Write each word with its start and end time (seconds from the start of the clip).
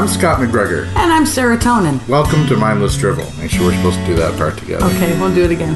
I'm 0.00 0.08
Scott 0.08 0.38
McGregor. 0.38 0.86
And 0.96 1.12
I'm 1.12 1.24
serotonin. 1.24 2.08
Welcome 2.08 2.46
to 2.46 2.56
Mindless 2.56 2.96
Drivel. 2.96 3.30
Make 3.38 3.50
sure 3.50 3.66
we're 3.66 3.76
supposed 3.76 3.98
to 3.98 4.06
do 4.06 4.14
that 4.14 4.34
part 4.38 4.56
together. 4.56 4.86
Okay, 4.86 5.12
we'll 5.20 5.34
do 5.34 5.44
it 5.44 5.50
again. 5.50 5.74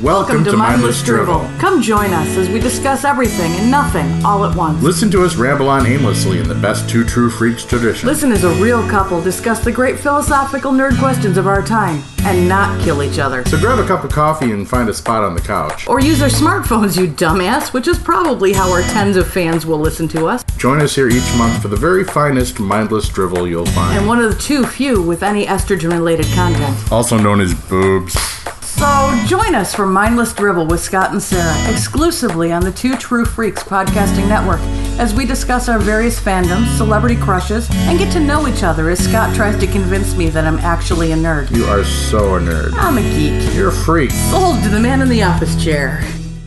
Welcome, 0.00 0.44
to, 0.44 0.56
Mindless 0.56 1.02
Drivel. 1.02 1.40
Come 1.58 1.82
join 1.82 2.12
us 2.12 2.28
as 2.36 2.48
we 2.48 2.60
discuss 2.60 3.04
everything 3.04 3.50
and 3.54 3.72
nothing 3.72 4.24
all 4.24 4.44
at 4.44 4.56
once. 4.56 4.80
Listen 4.84 5.10
to 5.10 5.24
us 5.24 5.34
ramble 5.34 5.68
on 5.68 5.84
aimlessly 5.84 6.38
in 6.38 6.46
the 6.46 6.54
best 6.54 6.88
two 6.88 7.04
true 7.04 7.28
freaks 7.28 7.64
tradition. 7.64 8.06
Listen 8.06 8.30
as 8.30 8.44
a 8.44 8.54
real 8.62 8.88
couple 8.88 9.20
discuss 9.20 9.64
the 9.64 9.72
great 9.72 9.98
philosophical 9.98 10.70
nerd 10.70 10.96
questions 11.00 11.36
of 11.36 11.48
our 11.48 11.60
time 11.60 12.04
and 12.20 12.48
not 12.48 12.80
kill 12.84 13.02
each 13.02 13.18
other. 13.18 13.44
So 13.46 13.58
grab 13.58 13.80
a 13.80 13.86
cup 13.88 14.04
of 14.04 14.12
coffee 14.12 14.52
and 14.52 14.68
find 14.68 14.88
a 14.88 14.94
spot 14.94 15.24
on 15.24 15.34
the 15.34 15.40
couch. 15.40 15.88
Or 15.88 15.98
use 15.98 16.22
our 16.22 16.28
smartphones, 16.28 16.96
you 16.96 17.08
dumbass, 17.08 17.72
which 17.72 17.88
is 17.88 17.98
probably 17.98 18.52
how 18.52 18.70
our 18.70 18.82
tens 18.82 19.16
of 19.16 19.26
fans 19.26 19.66
will 19.66 19.80
listen 19.80 20.06
to 20.08 20.26
us. 20.26 20.43
Join 20.64 20.80
us 20.80 20.94
here 20.94 21.10
each 21.10 21.36
month 21.36 21.60
for 21.60 21.68
the 21.68 21.76
very 21.76 22.04
finest 22.04 22.58
mindless 22.58 23.10
drivel 23.10 23.46
you'll 23.46 23.66
find. 23.66 23.98
And 23.98 24.06
one 24.08 24.18
of 24.18 24.34
the 24.34 24.40
too 24.40 24.64
few 24.64 25.02
with 25.02 25.22
any 25.22 25.44
estrogen 25.44 25.92
related 25.92 26.24
content. 26.32 26.90
also 26.90 27.18
known 27.18 27.42
as 27.42 27.52
boobs. 27.52 28.14
So 28.62 29.14
join 29.26 29.54
us 29.54 29.74
for 29.74 29.84
Mindless 29.84 30.32
Drivel 30.32 30.66
with 30.66 30.80
Scott 30.80 31.12
and 31.12 31.22
Sara, 31.22 31.54
exclusively 31.70 32.50
on 32.50 32.62
the 32.62 32.72
Two 32.72 32.96
True 32.96 33.26
Freaks 33.26 33.62
podcasting 33.62 34.26
network, 34.26 34.60
as 34.98 35.12
we 35.12 35.26
discuss 35.26 35.68
our 35.68 35.78
various 35.78 36.18
fandoms, 36.18 36.74
celebrity 36.78 37.16
crushes, 37.16 37.68
and 37.70 37.98
get 37.98 38.10
to 38.14 38.20
know 38.20 38.48
each 38.48 38.62
other 38.62 38.88
as 38.88 39.04
Scott 39.06 39.36
tries 39.36 39.60
to 39.60 39.66
convince 39.66 40.16
me 40.16 40.30
that 40.30 40.46
I'm 40.46 40.58
actually 40.60 41.12
a 41.12 41.14
nerd. 41.14 41.54
You 41.54 41.66
are 41.66 41.84
so 41.84 42.36
a 42.36 42.40
nerd. 42.40 42.72
I'm 42.72 42.96
a 42.96 43.02
geek. 43.02 43.54
You're 43.54 43.68
a 43.68 43.70
freak. 43.70 44.12
Sold 44.12 44.62
to 44.62 44.70
the 44.70 44.80
man 44.80 45.02
in 45.02 45.10
the 45.10 45.24
office 45.24 45.62
chair. 45.62 46.02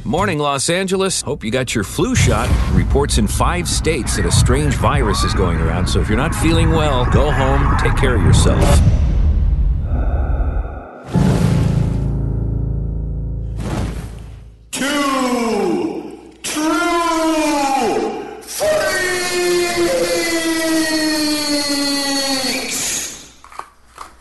Morning, 0.08 0.40
Los 0.40 0.70
Angeles. 0.70 1.22
Hope 1.22 1.44
you 1.44 1.52
got 1.52 1.76
your 1.76 1.84
flu 1.84 2.16
shot. 2.16 2.50
Reports 2.72 3.18
in 3.18 3.28
five 3.28 3.68
states 3.68 4.16
that 4.16 4.26
a 4.26 4.32
strange 4.32 4.74
virus 4.76 5.26
is 5.26 5.34
going 5.34 5.58
around, 5.58 5.86
so 5.86 6.00
if 6.00 6.08
you're 6.08 6.18
not 6.18 6.34
feeling 6.34 6.70
well, 6.70 7.04
go 7.12 7.30
home, 7.30 7.76
take 7.78 7.98
care 7.98 8.16
of 8.16 8.22
yourself. 8.22 8.64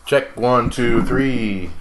Check 0.05 0.35
one, 0.35 0.69
two, 0.69 1.01
three. 1.03 1.71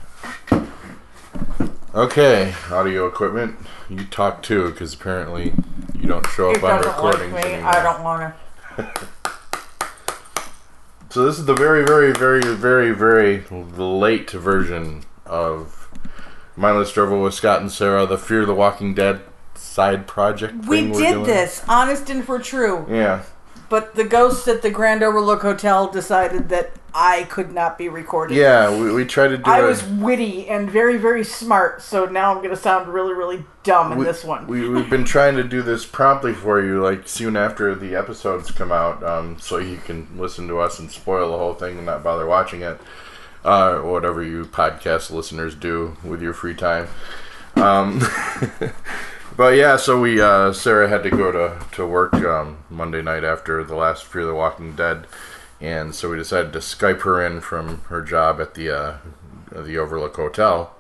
Okay, 1.93 2.55
audio 2.71 3.09
equipment. 3.09 3.57
You 3.89 4.05
talk 4.05 4.43
too, 4.43 4.71
because 4.71 4.95
apparently 4.95 5.53
you 5.95 6.09
don't 6.09 6.27
show 6.29 6.51
up 6.51 6.57
it 6.57 6.65
on 6.65 6.81
recordings 6.81 7.35
anymore. 7.35 7.69
I 7.69 7.83
don't 7.83 8.03
want 8.03 8.35
to. 8.77 9.09
So 11.17 11.25
this 11.25 11.39
is 11.39 11.47
the 11.47 11.55
very, 11.55 11.83
very, 11.83 12.13
very, 12.13 12.55
very, 12.55 12.93
very 12.93 13.43
late 13.51 14.31
version 14.33 15.05
of 15.25 15.89
Mindless 16.57 16.93
Drivel 16.93 17.23
with 17.23 17.33
Scott 17.33 17.63
and 17.63 17.73
Sara, 17.73 18.05
the 18.05 18.19
Fear 18.19 18.45
the 18.45 18.53
Walking 18.53 18.93
Dead 18.93 19.23
side 19.55 20.07
project. 20.07 20.67
We 20.67 20.83
thing 20.83 20.91
we're 20.91 21.01
did 21.01 21.13
doing. 21.13 21.25
this, 21.25 21.63
honest 21.67 22.11
and 22.11 22.23
for 22.23 22.39
true. 22.39 22.85
Yeah. 22.91 23.23
But 23.71 23.95
the 23.95 24.05
ghosts 24.05 24.47
at 24.47 24.61
the 24.61 24.69
Grand 24.69 25.03
Overlook 25.03 25.41
Hotel 25.41 25.91
decided 25.91 26.51
that 26.51 26.73
I 26.99 27.25
could 27.25 27.53
not 27.53 27.77
be 27.77 27.91
recorded. 27.91 28.39
Yeah, 28.39 28.75
we, 28.75 28.91
we 28.91 29.05
tried 29.05 29.29
to 29.29 29.37
do 29.37 29.43
I 29.45 29.63
it. 29.63 29.69
was 29.69 29.85
witty 29.85 30.49
and 30.49 30.71
very, 30.71 30.97
very 30.97 31.25
smart, 31.25 31.83
so 31.83 32.07
now 32.07 32.31
I'm 32.31 32.39
going 32.39 32.49
to 32.49 32.57
sound 32.57 32.89
really, 32.89 33.13
really 33.13 33.45
dumb 33.65 33.93
in 33.93 33.99
we, 33.99 34.07
this 34.07 34.25
one. 34.25 34.47
We, 34.47 34.67
we've 34.67 34.89
been 34.89 35.05
trying 35.05 35.37
to 35.37 35.45
do 35.45 35.61
this 35.61 35.85
promptly 35.85 36.33
for 36.33 36.65
you, 36.65 36.83
like 36.83 37.07
soon 37.07 37.37
after 37.37 37.75
the 37.75 37.95
episodes 37.95 38.51
come 38.51 38.73
out, 38.73 39.03
um, 39.05 39.39
so 39.39 39.59
you 39.59 39.77
can 39.77 40.09
listen 40.17 40.49
to 40.49 40.59
us 40.59 40.79
and 40.79 40.91
spoil 40.91 41.33
the 41.33 41.37
whole 41.37 41.53
thing 41.53 41.77
and 41.77 41.85
not 41.85 42.03
bother 42.03 42.25
watching 42.25 42.63
it, 42.63 42.81
uh, 43.45 43.73
or 43.73 43.93
whatever 43.93 44.23
you 44.23 44.47
podcast 44.47 45.11
listeners 45.11 45.55
do 45.55 45.99
with 46.03 46.23
your 46.23 46.33
free 46.33 46.55
time. 46.55 46.89
Um, 47.57 48.01
but 49.37 49.55
yeah, 49.55 49.77
so 49.77 50.01
we 50.01 50.19
uh, 50.19 50.55
Sara 50.55 50.89
had 50.89 51.03
to 51.03 51.11
go 51.11 51.31
to 51.31 51.63
to 51.73 51.87
work 51.87 52.15
um, 52.15 52.57
Monday 52.71 53.03
night 53.03 53.23
after 53.23 53.63
the 53.63 53.75
last 53.75 54.05
Fear 54.05 54.23
of 54.23 54.29
the 54.29 54.35
Walking 54.35 54.75
Dead, 54.75 55.07
and 55.61 55.95
so 55.95 56.11
we 56.11 56.17
decided 56.17 56.53
to 56.53 56.59
Skype 56.59 57.03
her 57.03 57.25
in 57.25 57.41
from 57.41 57.83
her 57.89 58.03
job 58.03 58.41
at 58.41 58.55
the 58.55 58.71
uh, 58.71 58.97
the 59.51 59.79
Overlook 59.79 60.17
Hotel, 60.17 60.75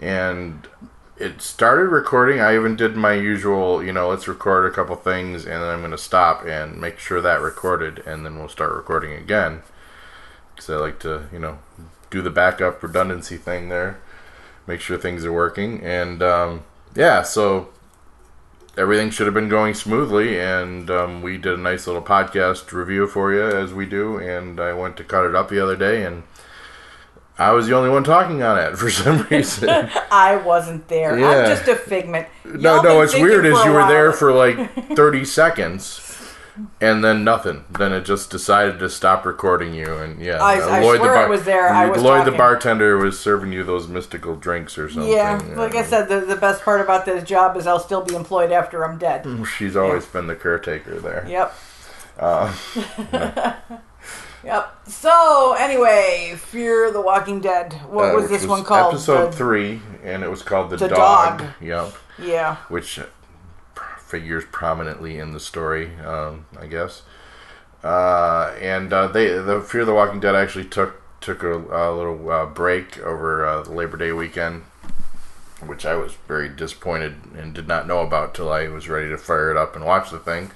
and 0.00 0.68
it 1.18 1.40
started 1.40 1.86
recording. 1.86 2.40
I 2.40 2.54
even 2.54 2.76
did 2.76 2.96
my 2.96 3.14
usual, 3.14 3.82
you 3.82 3.92
know, 3.92 4.08
let's 4.08 4.28
record 4.28 4.70
a 4.70 4.74
couple 4.74 4.96
things 4.96 5.44
and 5.44 5.62
then 5.62 5.70
I'm 5.70 5.80
going 5.80 5.90
to 5.92 5.98
stop 5.98 6.44
and 6.44 6.80
make 6.80 6.98
sure 6.98 7.20
that 7.20 7.40
recorded 7.40 8.02
and 8.06 8.24
then 8.24 8.38
we'll 8.38 8.48
start 8.48 8.74
recording 8.74 9.12
again. 9.12 9.62
Because 10.54 10.70
I 10.70 10.76
like 10.76 10.98
to, 11.00 11.26
you 11.32 11.38
know, 11.38 11.58
do 12.10 12.20
the 12.20 12.30
backup 12.30 12.82
redundancy 12.82 13.36
thing 13.36 13.68
there, 13.68 13.98
make 14.66 14.80
sure 14.80 14.98
things 14.98 15.24
are 15.24 15.32
working. 15.32 15.82
And 15.82 16.22
um, 16.22 16.64
yeah, 16.94 17.22
so 17.22 17.68
everything 18.76 19.10
should 19.10 19.26
have 19.26 19.34
been 19.34 19.48
going 19.48 19.74
smoothly. 19.74 20.38
And 20.38 20.90
um, 20.90 21.22
we 21.22 21.38
did 21.38 21.54
a 21.54 21.62
nice 21.62 21.86
little 21.86 22.02
podcast 22.02 22.72
review 22.72 23.06
for 23.06 23.32
you 23.32 23.42
as 23.42 23.72
we 23.72 23.86
do. 23.86 24.18
And 24.18 24.60
I 24.60 24.72
went 24.72 24.96
to 24.98 25.04
cut 25.04 25.24
it 25.24 25.34
up 25.34 25.48
the 25.48 25.60
other 25.60 25.76
day 25.76 26.04
and 26.04 26.22
I 27.38 27.52
was 27.52 27.66
the 27.66 27.74
only 27.76 27.90
one 27.90 28.02
talking 28.02 28.42
on 28.42 28.58
it 28.58 28.76
for 28.78 28.90
some 28.90 29.22
reason. 29.30 29.68
I 30.10 30.36
wasn't 30.36 30.88
there. 30.88 31.18
Yeah. 31.18 31.28
I'm 31.28 31.46
just 31.46 31.68
a 31.68 31.76
figment. 31.76 32.28
No, 32.44 32.74
Y'all 32.74 32.82
no, 32.82 32.90
been 32.90 32.96
what's 32.98 33.14
weird 33.14 33.46
is 33.46 33.64
you 33.64 33.72
were 33.72 33.86
there 33.86 34.12
for 34.12 34.32
like 34.32 34.72
30 34.96 35.24
seconds 35.24 35.98
and 36.80 37.04
then 37.04 37.24
nothing. 37.24 37.64
Then 37.70 37.92
it 37.92 38.04
just 38.04 38.30
decided 38.30 38.78
to 38.78 38.88
stop 38.88 39.24
recording 39.26 39.74
you. 39.74 39.94
And 39.96 40.20
yeah, 40.20 40.42
I- 40.42 40.78
I 40.78 40.80
swear 40.96 41.16
I 41.16 41.26
was 41.28 41.44
there. 41.44 41.68
I 41.68 41.86
was 41.86 42.02
Lloyd 42.02 42.26
the 42.26 42.32
bartender 42.32 42.96
was 42.98 43.18
serving 43.20 43.52
you 43.52 43.62
those 43.64 43.88
mystical 43.88 44.36
drinks 44.36 44.76
or 44.78 44.88
something. 44.88 45.10
Yeah, 45.12 45.40
like 45.56 45.74
I 45.74 45.82
said, 45.82 46.08
the, 46.08 46.20
the 46.20 46.36
best 46.36 46.62
part 46.62 46.80
about 46.80 47.04
this 47.04 47.24
job 47.24 47.56
is 47.56 47.66
I'll 47.66 47.80
still 47.80 48.02
be 48.02 48.14
employed 48.14 48.52
after 48.52 48.84
I'm 48.84 48.98
dead. 48.98 49.26
She's 49.58 49.76
always 49.76 50.06
been 50.06 50.26
the 50.26 50.36
caretaker 50.36 50.98
there. 51.00 51.24
Yep. 51.28 51.54
Uh, 52.18 52.50
Yep. 54.44 54.88
So 54.88 55.54
anyway, 55.58 56.34
Fear 56.36 56.92
the 56.92 57.00
Walking 57.00 57.40
Dead. 57.40 57.72
What 57.88 58.12
uh, 58.12 58.14
was 58.16 58.28
this 58.30 58.46
one 58.46 58.62
called? 58.64 58.94
Episode 58.94 59.32
The- 59.32 59.36
three, 59.36 59.80
and 60.04 60.22
it 60.22 60.30
was 60.30 60.42
called 60.42 60.70
The, 60.70 60.76
The 60.76 60.88
Dog. 60.88 61.38
Dog. 61.40 61.48
Yep. 61.60 61.92
Yeah. 62.18 62.56
which 62.68 63.00
figures 64.06 64.44
prominently 64.50 65.18
in 65.18 65.32
the 65.32 65.40
story, 65.40 65.96
um, 65.96 66.46
I 66.58 66.66
guess. 66.66 67.02
Uh, 67.82 68.54
and 68.60 68.92
uh, 68.92 69.06
they, 69.08 69.28
the 69.28 69.60
Fear 69.60 69.82
of 69.82 69.86
the 69.86 69.94
Walking 69.94 70.20
Dead 70.20 70.34
actually 70.34 70.64
took 70.64 71.02
took 71.20 71.42
a, 71.42 71.54
a 71.54 71.90
little 71.94 72.30
uh, 72.30 72.46
break 72.46 72.98
over 72.98 73.44
uh, 73.44 73.62
the 73.62 73.72
Labor 73.72 73.96
Day 73.96 74.12
weekend, 74.12 74.62
which 75.64 75.84
I 75.84 75.94
was 75.94 76.14
very 76.28 76.48
disappointed 76.48 77.16
and 77.36 77.54
did 77.54 77.66
not 77.66 77.86
know 77.86 78.00
about 78.00 78.34
till 78.34 78.52
I 78.52 78.68
was 78.68 78.88
ready 78.88 79.08
to 79.10 79.18
fire 79.18 79.50
it 79.50 79.56
up 79.56 79.74
and 79.74 79.84
watch 79.84 80.10
the 80.10 80.18
thing. 80.18 80.50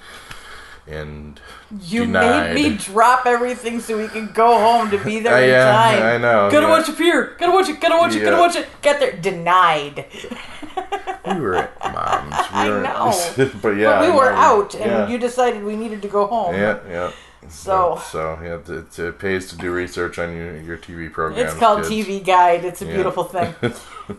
And 0.87 1.39
You 1.79 2.05
denied. 2.05 2.55
made 2.55 2.71
me 2.71 2.77
drop 2.77 3.25
everything 3.25 3.79
so 3.79 3.97
we 3.97 4.07
can 4.07 4.31
go 4.33 4.57
home 4.57 4.89
to 4.91 4.97
be 5.03 5.19
there 5.19 5.35
Uh, 5.37 5.41
in 5.41 5.49
yeah, 5.49 5.71
time. 5.71 6.03
I 6.03 6.17
know, 6.17 6.49
Gotta 6.51 6.65
yeah. 6.67 6.69
watch 6.69 6.89
it 6.89 6.97
here. 6.97 7.35
Gotta 7.39 7.51
watch 7.51 7.69
it. 7.69 7.79
Gotta 7.79 7.97
watch 7.97 8.15
it. 8.15 8.23
Gotta 8.23 8.37
watch 8.37 8.55
it. 8.55 8.67
Get 8.81 8.99
there. 8.99 9.11
Denied. 9.13 10.05
we 11.27 11.39
were 11.39 11.55
at 11.55 11.93
mom's. 11.93 12.35
We 12.51 12.57
I 12.57 12.67
know. 12.81 13.51
but 13.61 13.69
yeah, 13.77 13.99
but 13.99 14.09
we 14.09 14.15
were 14.17 14.31
out, 14.31 14.73
and 14.75 14.85
Yeah. 14.85 15.07
you 15.07 15.17
decided 15.17 15.63
we 15.63 15.75
needed 15.75 16.01
to 16.01 16.07
go 16.07 16.25
home. 16.27 16.55
Yeah, 16.55 16.79
yeah. 16.89 17.11
So- 17.49 17.99
so 18.11 18.37
yeah, 18.43 18.59
it, 18.75 18.97
it 18.99 19.19
pays 19.19 19.49
to 19.49 19.57
do 19.57 19.71
research 19.71 20.17
on 20.19 20.35
your, 20.35 20.57
your 20.61 20.77
TV 20.77 21.11
program. 21.11 21.45
It's 21.45 21.53
called 21.55 21.83
kids. 21.83 22.07
TV 22.07 22.23
Guide. 22.25 22.63
It's 22.65 22.81
a 22.81 22.85
Yeah. 22.85 22.93
beautiful 22.95 23.23
thing. 23.23 23.53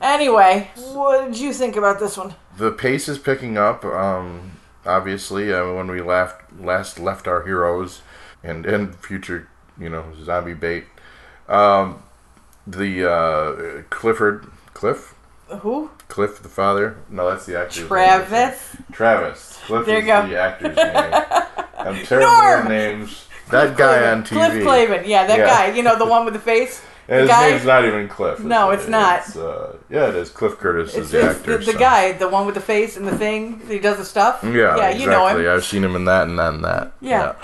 anyway, 0.00 0.70
what 0.92 1.26
did 1.26 1.38
you 1.38 1.52
think 1.52 1.76
about 1.76 1.98
this 1.98 2.16
one? 2.16 2.34
the 2.56 2.70
pace 2.70 3.08
is 3.08 3.18
picking 3.18 3.56
up. 3.58 3.84
Um, 3.84 4.52
obviously, 4.86 5.52
uh, 5.52 5.72
when 5.72 5.88
we 5.90 6.00
left 6.00 6.42
last 6.60 6.98
left 6.98 7.26
our 7.28 7.42
heroes 7.44 8.02
and 8.42 8.66
and 8.66 8.94
future, 8.96 9.48
you 9.78 9.88
know, 9.88 10.12
zombie 10.22 10.54
bait. 10.54 10.84
Um, 11.48 12.02
the 12.66 13.10
uh, 13.10 13.82
Clifford 13.90 14.46
Cliff 14.74 15.14
Who? 15.48 15.90
Cliff 16.08 16.42
the 16.42 16.48
father. 16.48 16.96
No, 17.10 17.28
that's 17.30 17.46
the 17.46 17.58
actor. 17.58 17.86
Travis. 17.86 18.76
Travis. 18.92 19.58
Cliff 19.66 19.86
There 19.86 19.98
is 19.98 20.02
you 20.02 20.06
go. 20.12 20.26
the 20.28 20.38
actor's 20.40 20.76
name. 20.76 21.64
I'm 21.78 22.04
terrible 22.06 22.30
Norm! 22.30 22.60
with 22.60 22.68
names. 22.68 23.26
That 23.50 23.76
guy 23.76 24.10
on 24.12 24.22
TV. 24.22 24.28
Cliff 24.28 24.52
Clavin. 24.64 25.06
Yeah, 25.06 25.26
that 25.26 25.38
Yeah. 25.38 25.46
guy. 25.46 25.74
You 25.76 25.82
know, 25.82 25.98
the 25.98 26.06
one 26.06 26.24
with 26.24 26.34
the 26.34 26.40
face. 26.40 26.80
His 27.08 27.28
guy. 27.28 27.50
name's 27.50 27.64
not 27.64 27.84
even 27.84 28.08
Cliff. 28.08 28.40
No, 28.40 28.70
It's- 28.70 28.82
it's 28.84 28.90
not. 28.90 29.18
It's, 29.26 29.36
uh, 29.36 29.76
yeah, 29.90 30.08
it 30.08 30.14
is. 30.14 30.30
Cliff 30.30 30.56
Curtis 30.58 30.90
It's, 30.94 31.06
is 31.06 31.10
the 31.10 31.22
actor. 31.22 31.58
the, 31.58 31.64
the 31.64 31.72
so- 31.72 31.78
guy, 31.78 32.12
the 32.12 32.28
one 32.28 32.46
with 32.46 32.54
the 32.54 32.60
face 32.60 32.96
and 32.96 33.06
the 33.06 33.16
thing. 33.18 33.60
He 33.68 33.78
does 33.80 33.98
the 33.98 34.04
stuff. 34.04 34.40
Yeah, 34.44 34.50
yeah, 34.50 34.74
exactly. 34.88 35.00
you 35.00 35.06
know 35.08 35.26
him. 35.26 35.48
I've 35.56 35.64
seen 35.64 35.82
him 35.84 35.96
in 35.96 36.04
that 36.06 36.28
and 36.28 36.38
that 36.38 36.54
and 36.54 36.64
that. 36.64 36.92
Yeah. 37.00 37.34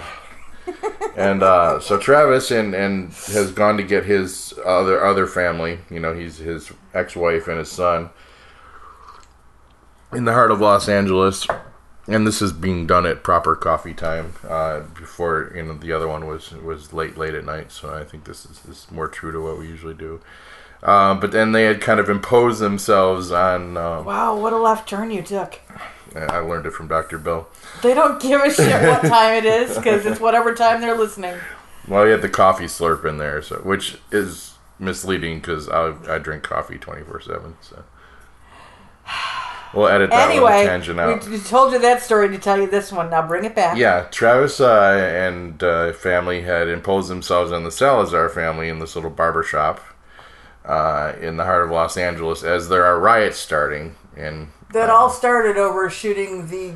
Yeah. 0.66 0.74
and 1.16 1.42
uh, 1.42 1.80
so 1.80 1.98
Travis 1.98 2.50
and 2.50 2.74
and 2.74 3.08
has 3.32 3.50
gone 3.52 3.76
to 3.78 3.82
get 3.82 4.04
his 4.04 4.52
other 4.64 5.04
other 5.04 5.26
family. 5.26 5.80
You 5.90 5.98
know, 6.00 6.14
he's 6.14 6.36
his 6.38 6.70
ex-wife 6.94 7.48
and 7.48 7.58
his 7.58 7.70
son 7.70 8.10
in 10.12 10.24
the 10.24 10.32
heart 10.32 10.50
of 10.50 10.60
Los 10.60 10.88
Angeles. 10.88 11.46
And 12.08 12.26
this 12.26 12.40
is 12.40 12.52
being 12.52 12.86
done 12.86 13.04
at 13.04 13.22
proper 13.22 13.54
coffee 13.54 13.92
time. 13.92 14.32
Uh, 14.48 14.80
before 14.80 15.52
you 15.54 15.62
know 15.62 15.74
the 15.74 15.92
other 15.92 16.08
one 16.08 16.26
was 16.26 16.52
was 16.52 16.92
late 16.92 17.16
late 17.18 17.34
at 17.34 17.44
night, 17.44 17.70
so 17.70 17.94
I 17.94 18.02
think 18.02 18.24
this 18.24 18.46
is, 18.46 18.64
is 18.64 18.90
more 18.90 19.08
true 19.08 19.30
to 19.30 19.40
what 19.40 19.58
we 19.58 19.68
usually 19.68 19.94
do. 19.94 20.20
Uh, 20.82 21.14
but 21.14 21.32
then 21.32 21.52
they 21.52 21.64
had 21.64 21.80
kind 21.80 22.00
of 22.00 22.08
imposed 22.08 22.60
themselves 22.60 23.30
on. 23.30 23.76
Um, 23.76 24.04
Wow, 24.04 24.40
what 24.40 24.52
a 24.52 24.56
left 24.56 24.88
turn 24.88 25.10
you 25.10 25.22
took. 25.22 25.60
I 26.16 26.38
learned 26.38 26.64
it 26.64 26.72
from 26.72 26.88
Dr. 26.88 27.18
Bill. 27.18 27.48
They 27.82 27.92
don't 27.92 28.20
give 28.20 28.40
a 28.40 28.50
shit 28.50 28.88
what 28.88 29.02
time 29.08 29.34
it 29.34 29.44
is 29.44 29.76
because 29.76 30.06
it's 30.06 30.20
whatever 30.20 30.54
time 30.54 30.80
they're 30.80 30.96
listening. 30.96 31.36
Well, 31.86 32.04
he 32.04 32.10
had 32.10 32.22
the 32.22 32.28
coffee 32.30 32.64
slurp 32.64 33.04
in 33.04 33.18
there, 33.18 33.42
so 33.42 33.56
which 33.56 33.98
is 34.10 34.54
misleading 34.78 35.40
because 35.40 35.68
I 35.68 35.94
I 36.08 36.18
drink 36.18 36.42
coffee 36.42 36.78
twenty 36.78 37.02
four 37.02 37.20
seven. 37.20 37.56
So 37.60 37.84
we'll 39.74 39.88
edit 39.88 40.10
that 40.10 40.30
Anyway, 40.30 40.64
tangent 40.64 40.98
out. 41.00 41.26
we 41.28 41.38
told 41.38 41.72
you 41.72 41.78
that 41.80 42.02
story 42.02 42.28
to 42.30 42.38
tell 42.38 42.58
you 42.60 42.68
this 42.68 42.90
one. 42.92 43.10
Now 43.10 43.26
bring 43.26 43.44
it 43.44 43.54
back. 43.54 43.76
Yeah, 43.76 44.06
Travis 44.10 44.60
uh, 44.60 44.92
and 45.26 45.62
uh, 45.62 45.92
family 45.92 46.42
had 46.42 46.68
imposed 46.68 47.08
themselves 47.10 47.52
on 47.52 47.64
the 47.64 47.70
Salazar 47.70 48.28
family 48.28 48.68
in 48.68 48.78
this 48.78 48.94
little 48.94 49.10
barber 49.10 49.42
shop 49.42 49.80
uh, 50.64 51.12
in 51.20 51.36
the 51.36 51.44
heart 51.44 51.64
of 51.64 51.70
Los 51.70 51.96
Angeles 51.96 52.42
as 52.42 52.68
there 52.68 52.84
are 52.84 52.98
riots 52.98 53.38
starting. 53.38 53.94
And 54.16 54.48
That 54.72 54.90
all 54.90 55.10
started 55.10 55.56
over 55.56 55.88
shooting 55.90 56.48
the 56.48 56.74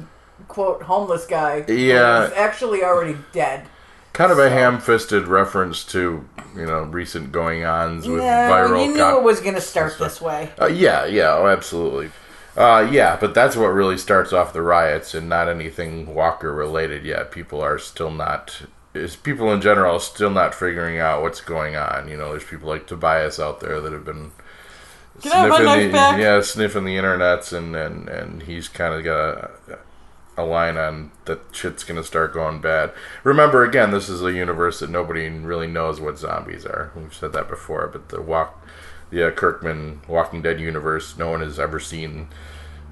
quote 0.49 0.83
homeless 0.83 1.27
guy. 1.27 1.65
Yeah. 1.69 2.21
was 2.21 2.33
actually 2.33 2.83
already 2.85 3.17
dead. 3.33 3.67
kind 4.13 4.31
of 4.33 4.39
a 4.39 4.51
ham-fisted 4.51 5.27
reference 5.27 5.85
to 5.87 6.29
you 6.55 6.67
know 6.67 6.83
recent 6.83 7.33
going-ons 7.33 8.07
with 8.07 8.21
Yeah, 8.23 8.51
viral. 8.51 8.85
you 8.87 8.93
knew 8.95 9.17
it 9.19 9.23
was 9.23 9.41
going 9.41 9.55
to 9.55 9.61
start 9.61 9.99
this 9.99 10.21
way. 10.21 10.51
Uh, 10.61 10.67
yeah, 10.67 11.07
yeah, 11.07 11.35
oh, 11.39 11.47
absolutely. 11.47 12.11
Uh, 12.57 12.87
yeah, 12.91 13.17
but 13.19 13.35
that's 13.35 13.57
what 13.57 13.69
really 13.69 13.97
starts 13.97 14.33
off 14.33 14.53
the 14.53 14.63
riots, 14.63 15.15
and 15.15 15.29
not 15.29 15.49
anything 15.49 16.15
Walker 16.15 16.53
related 16.53 17.05
yet. 17.05 17.31
People 17.31 17.61
are 17.63 17.79
still 17.79 18.11
not. 18.11 18.63
Is 18.95 19.17
people 19.17 19.51
in 19.53 19.63
general 19.63 19.99
still 20.01 20.31
not 20.31 20.55
figuring 20.55 20.99
out 20.99 21.23
what's 21.23 21.41
going 21.41 21.77
on? 21.77 22.09
You 22.09 22.17
know, 22.19 22.31
there's 22.31 22.45
people 22.45 22.69
like 22.69 22.87
Tobias 22.87 23.41
out 23.41 23.61
there 23.61 23.81
that 23.81 23.93
have 23.93 24.05
been 24.05 24.33
Can 25.23 25.33
I 25.33 25.37
have 25.37 25.49
my 25.49 25.59
knife 25.61 25.85
the 25.85 25.89
back? 25.91 26.19
yeah 26.19 26.41
sniffing 26.41 26.85
the 26.85 26.97
internets, 26.97 27.53
and 27.57 27.75
and 27.77 28.09
and 28.09 28.43
he's 28.43 28.69
kind 28.69 28.95
of 28.95 29.05
got 29.05 29.19
a, 29.69 29.79
a 30.37 30.45
line 30.45 30.77
on 30.77 31.13
that 31.27 31.41
shit's 31.53 31.85
gonna 31.85 32.05
start 32.05 32.33
going 32.35 32.61
bad. 32.61 32.93
Remember, 33.25 33.65
again, 33.65 33.91
this 33.91 34.09
is 34.09 34.23
a 34.23 34.33
universe 34.33 34.81
that 34.81 34.91
nobody 34.91 35.29
really 35.29 35.67
knows 35.69 36.01
what 36.01 36.19
zombies 36.19 36.65
are. 36.67 36.91
We've 36.97 37.15
said 37.15 37.33
that 37.35 37.49
before, 37.49 37.89
but 37.89 38.09
the 38.09 38.21
walk, 38.23 38.62
the 39.13 39.29
uh, 39.29 39.31
Kirkman 39.31 40.01
Walking 40.09 40.43
Dead 40.43 40.59
universe, 40.59 41.17
no 41.17 41.31
one 41.31 41.41
has 41.43 41.61
ever 41.61 41.79
seen 41.79 42.27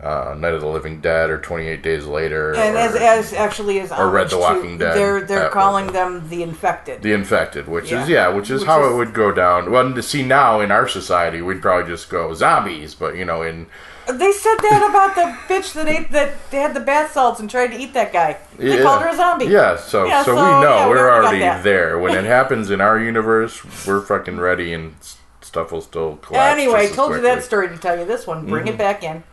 uh, 0.02 0.34
Night 0.38 0.54
of 0.54 0.60
the 0.60 0.66
Living 0.68 1.00
Dead 1.00 1.28
or 1.30 1.38
Twenty 1.40 1.66
Eight 1.66 1.82
Days 1.82 2.06
Later, 2.06 2.54
And 2.54 2.74
or 2.76 2.78
as, 2.78 2.94
as 2.94 3.32
actually 3.32 3.80
as 3.80 3.90
or 3.90 4.08
Read 4.10 4.30
the 4.30 4.36
homage 4.36 4.52
to- 4.52 4.58
Walking 4.60 4.78
Dead. 4.78 4.96
they're 4.96 5.20
they're 5.22 5.48
calling 5.50 5.88
them 5.88 6.28
the 6.30 6.42
infected. 6.42 7.02
the 7.02 7.12
infected, 7.12 7.66
which 7.68 7.86
is 7.86 8.08
Yeah. 8.08 8.28
yeah, 8.28 8.28
which 8.28 8.50
is 8.50 8.60
Which 8.60 8.68
how 8.68 8.84
is- 8.84 8.92
it 8.92 8.96
would 8.96 9.12
go 9.12 9.32
down. 9.32 9.70
Well, 9.70 9.92
to 9.92 10.02
see 10.02 10.22
now 10.22 10.60
in 10.60 10.70
our 10.70 10.86
society, 10.88 11.42
we'd 11.42 11.60
probably 11.62 11.90
just 11.90 12.08
go 12.08 12.32
zombies, 12.34 12.94
but 12.94 13.16
you 13.16 13.24
know, 13.24 13.42
in 13.42 13.66
They 14.06 14.32
said 14.32 14.56
that 14.62 14.86
about 14.88 15.14
the 15.14 15.54
bitch 15.54 15.74
that 15.74 15.86
ate 15.86 16.10
that 16.12 16.50
they 16.50 16.58
had 16.58 16.72
the 16.74 16.80
bath 16.80 17.12
salts 17.12 17.38
and 17.38 17.48
tried 17.50 17.68
to 17.68 17.76
eat 17.78 17.92
that 17.92 18.10
guy. 18.12 18.38
They 18.56 18.78
Yeah. 18.78 18.82
called 18.82 19.02
her 19.02 19.08
a 19.08 19.16
zombie. 19.16 19.46
Yeah, 19.46 19.76
so 19.76 20.06
Yeah, 20.06 20.22
so, 20.22 20.34
so, 20.34 20.36
we 20.36 20.50
know 20.64 20.76
yeah, 20.76 20.84
we 20.86 20.90
we're 20.94 21.10
already 21.10 21.20
got 21.20 21.24
already 21.26 21.38
that. 21.40 21.62
there. 21.62 21.98
When 21.98 22.14
it 22.14 22.24
happens 22.38 22.70
in 22.70 22.80
our 22.80 22.98
universe, 22.98 23.62
we're 23.86 24.00
fucking 24.00 24.40
ready, 24.40 24.72
and 24.72 24.94
stuff 25.50 25.72
will 25.72 25.80
still 25.80 26.16
collapse. 26.18 26.52
Anyway, 26.60 26.88
told 26.88 27.12
you 27.12 27.20
that 27.22 27.42
story 27.42 27.68
to 27.68 27.76
tell 27.76 27.98
you 27.98 28.04
this 28.04 28.24
one. 28.26 28.46
Bring 28.46 28.64
Mm-hmm. 28.66 28.74
it 28.74 28.78
back 28.78 29.02
in. 29.02 29.24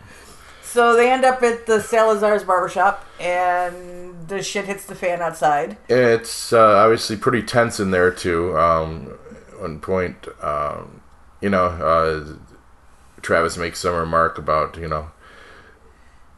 So 0.63 0.95
they 0.95 1.11
end 1.11 1.23
up 1.23 1.41
at 1.43 1.65
the 1.67 1.79
Salazar's 1.79 2.43
barbershop, 2.43 3.05
and 3.19 4.27
the 4.27 4.41
shit 4.43 4.65
hits 4.65 4.85
the 4.85 4.95
fan 4.95 5.21
outside. 5.21 5.77
It's 5.87 6.51
uh, 6.51 6.59
obviously 6.83 7.15
pretty 7.17 7.43
tense 7.43 7.79
in 7.79 7.91
there 7.91 8.11
too. 8.11 8.57
Um, 8.57 9.05
one 9.59 9.79
point, 9.79 10.27
um, 10.41 11.01
you 11.39 11.49
know, 11.49 11.65
uh, 11.65 12.33
Travis 13.21 13.57
makes 13.57 13.79
some 13.79 13.95
remark 13.95 14.37
about 14.39 14.75
you 14.77 14.87
know. 14.87 15.11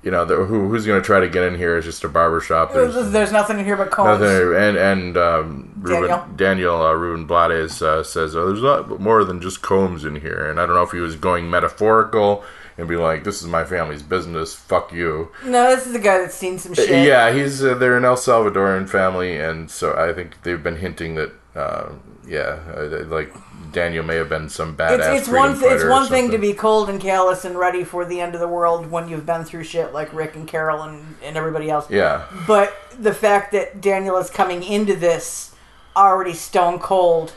You 0.01 0.11
know, 0.11 0.23
the, 0.23 0.35
who 0.37 0.69
who's 0.69 0.85
going 0.85 1.01
to 1.01 1.05
try 1.05 1.19
to 1.19 1.27
get 1.27 1.43
in 1.43 1.55
here 1.55 1.77
is 1.77 1.83
just 1.83 2.05
a 2.05 2.09
barber 2.09 2.39
shop. 2.39 2.71
There's, 2.71 3.11
There's 3.11 3.33
nothing 3.33 3.59
in 3.59 3.65
here 3.65 3.75
but 3.75 3.91
combs. 3.91 4.21
Nothing, 4.21 4.55
and 4.55 4.77
and 4.77 5.17
um, 5.17 5.73
Ruben, 5.77 6.07
Daniel? 6.09 6.27
Daniel 6.37 6.81
uh, 6.81 6.93
Ruben 6.93 7.25
Blades 7.25 7.81
uh, 7.81 8.01
says, 8.03 8.33
"Oh, 8.33 8.47
there's 8.47 8.61
a 8.61 8.65
lot 8.65 8.99
more 9.01 9.25
than 9.25 9.41
just 9.41 9.61
combs 9.61 10.05
in 10.05 10.21
here." 10.21 10.49
And 10.49 10.57
I 10.57 10.65
don't 10.65 10.75
know 10.75 10.83
if 10.83 10.91
he 10.91 10.99
was 10.99 11.17
going 11.17 11.49
metaphorical 11.49 12.45
and 12.77 12.87
be 12.87 12.95
like, 12.95 13.25
"This 13.25 13.41
is 13.41 13.49
my 13.49 13.65
family's 13.65 14.01
business. 14.01 14.55
Fuck 14.55 14.93
you." 14.93 15.31
No, 15.43 15.75
this 15.75 15.85
is 15.85 15.91
the 15.91 15.99
guy 15.99 16.19
that's 16.19 16.35
seen 16.35 16.57
some 16.59 16.73
shit. 16.73 17.05
Yeah, 17.05 17.33
he's 17.33 17.61
uh, 17.61 17.75
they're 17.75 17.97
an 17.97 18.05
El 18.05 18.15
Salvadoran 18.15 18.87
family, 18.87 19.37
and 19.37 19.69
so 19.69 19.97
I 19.97 20.13
think 20.13 20.43
they've 20.43 20.63
been 20.63 20.77
hinting 20.77 21.15
that, 21.15 21.33
uh, 21.55 21.89
yeah, 22.25 22.61
uh, 22.73 23.03
like 23.07 23.33
Daniel 23.71 24.03
may 24.03 24.15
have 24.15 24.29
been 24.29 24.49
some 24.49 24.75
badass. 24.75 25.15
It's, 25.17 25.27
it's 25.27 25.29
one 25.29 25.59
th- 25.59 25.71
it's 25.71 25.83
one 25.85 26.07
thing 26.07 26.31
to 26.31 26.37
be 26.37 26.53
cold 26.53 26.89
and 26.89 26.99
callous 26.99 27.45
and 27.45 27.57
ready 27.57 27.83
for 27.83 28.05
the 28.05 28.19
end 28.19 28.33
of 28.33 28.39
the 28.41 28.47
world 28.47 28.89
when 28.91 29.09
you've 29.09 29.25
been 29.25 29.43
through 29.45 29.63
shit 29.63 29.93
like 29.93 30.13
Rick 30.13 30.35
and 30.35 30.47
Carol 30.47 30.83
and, 30.83 31.15
and 31.23 31.37
everybody 31.37 31.69
else. 31.69 31.89
Yeah, 31.89 32.25
But 32.47 32.73
the 32.97 33.13
fact 33.13 33.51
that 33.53 33.81
Daniel 33.81 34.17
is 34.17 34.29
coming 34.29 34.63
into 34.63 34.95
this 34.95 35.55
already 35.95 36.33
stone 36.33 36.79
cold 36.79 37.33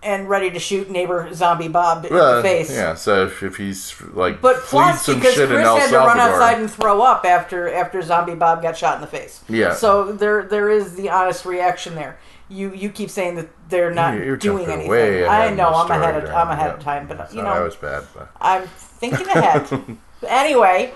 and 0.00 0.28
ready 0.28 0.48
to 0.50 0.58
shoot 0.60 0.88
neighbor 0.88 1.32
zombie 1.34 1.66
Bob 1.66 2.04
in 2.04 2.14
Well, 2.14 2.36
the 2.36 2.42
face. 2.42 2.70
yeah. 2.70 2.94
So 2.94 3.24
if, 3.26 3.42
if 3.42 3.56
he's 3.56 4.00
like, 4.12 4.40
But 4.40 4.58
plus, 4.58 5.04
some 5.04 5.16
because 5.16 5.34
shit 5.34 5.48
Chris 5.48 5.66
had 5.66 5.90
to 5.90 5.96
run 5.98 6.20
outside 6.20 6.60
and 6.60 6.70
throw 6.70 7.02
up 7.02 7.24
after 7.24 7.72
after 7.72 8.00
Zombie 8.02 8.36
Bob 8.36 8.62
got 8.62 8.76
shot 8.76 8.94
in 8.94 9.00
the 9.00 9.08
face. 9.08 9.42
Yeah. 9.48 9.74
So 9.74 10.12
there 10.12 10.44
there 10.44 10.70
is 10.70 10.94
the 10.94 11.10
honest 11.10 11.44
reaction 11.44 11.96
there. 11.96 12.16
You 12.50 12.72
you 12.72 12.88
keep 12.90 13.10
saying 13.10 13.36
that 13.36 13.48
they're 13.68 13.92
not 13.92 14.14
You're 14.14 14.36
doing 14.36 14.68
anything. 14.68 15.28
I 15.28 15.50
know 15.50 15.68
I'm 15.68 15.90
ahead 15.90 16.24
of. 16.24 16.30
I'm 16.30 16.48
ahead 16.48 16.70
of 16.70 16.80
time, 16.80 17.06
but 17.06 17.32
you 17.34 17.42
know 17.42 17.54
that 17.54 17.62
was 17.62 17.76
bad. 17.76 18.04
But. 18.14 18.30
I'm 18.40 18.66
thinking 18.66 19.26
ahead. 19.28 19.98
anyway, 20.28 20.92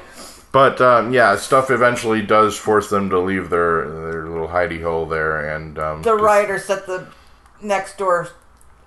But 0.51 0.81
um, 0.81 1.13
yeah, 1.13 1.37
stuff 1.37 1.71
eventually 1.71 2.23
does 2.23 2.57
force 2.57 2.89
them 2.89 3.11
to 3.11 3.19
leave 3.19 3.51
their 3.51 3.89
their 3.89 4.27
little 4.29 4.49
hidey 4.49 4.83
hole 4.83 5.07
there, 5.07 5.55
and 5.55 5.79
um, 5.79 6.03
the 6.03 6.15
writer 6.15 6.59
set 6.59 6.87
the 6.87 7.09
next 7.61 7.99
door 7.99 8.29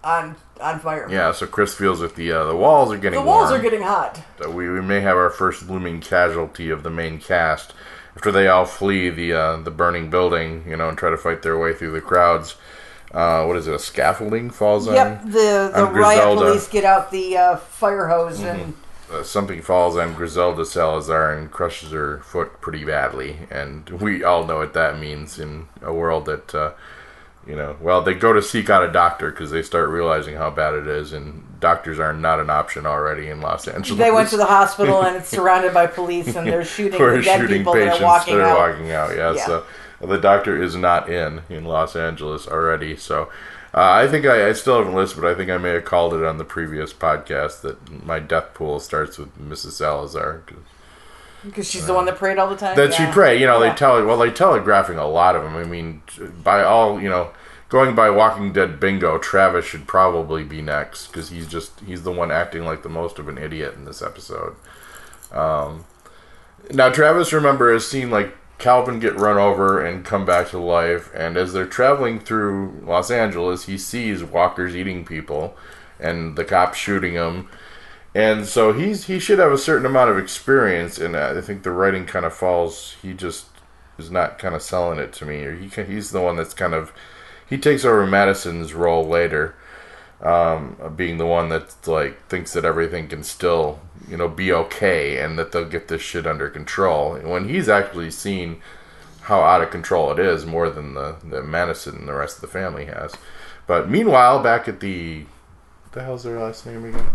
on 0.03 0.35
on 0.59 0.79
fire. 0.79 1.07
Yeah, 1.09 1.31
so 1.33 1.45
Chris 1.45 1.75
feels 1.75 1.99
that 1.99 2.15
the 2.15 2.31
uh, 2.31 2.45
the 2.45 2.55
walls 2.55 2.91
are 2.91 2.97
getting 2.97 3.19
The 3.19 3.25
walls 3.25 3.49
warm. 3.49 3.59
are 3.59 3.63
getting 3.63 3.81
hot. 3.81 4.21
we, 4.49 4.69
we 4.69 4.81
may 4.81 5.01
have 5.01 5.17
our 5.17 5.29
first 5.29 5.69
looming 5.69 6.01
casualty 6.01 6.69
of 6.69 6.83
the 6.83 6.89
main 6.89 7.19
cast 7.19 7.73
after 8.15 8.31
they 8.31 8.47
all 8.47 8.65
flee 8.65 9.09
the 9.09 9.33
uh, 9.33 9.57
the 9.57 9.71
burning 9.71 10.09
building, 10.09 10.63
you 10.67 10.75
know, 10.75 10.89
and 10.89 10.97
try 10.97 11.09
to 11.09 11.17
fight 11.17 11.41
their 11.41 11.57
way 11.57 11.73
through 11.73 11.91
the 11.91 12.01
crowds. 12.01 12.55
Uh, 13.13 13.45
what 13.45 13.55
is 13.55 13.67
it? 13.67 13.73
A 13.73 13.79
scaffolding 13.79 14.49
falls 14.49 14.87
Yep, 14.87 15.21
on. 15.23 15.31
the 15.31 15.71
the 15.73 15.85
riot 15.85 16.37
police 16.37 16.67
get 16.67 16.83
out 16.83 17.11
the 17.11 17.37
uh, 17.37 17.55
fire 17.57 18.07
hose 18.07 18.41
and 18.41 18.73
Uh, 19.11 19.21
something 19.23 19.61
falls 19.61 19.95
on 19.97 20.15
Griselda 20.15 20.65
Salazar 20.65 21.31
and 21.37 21.51
crushes 21.51 21.91
her 21.91 22.19
foot 22.25 22.59
pretty 22.59 22.83
badly, 22.83 23.37
and 23.51 23.87
we 24.01 24.23
all 24.23 24.45
know 24.45 24.57
what 24.57 24.73
that 24.73 24.99
means 24.99 25.37
in 25.39 25.67
a 25.81 25.93
world 25.93 26.25
that. 26.25 26.53
You 27.47 27.55
know, 27.55 27.75
well, 27.79 28.01
they 28.01 28.15
go 28.15 28.33
to 28.33 28.41
seek 28.41 28.69
out 28.71 28.83
a 28.83 28.91
doctor 28.91 29.29
because 29.29 29.51
they 29.51 29.61
start 29.61 29.89
realizing 29.89 30.35
how 30.35 30.49
bad 30.49 30.73
it 30.73 30.87
is, 30.87 31.13
and 31.13 31.43
doctors 31.59 31.99
are 31.99 32.11
not 32.13 32.39
an 32.39 32.49
option 32.49 32.85
already 32.87 33.27
in 33.29 33.39
Los 33.41 33.67
Angeles. 33.67 33.99
they 33.99 34.11
went 34.11 34.29
to 34.29 34.37
the 34.37 34.45
hospital 34.45 35.03
and 35.03 35.15
it's 35.15 35.29
surrounded 35.37 35.73
by 35.73 35.87
police 35.87 36.35
and 36.35 36.47
they're 36.47 36.65
shooting 36.75 36.99
the 36.99 37.21
dead 37.21 37.39
shooting 37.41 37.57
people 37.59 37.73
that 37.73 37.83
patients 37.91 38.01
are 38.01 38.05
walking 38.05 38.35
that 38.37 38.43
are 38.43 38.49
out. 38.49 38.69
walking 38.71 38.91
out. 38.91 39.15
Yeah, 39.15 39.33
Yeah. 39.33 39.45
so 39.45 39.63
the 40.01 40.17
doctor 40.17 40.61
is 40.61 40.75
not 40.75 41.09
in 41.09 41.41
in 41.49 41.65
Los 41.65 41.95
Angeles 41.95 42.47
already. 42.47 42.95
So 42.97 43.29
uh, 43.73 43.91
I 43.91 44.07
think 44.07 44.25
I, 44.25 44.49
I 44.49 44.53
still 44.53 44.77
haven't 44.79 44.95
listened, 44.95 45.21
but 45.21 45.31
I 45.31 45.35
think 45.35 45.49
I 45.49 45.57
may 45.57 45.69
have 45.71 45.85
called 45.85 46.13
it 46.13 46.23
on 46.23 46.37
the 46.37 46.45
previous 46.45 46.93
podcast 46.93 47.61
that 47.61 48.05
my 48.05 48.19
death 48.19 48.53
pool 48.53 48.79
starts 48.79 49.17
with 49.17 49.37
Mrs. 49.37 49.71
Salazar. 49.71 50.43
'Cause 51.45 51.51
Because 51.53 51.69
she's 51.71 51.85
the 51.87 51.93
one 51.93 52.05
that 52.05 52.17
prayed 52.17 52.37
all 52.37 52.47
the 52.49 52.55
time. 52.55 52.75
That 52.75 52.91
Yeah. 52.91 53.07
she 53.07 53.11
prayed. 53.11 53.39
You 53.41 53.47
know, 53.47 53.61
Yeah. 53.61 53.69
they 53.69 53.75
tell 53.75 54.03
well, 54.05 54.17
they 54.17 54.31
telegraphing 54.31 54.97
a 54.97 55.07
lot 55.07 55.35
of 55.35 55.43
them. 55.43 55.55
I 55.55 55.63
mean, 55.63 56.01
by 56.43 56.63
all 56.63 56.99
you 56.99 57.09
know. 57.09 57.29
Going 57.67 57.95
by 57.95 58.11
Walking 58.11 58.53
Dead 58.53 58.79
bingo, 58.79 59.17
Travis 59.17 59.65
should 59.65 59.87
probably 59.87 60.43
be 60.43 60.61
next 60.61 61.07
because 61.07 61.29
he's 61.29 61.47
just 61.47 61.71
he's 61.85 62.03
the 62.03 62.11
one 62.11 62.31
acting 62.31 62.63
like 62.63 62.83
the 62.83 62.89
most 62.89 63.17
of 63.17 63.27
an 63.27 63.39
idiot 63.39 63.73
in 63.75 63.85
this 63.85 64.03
episode. 64.03 64.55
Um, 65.33 65.85
now 66.71 66.89
Travis, 66.89 67.33
remember, 67.33 67.73
has 67.73 67.85
seen 67.87 68.11
like 68.11 68.35
Calvin 68.59 68.99
get 68.99 69.19
run 69.19 69.37
over 69.37 69.83
and 69.83 70.05
come 70.05 70.25
back 70.25 70.49
to 70.51 70.59
life, 70.59 71.09
and 71.15 71.37
as 71.37 71.53
they're 71.53 71.65
traveling 71.65 72.19
through 72.19 72.81
Los 72.85 73.09
Angeles, 73.09 73.65
he 73.65 73.79
sees 73.79 74.23
walkers 74.23 74.75
eating 74.75 75.03
people, 75.03 75.57
and 75.99 76.35
the 76.37 76.45
cops 76.45 76.77
shooting 76.77 77.15
them, 77.15 77.49
and 78.15 78.47
so 78.47 78.73
he's 78.73 79.05
he 79.07 79.19
should 79.19 79.39
have 79.39 79.53
a 79.53 79.59
certain 79.59 79.85
amount 79.85 80.11
of 80.11 80.17
experience, 80.17 80.97
and 80.99 81.15
I 81.17 81.41
think 81.41 81.63
the 81.63 81.71
writing 81.71 82.07
kind 82.07 82.25
of 82.25 82.33
falls. 82.33 82.95
He 83.03 83.13
just 83.13 83.47
is 83.99 84.11
not 84.11 84.39
kind 84.39 84.55
of 84.55 84.63
selling 84.63 84.99
it 84.99 85.13
to 85.15 85.25
me, 85.25 85.43
or 85.45 85.55
he 85.55 85.69
he's 85.83 86.11
the 86.11 86.21
one 86.21 86.37
that's 86.37 86.55
kind 86.55 86.73
of 86.73 86.93
he 87.47 87.57
takes 87.59 87.85
over 87.85 88.07
Madison's 88.07 88.73
role 88.73 89.05
later. 89.07 89.55
um, 90.21 90.77
being 90.95 91.17
the 91.17 91.25
one 91.25 91.49
that 91.49 91.75
like 91.87 92.25
thinks 92.29 92.53
that 92.53 92.65
everything 92.65 93.07
can 93.07 93.23
still 93.23 93.79
you 94.07 94.17
know 94.17 94.29
be 94.29 94.51
okay 94.51 95.19
and 95.19 95.37
that 95.37 95.51
they'll 95.51 95.65
get 95.69 95.87
this 95.89 96.01
shit 96.01 96.25
under 96.27 96.49
control 96.49 97.15
when 97.19 97.49
he's 97.49 97.67
actually 97.69 98.09
seen 98.11 98.61
how 99.23 99.41
out 99.41 99.61
of 99.61 99.71
control 99.71 100.11
it 100.11 100.19
is 100.19 100.45
more 100.45 100.69
than 100.69 100.93
the 100.93 101.15
the 101.23 101.43
Madison 101.43 101.95
and 101.97 102.07
the 102.07 102.13
rest 102.13 102.37
of 102.37 102.41
the 102.41 102.47
family 102.47 102.85
has. 102.85 103.13
But 103.67 103.89
meanwhile, 103.89 104.41
back 104.43 104.67
at 104.67 104.79
the 104.79 105.25
what 105.83 105.91
the 105.93 106.03
hell's 106.03 106.23
their 106.23 106.39
last 106.39 106.65
name 106.65 106.85
again? 106.85 107.09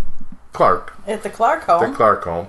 Clark, 0.53 0.93
At 1.07 1.23
the 1.23 1.31
Clark 1.31 1.63
home. 1.65 1.91
the. 1.91 1.97
Clark 1.97 2.25
home. 2.25 2.49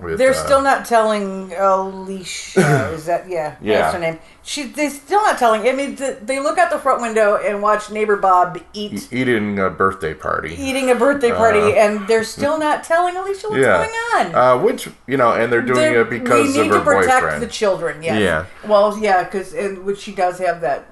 with, 0.00 0.18
They're 0.18 0.30
uh, 0.30 0.44
still 0.44 0.60
not 0.60 0.84
telling 0.84 1.52
Alicia. 1.54 2.90
is 2.92 3.06
that 3.06 3.28
yeah? 3.28 3.56
Yeah. 3.62 3.78
That's 3.82 3.94
her 3.94 4.00
name. 4.00 4.18
She. 4.42 4.64
They're 4.64 4.90
still 4.90 5.22
not 5.22 5.38
telling. 5.38 5.66
I 5.66 5.72
mean, 5.72 5.96
th 5.96 6.18
they 6.22 6.38
look 6.40 6.58
out 6.58 6.70
the 6.70 6.78
front 6.78 7.00
window 7.00 7.36
and 7.36 7.62
watch 7.62 7.90
neighbor 7.90 8.16
Bob 8.16 8.58
eat, 8.74 9.08
eating 9.12 9.58
a 9.58 9.70
birthday 9.70 10.12
party. 10.12 10.54
eating 10.58 10.90
a 10.90 10.94
birthday 10.94 11.30
party, 11.30 11.78
and 11.78 12.06
they're 12.08 12.24
still 12.24 12.58
not 12.58 12.84
telling 12.84 13.16
Alicia 13.16 13.48
what's 13.48 13.64
Uh, 13.64 13.68
yeah, 13.68 13.86
going 13.86 14.34
on. 14.34 14.34
Uh, 14.34 14.62
which 14.62 14.88
you 15.06 15.16
know, 15.16 15.32
and 15.32 15.50
they're 15.52 15.62
doing 15.62 15.78
They're- 15.78 16.02
it 16.02 16.10
because 16.10 16.48
we 16.54 16.60
need 16.62 16.70
of 16.72 16.72
her 16.72 16.78
to 16.80 16.84
protect 16.84 17.22
boyfriend. 17.22 17.42
the 17.42 17.46
children. 17.46 18.02
Yes. 18.02 18.20
Yeah. 18.20 18.68
Well, 18.68 18.98
yeah, 18.98 19.22
because 19.24 19.54
which 19.82 20.00
she 20.00 20.12
does 20.12 20.38
have 20.40 20.60
that 20.60 20.86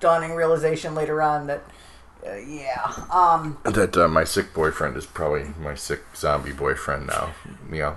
dawning 0.00 0.34
realization 0.34 0.94
later 0.94 1.22
on 1.22 1.46
that. 1.46 1.62
Uh, 2.28 2.36
yeah. 2.36 2.92
Um. 3.10 3.58
that 3.64 3.96
uh, 3.96 4.08
my 4.08 4.24
sick 4.24 4.52
boyfriend 4.52 4.96
is 4.96 5.06
probably 5.06 5.46
my 5.58 5.74
sick 5.74 6.00
zombie 6.14 6.52
boyfriend 6.52 7.06
now. 7.06 7.34
Yeah. 7.72 7.94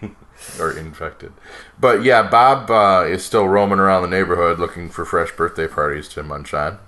or 0.60 0.70
infected. 0.70 1.32
But 1.78 2.02
yeah, 2.02 2.22
Bob 2.28 2.70
uh, 2.70 3.04
is 3.08 3.24
still 3.24 3.48
roaming 3.48 3.78
around 3.78 4.02
the 4.02 4.08
neighborhood 4.08 4.58
looking 4.58 4.88
for 4.88 5.04
fresh 5.04 5.32
birthday 5.32 5.66
parties 5.66 6.08
to 6.10 6.22
munch 6.22 6.54
on. 6.54 6.78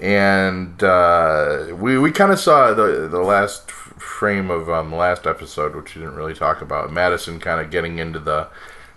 And 0.00 0.82
uh, 0.82 1.66
we, 1.76 1.98
we 1.98 2.10
kind 2.10 2.32
of 2.32 2.40
saw 2.40 2.74
the, 2.74 3.08
the 3.08 3.20
last 3.20 3.70
frame 3.70 4.50
of 4.50 4.68
um, 4.68 4.92
last 4.92 5.26
episode, 5.26 5.76
which 5.76 5.94
didn't 5.94 6.16
really 6.16 6.34
talk 6.34 6.60
about. 6.60 6.92
Madison 6.92 7.38
kind 7.38 7.60
of 7.60 7.70
getting 7.70 7.98
into 7.98 8.18
the 8.18 8.48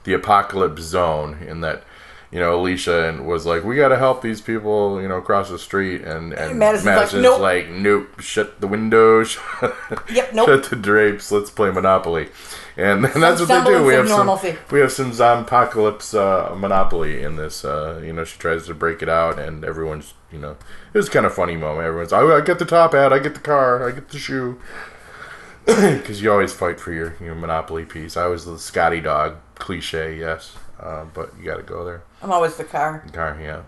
the 0.03 0.13
apocalypse 0.13 0.83
zone 0.83 1.41
in 1.41 1.61
that 1.61 1.83
you 2.31 2.39
know 2.39 2.59
Alicia 2.59 3.07
and 3.07 3.25
was 3.25 3.45
like, 3.45 3.63
we 3.63 3.75
got 3.75 3.89
to 3.89 3.97
help 3.97 4.21
these 4.21 4.41
people, 4.41 5.01
you 5.01 5.07
know, 5.07 5.17
across 5.17 5.49
the 5.49 5.59
street, 5.59 6.01
and 6.01 6.33
and 6.33 6.59
Madison's 6.59 7.13
like, 7.13 7.21
"Nope." 7.21 7.39
like, 7.39 7.69
nope, 7.69 8.19
shut 8.19 8.61
the 8.61 8.67
windows, 8.67 9.37
Yep, 10.11 10.33
nope. 10.33 10.47
shut 10.47 10.63
the 10.65 10.75
drapes, 10.75 11.31
let's 11.31 11.49
play 11.49 11.71
Monopoly, 11.71 12.29
and, 12.77 13.05
and 13.05 13.23
that's 13.23 13.39
what 13.41 13.49
they 13.49 13.63
do. 13.63 13.83
We 13.83 13.93
have 13.93 14.07
some 14.07 14.27
we 14.71 14.79
have 14.79 14.91
some 14.91 15.11
zompocalypse 15.11 16.13
uh, 16.13 16.55
Monopoly 16.55 17.21
in 17.23 17.35
this. 17.35 17.63
Uh, 17.63 18.01
you 18.03 18.13
know, 18.13 18.23
she 18.23 18.37
tries 18.37 18.65
to 18.67 18.73
break 18.73 19.01
it 19.01 19.09
out, 19.09 19.39
and 19.39 19.63
everyone's 19.63 20.13
you 20.35 20.41
know, 20.41 20.57
it 20.93 20.97
was 20.97 21.09
kind 21.09 21.25
of 21.25 21.33
funny 21.33 21.55
moment. 21.55 21.87
Everyone's, 21.87 22.11
oh, 22.11 22.35
I 22.35 22.41
get 22.41 22.59
the 22.59 22.65
top 22.65 22.93
hat, 22.93 23.13
I 23.13 23.19
get 23.19 23.35
the 23.35 23.39
car, 23.39 23.87
I 23.87 23.91
get 23.91 24.09
the 24.09 24.19
shoe. 24.19 24.59
Because 25.65 26.21
you 26.21 26.31
always 26.31 26.53
fight 26.53 26.79
for 26.79 26.93
your, 26.93 27.15
your 27.19 27.33
Monopoly 27.33 27.85
piece. 27.85 28.15
I 28.15 28.27
was 28.27 28.45
the 28.45 28.59
Scotty 28.59 29.01
dog 29.01 29.37
cliche, 29.55 30.15
yes, 30.15 30.55
uh, 30.79 31.05
but 31.05 31.33
you 31.39 31.45
got 31.45 31.57
to 31.57 31.63
go 31.63 31.83
there. 31.83 32.03
I'm 32.25 32.31
always 32.31 32.55
the 32.57 32.63
car. 32.63 33.05
Car, 33.13 33.37
yeah. 33.39 33.61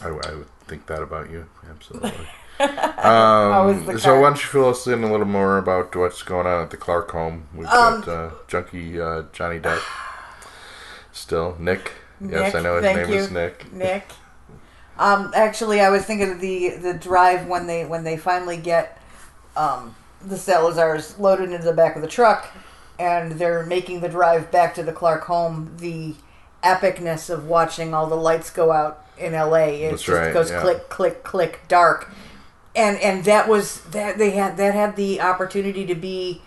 I, 0.00 0.06
I 0.08 0.34
would 0.34 0.48
think 0.68 0.86
that 0.86 1.02
about 1.02 1.30
you, 1.30 1.46
absolutely. 1.68 2.12
always 2.60 3.84
the 3.84 3.92
Um, 3.92 3.98
so 3.98 4.20
why 4.20 4.28
don't 4.28 4.40
you 4.40 4.48
fill 4.48 4.68
us 4.68 4.86
in 4.86 5.02
a 5.02 5.10
little 5.10 5.26
more 5.26 5.58
about 5.58 5.94
what's 5.96 6.22
going 6.22 6.46
on 6.46 6.62
at 6.62 6.70
the 6.70 6.76
Clark 6.76 7.10
home? 7.10 7.48
We've 7.54 7.66
Um, 7.66 8.00
got 8.02 8.08
uh, 8.08 8.30
junkie 8.46 9.00
uh, 9.00 9.24
Johnny 9.32 9.58
Depp. 9.58 9.82
Still, 11.12 11.56
Nick. 11.58 11.92
Yes, 12.20 12.54
Nick, 12.54 12.54
I 12.54 12.60
know 12.60 12.76
his 12.76 12.84
name 12.84 13.08
you. 13.10 13.14
is 13.16 13.30
Nick. 13.30 13.72
Nick. 13.72 14.12
Um, 14.98 15.32
actually, 15.34 15.80
I 15.80 15.90
was 15.90 16.04
thinking 16.04 16.30
of 16.30 16.40
the 16.40 16.70
the 16.70 16.94
drive 16.94 17.46
when 17.46 17.66
they 17.66 17.84
when 17.84 18.04
they 18.04 18.16
finally 18.16 18.56
get 18.56 19.02
um, 19.56 19.94
the 20.24 20.36
Salazars 20.36 21.18
loaded 21.18 21.50
into 21.50 21.64
the 21.66 21.72
back 21.74 21.96
of 21.96 22.02
the 22.02 22.08
truck, 22.08 22.48
and 22.98 23.32
they're 23.32 23.66
making 23.66 24.00
the 24.00 24.08
drive 24.08 24.50
back 24.50 24.74
to 24.76 24.82
the 24.82 24.92
Clark 24.92 25.24
home. 25.24 25.74
The 25.78 26.14
epicness 26.62 27.30
of 27.30 27.46
watching 27.46 27.94
all 27.94 28.06
the 28.06 28.16
lights 28.16 28.50
go 28.50 28.72
out 28.72 29.04
in 29.18 29.34
L.A. 29.34 29.82
It 29.82 29.90
That's 29.90 30.02
just 30.02 30.18
right, 30.18 30.32
goes 30.32 30.50
yeah. 30.50 30.60
click 30.60 30.88
click 30.88 31.22
click 31.22 31.60
dark, 31.68 32.10
and 32.74 32.98
and 32.98 33.24
that 33.24 33.48
was 33.48 33.80
that 33.84 34.18
they 34.18 34.30
had 34.30 34.56
that 34.56 34.74
had 34.74 34.96
the 34.96 35.20
opportunity 35.20 35.86
to 35.86 35.94
be 35.94 36.42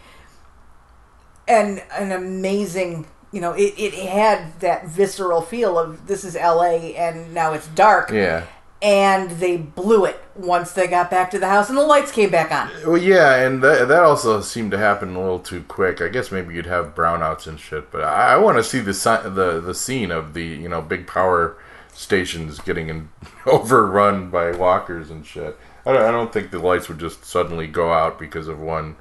an 1.48 1.82
an 1.98 2.12
amazing 2.12 3.08
you 3.32 3.42
know 3.42 3.54
it, 3.54 3.74
it 3.78 3.94
had 3.94 4.60
that 4.60 4.88
visceral 4.88 5.42
feel 5.42 5.78
of 5.78 6.08
this 6.08 6.24
is 6.24 6.36
la 6.36 6.64
and 6.64 7.34
now 7.34 7.54
it's 7.54 7.68
dark 7.70 8.12
Yeah. 8.12 8.46
And 8.82 9.32
they 9.32 9.58
blew 9.58 10.06
it 10.06 10.22
once 10.36 10.72
they 10.72 10.88
got 10.88 11.12
back 11.12 11.30
to 11.32 11.40
the 11.40 11.48
house 11.48 11.70
and 11.70 11.78
the 11.78 11.84
lights 11.84 12.12
came 12.12 12.30
back 12.30 12.52
on 12.52 12.70
Well, 12.90 13.02
yeah, 13.02 13.36
and 13.36 13.62
that, 13.62 13.88
that 13.90 14.04
also 14.04 14.40
seemed 14.42 14.72
to 14.72 14.78
happen 14.78 15.16
a 15.16 15.20
little 15.20 15.40
too 15.40 15.64
quick. 15.64 16.02
I 16.02 16.08
guess 16.08 16.32
maybe 16.32 16.56
you'd 16.56 16.66
have 16.66 16.96
brownouts 16.96 17.46
and 17.46 17.60
shit, 17.60 17.92
but 17.92 18.04
I, 18.04 18.34
I 18.34 18.38
want 18.38 18.58
to 18.58 18.64
see 18.64 18.80
the 18.80 18.94
the 19.34 19.60
the 19.60 19.74
scene 19.74 20.12
of 20.12 20.34
the 20.34 20.46
you 20.46 20.70
know 20.70 20.82
big 20.82 21.08
power 21.08 21.58
stations 21.94 22.60
getting 22.60 22.88
in, 22.90 23.10
overrun 23.46 24.30
by 24.30 24.52
walkers 24.52 25.10
and 25.12 25.26
shit. 25.26 25.58
I 25.86 25.94
don't, 25.94 26.02
I 26.04 26.12
don't 26.12 26.32
think 26.32 26.52
the 26.52 26.60
lights 26.60 26.88
would 26.88 27.00
just 27.00 27.26
suddenly 27.26 27.68
go 27.68 27.92
out 27.92 28.18
because 28.18 28.48
of 28.48 28.60
one 28.60 28.96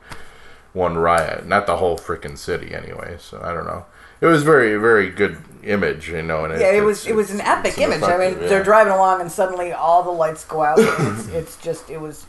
one 0.73 0.99
riot. 0.99 1.47
Not 1.47 1.67
the 1.67 1.77
whole 1.77 1.99
freaking 1.99 2.37
city, 2.37 2.75
anyway. 2.75 3.17
So 3.21 3.41
I 3.43 3.53
don't 3.53 3.67
know. 3.67 3.87
It 4.21 4.27
was 4.27 4.43
very 4.43 4.77
very 4.77 5.11
good 5.11 5.39
image, 5.63 6.09
you 6.09 6.23
know. 6.23 6.45
And 6.45 6.61
yeah 6.61 6.73
it 6.73 6.83
was 6.83 7.07
it 7.07 7.15
was 7.15 7.31
an 7.31 7.41
epic 7.41 7.79
image 7.79 8.03
i 8.03 8.17
mean 8.17 8.29
effective, 8.29 8.49
they're 8.49 8.65
driving 8.65 8.93
along 8.93 9.21
and 9.21 9.31
suddenly 9.31 9.73
all 9.73 10.03
the 10.03 10.11
lights 10.11 10.45
go 10.45 10.63
out 10.63 10.79
it's, 10.79 11.29
it's 11.29 11.57
just 11.63 11.91
it 11.91 12.01
was 12.01 12.25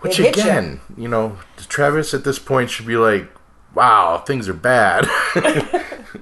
Which 0.00 0.20
it 0.20 0.36
again, 0.36 0.80
you 0.96 1.08
know, 1.08 1.38
Travis 1.68 2.14
at 2.14 2.24
this 2.24 2.38
point 2.38 2.70
should 2.70 2.86
be 2.86 2.96
like, 2.96 3.28
"Wow, 3.74 4.18
things 4.18 4.48
are 4.48 4.54
bad." 4.54 5.08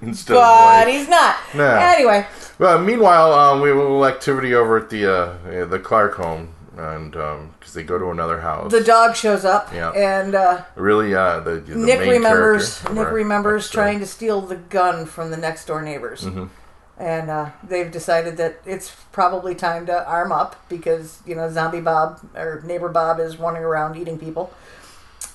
Instead 0.00 0.34
but 0.34 0.42
of 0.42 0.86
like, 0.86 0.88
he's 0.88 1.08
not 1.08 1.36
No. 1.54 1.64
anyway 1.64 2.26
well, 2.58 2.78
meanwhile, 2.78 3.32
um, 3.32 3.60
we 3.60 3.68
have 3.68 3.78
a 3.78 3.82
little 3.82 4.06
activity 4.06 4.54
over 4.54 4.78
at 4.78 4.90
the 4.90 5.06
uh, 5.12 5.64
the 5.66 5.78
Clark 5.78 6.14
home, 6.14 6.53
and 6.78 7.12
because 7.12 7.74
they 7.74 7.82
go 7.82 7.98
to 7.98 8.10
another 8.10 8.40
house. 8.40 8.70
the 8.70 8.82
dog 8.82 9.14
shows 9.16 9.44
up 9.44 9.72
Yeah. 9.72 9.90
and 9.90 10.34
uh, 10.34 10.64
really, 10.76 11.14
uh, 11.14 11.40
the, 11.40 11.56
the 11.56 11.76
Nick 11.76 12.00
remembers 12.00 12.82
Nick 12.90 13.10
remembers 13.10 13.70
trying 13.70 13.98
to 14.00 14.06
steal 14.06 14.40
the 14.40 14.56
gun 14.56 15.06
from 15.06 15.30
the 15.30 15.36
next 15.36 15.66
door 15.66 15.82
neighbors, 15.82 16.22
Mm-hmm. 16.22 16.44
and 16.98 17.30
uh, 17.30 17.50
they've 17.62 17.90
decided 17.90 18.36
that 18.38 18.60
it's 18.66 18.94
probably 19.12 19.54
time 19.54 19.86
to 19.86 20.06
arm 20.08 20.32
up 20.32 20.56
because 20.68 21.20
you 21.26 21.34
know 21.34 21.48
Zombie 21.50 21.80
Bob 21.80 22.20
or 22.34 22.62
Neighbor 22.64 22.88
Bob 22.88 23.20
is 23.20 23.38
wandering 23.38 23.64
around 23.66 23.96
eating 23.96 24.18
people, 24.18 24.52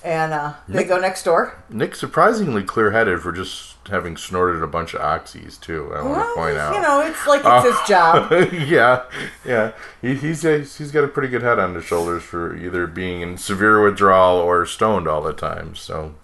and 0.02 0.32
uh, 0.32 0.54
they 0.68 0.84
go 0.84 0.98
next 0.98 1.24
door. 1.24 1.62
Nick 1.68 1.94
surprisingly 1.94 2.62
clear-headed 2.62 3.20
for 3.20 3.32
just 3.32 3.76
having 3.88 4.16
snorted 4.16 4.62
a 4.62 4.66
bunch 4.66 4.94
of 4.94 5.00
oxys 5.00 5.60
too. 5.60 5.92
I 5.94 6.02
want 6.02 6.28
to 6.28 6.34
point 6.34 6.56
out. 6.56 6.74
you 6.74 6.80
know, 6.80 7.00
it's 7.00 7.26
like 7.26 7.42
it's 7.44 7.78
his 7.78 7.88
job. 7.88 8.30
yeah, 8.52 9.04
yeah. 9.44 9.72
He, 10.00 10.14
he's 10.14 10.44
a, 10.44 10.60
he's 10.60 10.90
got 10.90 11.04
a 11.04 11.08
pretty 11.08 11.28
good 11.28 11.42
head 11.42 11.58
on 11.58 11.74
his 11.74 11.84
shoulders 11.84 12.22
for 12.22 12.56
either 12.56 12.86
being 12.86 13.20
in 13.20 13.36
severe 13.36 13.82
withdrawal 13.82 14.38
or 14.38 14.64
stoned 14.64 15.06
all 15.08 15.22
the 15.22 15.32
time. 15.32 15.74
So, 15.74 16.14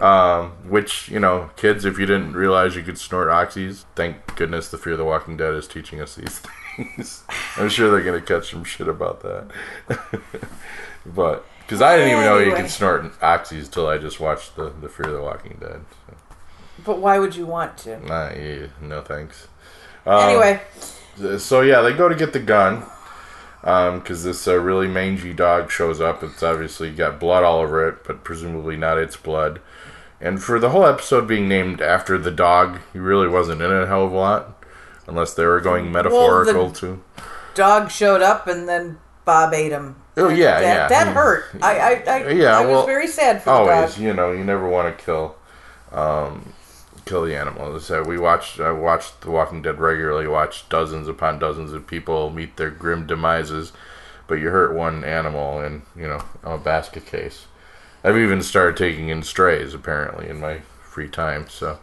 um, 0.00 0.50
which 0.68 1.08
you 1.08 1.18
know, 1.20 1.50
kids, 1.56 1.84
if 1.84 1.98
you 1.98 2.06
didn't 2.06 2.32
realize 2.34 2.76
you 2.76 2.82
could 2.82 2.98
snort 2.98 3.28
oxys, 3.28 3.84
thank 3.94 4.36
goodness 4.36 4.70
the 4.70 4.78
Fear 4.78 4.92
of 4.92 4.98
the 4.98 5.04
Walking 5.04 5.36
Dead 5.36 5.54
is 5.54 5.66
teaching 5.66 6.00
us 6.00 6.14
these 6.14 6.38
things. 6.76 7.24
I'm 7.56 7.68
sure 7.68 7.90
they're 7.90 8.04
gonna 8.04 8.22
catch 8.24 8.50
some 8.50 8.64
shit 8.64 8.88
about 8.88 9.20
that. 9.20 9.50
but 11.06 11.44
because 11.70 11.82
I 11.82 11.96
didn't 11.96 12.10
even 12.10 12.24
know 12.24 12.38
you 12.38 12.46
Anyway. 12.46 12.62
could 12.62 12.70
snort 12.70 13.20
oxys 13.20 13.70
till 13.70 13.86
I 13.86 13.96
just 13.96 14.18
watched 14.18 14.56
the 14.56 14.72
the 14.80 14.88
Fear 14.88 15.06
of 15.06 15.12
the 15.12 15.22
Walking 15.22 15.56
Dead. 15.60 15.80
So, 16.08 16.14
But 16.84 16.98
why 16.98 17.20
would 17.20 17.36
you 17.36 17.46
want 17.46 17.78
to? 17.78 18.04
nah, 18.04 18.30
yeah, 18.32 18.66
no 18.80 19.02
thanks. 19.02 19.46
Um, 20.04 20.18
Anyway, 20.28 20.60
so 21.38 21.60
yeah, 21.60 21.80
they 21.80 21.92
go 21.92 22.08
to 22.08 22.16
get 22.16 22.32
the 22.32 22.40
gun 22.40 22.82
because 23.62 24.24
this 24.24 24.48
uh, 24.48 24.56
really 24.58 24.88
mangy 24.88 25.32
dog 25.32 25.70
shows 25.70 26.00
up. 26.00 26.24
It's 26.24 26.42
obviously 26.42 26.90
got 26.90 27.20
blood 27.20 27.44
all 27.44 27.60
over 27.60 27.86
it, 27.88 28.02
but 28.04 28.24
presumably 28.24 28.76
not 28.76 28.98
its 28.98 29.16
blood. 29.16 29.60
And 30.20 30.42
for 30.42 30.58
the 30.58 30.70
whole 30.70 30.86
episode 30.86 31.28
being 31.28 31.48
named 31.48 31.80
after 31.80 32.18
the 32.18 32.30
dog, 32.32 32.80
he 32.92 32.98
really 32.98 33.28
wasn't 33.28 33.62
in 33.62 33.70
it 33.70 33.82
a 33.82 33.86
hell 33.86 34.04
of 34.06 34.12
a 34.12 34.16
lot, 34.16 34.64
unless 35.06 35.34
they 35.34 35.46
were 35.46 35.60
going 35.60 35.92
metaphorical 35.92 36.72
too. 36.72 37.02
dog 37.54 37.90
showed 37.92 38.22
up 38.22 38.46
and 38.48 38.68
then 38.68 38.98
Bob 39.24 39.52
ate 39.54 39.72
him. 39.72 39.96
Oh 40.16 40.28
yeah, 40.28 40.60
that, 40.60 40.62
yeah, 40.62 40.88
that 40.88 41.14
hurt. 41.14 41.44
I, 41.62 41.78
I, 41.78 41.90
I, 42.06 42.30
Yeah, 42.30 42.58
I 42.58 42.60
was 42.60 42.68
well, 42.68 42.86
very 42.86 43.06
sad 43.06 43.42
for 43.42 43.50
Always, 43.50 43.98
you 43.98 44.12
know, 44.12 44.32
you 44.32 44.44
never 44.44 44.68
want 44.68 44.96
to 44.96 45.04
kill, 45.04 45.36
um, 45.92 46.52
kill 47.04 47.24
the 47.24 47.36
animal. 47.36 47.78
So 47.80 48.02
we 48.02 48.18
watched, 48.18 48.60
I 48.60 48.72
watched 48.72 49.20
The 49.22 49.30
Walking 49.30 49.62
Dead 49.62 49.78
regularly. 49.78 50.26
Watched 50.26 50.68
dozens 50.68 51.08
upon 51.08 51.38
dozens 51.38 51.72
of 51.72 51.86
people 51.86 52.30
meet 52.30 52.56
their 52.56 52.70
grim 52.70 53.06
demises, 53.06 53.72
but 54.26 54.34
you 54.34 54.48
hurt 54.48 54.74
one 54.74 55.04
animal, 55.04 55.60
and 55.60 55.82
you 55.96 56.08
know, 56.08 56.22
I'm 56.42 56.52
a 56.52 56.58
basket 56.58 57.06
case. 57.06 57.46
I've 58.02 58.16
even 58.16 58.42
started 58.42 58.76
taking 58.76 59.08
in 59.08 59.22
strays 59.22 59.74
apparently 59.74 60.28
in 60.28 60.40
my 60.40 60.60
free 60.82 61.08
time. 61.08 61.48
So, 61.48 61.78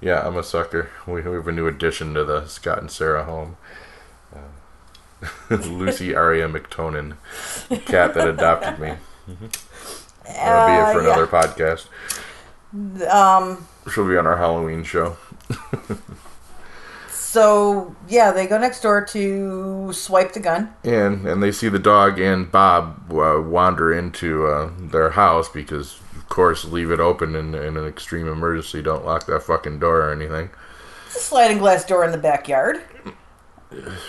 yeah, 0.00 0.26
I'm 0.26 0.36
a 0.36 0.42
sucker. 0.42 0.90
We, 1.06 1.22
we 1.22 1.36
have 1.36 1.48
a 1.48 1.52
new 1.52 1.66
addition 1.66 2.14
to 2.14 2.24
the 2.24 2.46
Scott 2.46 2.78
and 2.78 2.90
Sara 2.90 3.24
home. 3.24 3.56
Uh, 5.50 5.54
Lucy 5.56 6.14
Aria 6.14 6.48
McTonin, 6.48 7.16
cat 7.86 8.14
that 8.14 8.28
adopted 8.28 8.78
me. 8.78 8.94
That'll 9.26 9.36
be 9.36 10.72
it 10.74 10.80
Uh, 10.80 10.92
for 10.92 11.02
yeah. 11.02 11.06
another 11.06 11.26
podcast. 11.26 11.86
Um, 13.08 13.66
She'll 13.92 14.08
be 14.08 14.16
on 14.16 14.26
our 14.26 14.36
Halloween 14.36 14.82
show. 14.84 15.16
so 17.10 17.94
yeah, 18.08 18.30
they 18.32 18.46
go 18.46 18.58
next 18.58 18.80
door 18.80 19.04
to 19.06 19.92
swipe 19.92 20.32
the 20.32 20.40
gun. 20.40 20.72
And 20.84 21.26
and 21.26 21.42
they 21.42 21.52
see 21.52 21.68
the 21.68 21.78
dog 21.78 22.18
and 22.18 22.50
Bob 22.50 23.10
uh, 23.12 23.40
wander 23.40 23.92
into 23.92 24.46
uh, 24.46 24.70
their 24.78 25.10
house 25.10 25.48
because, 25.48 26.00
of 26.16 26.28
course, 26.28 26.64
leave 26.64 26.90
it 26.90 27.00
open 27.00 27.34
in, 27.34 27.54
in 27.54 27.76
an 27.76 27.86
extreme 27.86 28.26
emergency. 28.28 28.82
Don't 28.82 29.04
lock 29.04 29.26
that 29.26 29.42
fucking 29.42 29.78
door 29.80 30.02
or 30.02 30.12
anything. 30.12 30.50
It's 31.06 31.16
a 31.16 31.20
sliding 31.20 31.58
glass 31.58 31.84
door 31.84 32.04
in 32.04 32.12
the 32.12 32.18
backyard. 32.18 32.82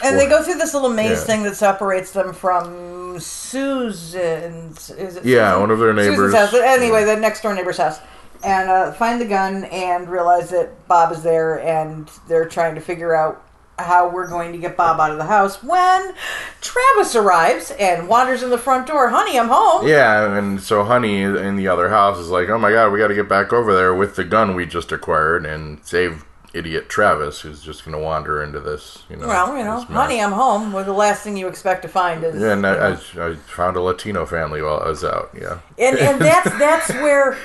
And 0.04 0.20
they 0.20 0.28
go 0.28 0.44
through 0.44 0.56
this 0.56 0.74
little 0.74 0.90
maze 0.90 1.20
Yeah. 1.20 1.26
thing 1.26 1.44
that 1.44 1.56
separates 1.56 2.12
them 2.12 2.34
from 2.34 3.20
Susan's. 3.20 4.90
Is 4.92 5.18
it 5.18 5.26
Yeah, 5.26 5.50
Susan? 5.52 5.62
one 5.62 5.72
of 5.72 5.80
their 5.80 5.94
Susan's 5.96 6.10
neighbors. 6.12 6.34
house. 6.36 6.52
But 6.52 6.62
anyway, 6.62 7.04
the 7.04 7.16
next 7.16 7.42
door 7.42 7.54
neighbor's 7.54 7.78
house. 7.78 8.00
And 8.44 8.70
uh, 8.70 8.92
find 8.92 9.20
the 9.20 9.26
gun 9.26 9.64
and 9.66 10.08
realize 10.10 10.50
that 10.52 10.88
Bob 10.88 11.12
is 11.12 11.24
there, 11.24 11.60
and 11.62 12.10
they're 12.28 12.46
trying 12.48 12.76
to 12.76 12.82
figure 12.82 13.16
out 13.16 13.42
how 13.80 14.08
we're 14.08 14.28
going 14.28 14.52
to 14.54 14.58
get 14.58 14.78
Bob 14.78 15.00
out 15.02 15.12
of 15.12 15.18
the 15.18 15.26
house 15.26 15.62
when 15.64 16.14
Travis 16.62 17.16
arrives 17.16 17.72
and 17.80 18.08
wanders 18.08 18.44
in 18.44 18.50
the 18.50 18.58
front 18.58 18.88
door. 18.88 19.10
Honey, 19.10 19.38
I'm 19.40 19.48
home. 19.50 19.88
Yeah, 19.88 20.38
and 20.38 20.62
so 20.62 20.84
Honey 20.84 21.24
in 21.24 21.56
the 21.56 21.68
other 21.68 21.90
house 21.90 22.18
is 22.20 22.30
like, 22.30 22.48
"Oh 22.50 22.58
my 22.58 22.72
god, 22.72 22.92
we 22.92 23.00
got 23.00 23.08
to 23.08 23.16
get 23.16 23.28
back 23.28 23.52
over 23.52 23.74
there 23.76 23.94
with 23.96 24.16
the 24.16 24.24
gun 24.24 24.56
we 24.56 24.66
just 24.66 24.92
acquired 24.92 25.46
and 25.46 25.80
save 25.84 26.24
idiot 26.56 26.90
Travis, 26.90 27.42
who's 27.42 27.62
just 27.62 27.84
going 27.86 27.98
to 27.98 28.04
wander 28.04 28.42
into 28.42 28.60
this." 28.60 29.04
You 29.10 29.18
know, 29.18 29.28
Well, 29.28 29.58
you 29.58 29.64
know, 29.64 29.80
this 29.80 29.90
mess." 29.90 29.98
honey, 29.98 30.22
I'm 30.22 30.32
home. 30.32 30.72
Well, 30.74 30.84
the 30.84 30.94
last 30.94 31.24
thing 31.24 31.38
you 31.38 31.48
expect 31.48 31.82
to 31.84 31.88
find 31.88 32.24
is. 32.24 32.42
Yeah, 32.42 32.54
and 32.54 32.66
I. 32.66 32.92
I, 32.92 33.30
I 33.32 33.36
found 33.36 33.76
a 33.78 33.82
Latino 33.82 34.26
family 34.26 34.62
while 34.62 34.80
I 34.80 34.90
was 34.90 35.04
out. 35.04 35.30
Yeah, 35.40 35.60
and 35.78 35.98
and 35.98 36.20
that's 36.22 36.50
that's 36.60 36.90
where 36.94 37.38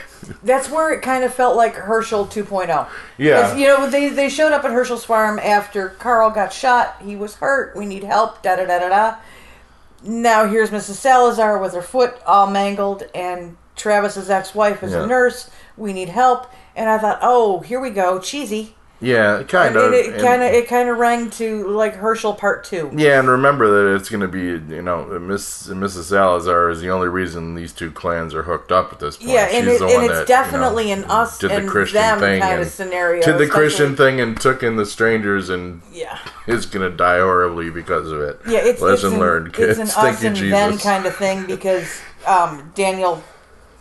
that's 0.42 0.70
where 0.70 0.92
it 0.92 1.02
kind 1.02 1.24
of 1.24 1.34
felt 1.34 1.56
like 1.56 1.74
Hershel 1.74 2.26
2.0. 2.26 2.88
Yeah, 3.18 3.56
you 3.56 3.66
know 3.66 3.88
they 3.90 4.08
they 4.08 4.28
showed 4.28 4.52
up 4.52 4.64
at 4.64 4.70
Hershel's 4.70 5.04
farm 5.04 5.38
after 5.38 5.88
Carl 5.90 6.30
got 6.30 6.52
shot. 6.52 6.96
He 7.04 7.16
was 7.16 7.36
hurt. 7.36 7.74
We 7.76 7.86
need 7.86 8.04
help. 8.04 8.42
Da 8.42 8.56
da 8.56 8.64
da 8.66 8.78
da 8.78 8.88
da. 8.88 9.16
Now 10.02 10.46
here's 10.46 10.70
Mrs. 10.70 10.94
Salazar 10.94 11.58
with 11.58 11.74
her 11.74 11.82
foot 11.82 12.14
all 12.26 12.46
mangled, 12.50 13.04
and 13.14 13.56
Travis's 13.76 14.30
ex-wife 14.30 14.82
is 14.82 14.92
Yeah. 14.92 15.04
a 15.04 15.06
nurse. 15.06 15.50
We 15.76 15.92
need 15.92 16.08
help. 16.10 16.46
And 16.76 16.88
I 16.88 16.96
thought, 16.98 17.18
oh, 17.22 17.60
here 17.60 17.80
we 17.80 17.90
go, 17.90 18.18
cheesy. 18.18 18.74
Yeah, 19.00 19.42
kind 19.44 19.76
of. 19.76 19.92
it 19.92 20.20
kind 20.20 20.42
of 20.42 20.52
it 20.52 20.68
kind 20.68 20.88
of 20.88 20.98
rang 20.98 21.30
to 21.30 21.66
like 21.68 21.94
Hershel 21.94 22.36
Part 22.36 22.64
Two. 22.64 22.90
Yeah, 22.94 23.18
and 23.18 23.28
remember 23.28 23.68
that 23.68 23.96
it's 23.96 24.10
going 24.10 24.20
to 24.20 24.28
be, 24.28 24.74
you 24.74 24.82
know, 24.82 25.06
Miss 25.18 25.68
Mrs. 25.68 26.04
Salazar 26.04 26.68
is 26.68 26.80
the 26.80 26.90
only 26.90 27.08
reason 27.08 27.54
these 27.54 27.72
two 27.72 27.90
clans 27.90 28.34
are 28.34 28.42
hooked 28.42 28.70
up 28.70 28.92
at 28.92 29.00
this 29.00 29.16
point. 29.16 29.30
Yeah, 29.30 29.48
and, 29.50 29.66
it, 29.68 29.80
and 29.80 30.04
it's 30.04 30.12
that, 30.12 30.20
you 30.20 30.26
definitely 30.26 30.86
know, 30.86 31.02
an 31.02 31.04
us 31.04 31.38
did 31.38 31.50
the 31.50 31.56
and 31.56 31.68
Christian 31.68 32.00
them 32.00 32.20
thing 32.20 32.40
kind 32.42 32.60
of 32.60 32.68
scenario. 32.68 33.22
Did 33.24 33.38
the 33.38 33.48
Christian 33.48 33.96
thing 33.96 34.20
and 34.20 34.38
took 34.38 34.62
in 34.62 34.76
the 34.76 34.86
strangers 34.86 35.48
and 35.48 35.80
Yeah. 35.92 36.18
is 36.46 36.66
going 36.66 36.88
to 36.88 36.94
die 36.94 37.20
horribly 37.20 37.70
because 37.70 38.10
of 38.10 38.20
it. 38.20 38.40
Yeah, 38.46 38.58
it's 38.58 38.82
lesson 38.82 39.06
it's 39.08 39.14
an, 39.14 39.20
learned, 39.20 39.52
kids. 39.54 39.78
It's 39.78 39.80
an 39.80 39.86
Thank 40.02 40.16
us 40.16 40.22
you, 40.22 40.28
and 40.28 40.36
Jesus. 40.36 40.58
then 40.58 40.78
kind 40.78 41.06
of 41.06 41.16
thing 41.16 41.46
because 41.46 42.00
um, 42.26 42.70
Daniel, 42.74 43.22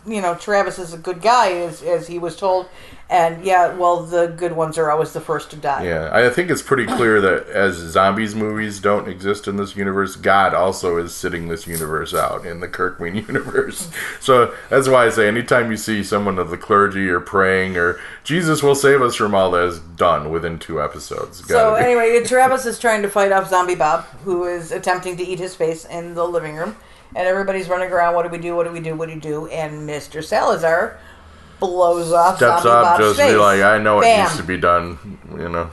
you 0.06 0.20
know, 0.20 0.34
Travis 0.34 0.78
is 0.78 0.92
a 0.94 0.98
good 0.98 1.20
guy 1.20 1.52
as 1.52 1.82
as 1.82 2.06
he 2.06 2.18
was 2.18 2.36
told, 2.36 2.66
and 3.10 3.44
yeah, 3.44 3.74
well, 3.74 4.02
the 4.04 4.28
good 4.28 4.52
ones 4.52 4.78
are 4.78 4.90
always 4.90 5.12
the 5.12 5.20
first 5.20 5.50
to 5.50 5.56
die. 5.56 5.84
Yeah, 5.84 6.10
I 6.12 6.30
think 6.30 6.50
it's 6.50 6.62
pretty 6.62 6.86
clear 6.86 7.20
that 7.20 7.48
as 7.48 7.74
zombies 7.74 8.34
movies 8.34 8.80
don't 8.80 9.08
exist 9.08 9.46
in 9.48 9.56
this 9.56 9.76
universe, 9.76 10.16
God 10.16 10.54
also 10.54 10.96
is 10.96 11.14
sitting 11.14 11.48
this 11.48 11.66
universe 11.66 12.14
out 12.14 12.46
in 12.46 12.60
the 12.60 12.68
Kirkman 12.68 13.14
universe. 13.26 13.90
So 14.20 14.54
that's 14.68 14.88
why 14.88 15.06
I 15.06 15.10
say 15.10 15.28
anytime 15.28 15.70
you 15.70 15.76
see 15.76 16.02
someone 16.04 16.38
of 16.38 16.50
the 16.50 16.56
clergy 16.56 17.08
or 17.08 17.20
praying 17.20 17.76
or 17.76 17.98
Jesus 18.24 18.62
will 18.62 18.74
save 18.76 19.02
us 19.02 19.16
from 19.16 19.34
all 19.34 19.50
that 19.50 19.64
is 19.64 19.80
done 19.80 20.30
within 20.30 20.58
two 20.58 20.80
episodes. 20.80 21.38
So 21.46 21.54
Gotta 21.54 21.76
be- 21.84 21.84
anyway, 21.90 22.24
Travis 22.24 22.64
is 22.64 22.78
trying 22.78 23.02
to 23.02 23.08
fight 23.08 23.32
off 23.32 23.50
Zombie 23.50 23.74
Bob, 23.74 24.04
who 24.24 24.44
is 24.44 24.70
attempting 24.72 25.16
to 25.16 25.24
eat 25.24 25.38
his 25.40 25.54
face 25.56 25.84
in 25.84 26.14
the 26.14 26.24
living 26.26 26.54
room, 26.56 26.76
and 27.14 27.26
everybody's 27.26 27.68
running 27.68 27.90
around. 27.90 28.14
What 28.14 28.24
do 28.24 28.28
we 28.28 28.38
do? 28.38 28.56
What 28.56 28.64
do 28.64 28.72
we 28.72 28.80
do? 28.80 28.94
What 28.94 29.08
do 29.08 29.14
we 29.14 29.20
do? 29.20 29.46
And 29.48 29.86
Mister 29.86 30.22
Salazar 30.22 30.98
blows 31.60 32.12
off 32.12 32.38
steps 32.38 32.62
Zombie 32.62 32.70
up, 32.70 32.98
Bob's 32.98 33.04
just 33.04 33.20
face. 33.20 33.32
be 33.32 33.38
like, 33.38 33.60
I 33.60 33.78
know 33.78 34.00
it 34.00 34.16
needs 34.16 34.36
to 34.38 34.42
be 34.42 34.56
done. 34.56 35.18
You 35.30 35.48
know, 35.48 35.70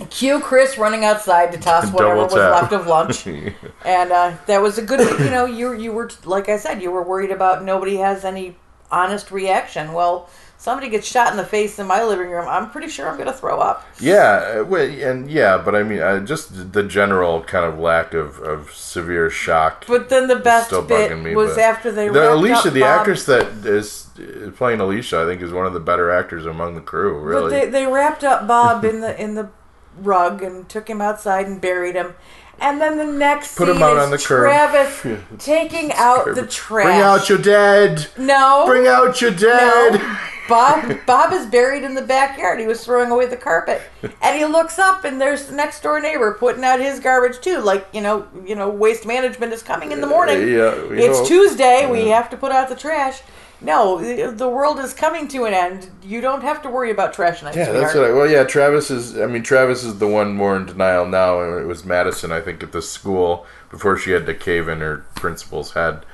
Cue 0.10 0.40
Chris 0.40 0.78
running 0.78 1.04
outside 1.04 1.52
to 1.52 1.58
toss 1.58 1.92
whatever 1.92 2.16
was 2.16 2.32
left 2.32 2.72
of 2.72 2.86
lunch. 2.86 3.26
and 3.84 4.12
uh, 4.12 4.36
that 4.46 4.62
was 4.62 4.78
a 4.78 4.82
good 4.82 5.00
you 5.20 5.30
know 5.30 5.44
you 5.44 5.72
you 5.72 5.92
were 5.92 6.10
like 6.24 6.48
i 6.48 6.56
said 6.56 6.82
you 6.82 6.90
were 6.90 7.02
worried 7.02 7.30
about 7.30 7.62
nobody 7.64 7.96
has 7.96 8.24
any 8.24 8.56
honest 8.90 9.30
reaction 9.30 9.92
well 9.92 10.28
somebody 10.58 10.90
gets 10.90 11.06
shot 11.06 11.30
in 11.30 11.36
the 11.38 11.44
face 11.44 11.78
in 11.78 11.86
my 11.86 12.02
living 12.02 12.28
room 12.28 12.46
i'm 12.48 12.70
pretty 12.70 12.88
sure 12.88 13.08
i'm 13.08 13.16
going 13.16 13.26
to 13.26 13.32
throw 13.32 13.58
up 13.58 13.86
yeah, 14.00 14.58
uh, 14.60 14.64
well, 14.64 14.82
and 14.82 15.30
yeah, 15.30 15.58
but 15.58 15.74
I 15.74 15.82
mean, 15.82 16.00
uh, 16.00 16.20
just 16.24 16.72
the 16.72 16.82
general 16.82 17.42
kind 17.42 17.64
of 17.64 17.78
lack 17.78 18.14
of, 18.14 18.38
of 18.38 18.72
severe 18.72 19.28
shock. 19.30 19.86
but 19.86 20.08
then 20.08 20.28
the 20.28 20.36
best 20.36 20.70
bit 20.86 21.16
me, 21.18 21.34
was 21.34 21.58
after 21.58 21.90
they 21.90 22.08
the 22.08 22.32
Alicia, 22.32 22.70
the 22.70 22.80
Bob- 22.80 23.00
actress 23.00 23.26
that 23.26 23.46
is 23.66 24.08
playing 24.56 24.80
Alicia, 24.80 25.20
I 25.22 25.24
think 25.24 25.42
is 25.42 25.52
one 25.52 25.66
of 25.66 25.72
the 25.72 25.80
better 25.80 26.10
actors 26.10 26.46
among 26.46 26.74
the 26.74 26.80
crew. 26.80 27.14
but 27.14 27.26
Really, 27.26 27.50
they, 27.50 27.70
they 27.70 27.86
wrapped 27.86 28.24
up 28.24 28.46
bob 28.46 28.84
in 28.84 29.00
the 29.00 29.20
in 29.20 29.34
the 29.34 29.50
rug 29.98 30.42
and 30.42 30.68
took 30.68 30.88
him 30.88 31.00
outside 31.00 31.46
and 31.46 31.60
buried 31.60 31.96
him 31.96 32.14
and 32.60 32.80
then 32.80 32.98
the 32.98 33.04
next 33.04 33.56
Put 33.56 33.68
him 33.68 33.76
scene 33.76 33.82
out 33.84 33.96
is 33.96 34.02
on 34.04 34.10
the 34.10 34.18
curb. 34.18 34.50
Travis 34.50 35.04
Yeah. 35.04 35.18
taking 35.38 35.92
out 35.92 36.34
the 36.34 36.46
trash. 36.46 36.86
Bring 36.86 37.00
out 37.00 37.28
your 37.28 37.38
dead. 37.38 38.08
no. 38.16 38.64
Bring 38.66 38.86
out 38.86 39.20
your 39.20 39.30
dead. 39.30 39.94
No. 40.00 40.18
Bob 40.48 40.98
Bob 41.06 41.32
is 41.32 41.46
buried 41.46 41.84
in 41.84 41.94
the 41.94 42.02
backyard. 42.02 42.58
He 42.60 42.66
was 42.66 42.84
throwing 42.84 43.10
away 43.10 43.26
the 43.26 43.36
carpet. 43.36 43.82
And 44.22 44.36
he 44.36 44.44
looks 44.44 44.78
up 44.78 45.04
and 45.04 45.20
there's 45.20 45.46
the 45.46 45.54
next 45.54 45.82
door 45.82 46.00
neighbor 46.00 46.32
putting 46.38 46.64
out 46.64 46.80
his 46.80 46.98
garbage 47.00 47.40
too. 47.40 47.58
Like, 47.58 47.86
you 47.92 48.00
know, 48.00 48.26
you 48.44 48.54
know, 48.54 48.68
waste 48.68 49.06
management 49.06 49.52
is 49.52 49.62
coming 49.62 49.92
in 49.92 50.00
the 50.00 50.06
morning. 50.06 50.38
Yeah, 50.48 50.72
it's. 50.90 51.28
Tuesday, 51.28 51.90
we 51.90 52.08
have 52.08 52.30
to 52.30 52.36
put 52.36 52.50
out 52.52 52.68
the 52.68 52.76
trash. 52.76 53.20
No, 53.60 54.30
the 54.30 54.48
world 54.48 54.78
is 54.78 54.94
coming 54.94 55.26
to 55.28 55.44
an 55.44 55.52
end. 55.52 55.90
You 56.04 56.20
don't 56.20 56.42
have 56.42 56.62
to 56.62 56.70
worry 56.70 56.92
about 56.92 57.12
trash 57.12 57.42
night, 57.42 57.56
Yeah, 57.56 57.64
sweetheart. 57.64 57.82
that's 57.86 57.94
what. 57.96 58.04
I, 58.04 58.12
well, 58.12 58.30
yeah, 58.30 58.44
Travis 58.44 58.88
is. 58.88 59.18
I 59.18 59.26
mean, 59.26 59.42
Travis 59.42 59.82
is 59.82 59.98
the 59.98 60.06
one 60.06 60.34
more 60.34 60.56
in 60.56 60.66
denial 60.66 61.06
now. 61.06 61.40
and 61.40 61.60
It 61.60 61.66
was 61.66 61.84
Madison, 61.84 62.30
I 62.30 62.40
think, 62.40 62.62
at 62.62 62.70
the 62.70 62.80
school 62.80 63.46
before 63.68 63.98
she 63.98 64.12
had 64.12 64.26
to 64.26 64.34
cave 64.34 64.68
in 64.68 64.78
her 64.78 64.98
principal's 65.16 65.72
head. 65.72 66.04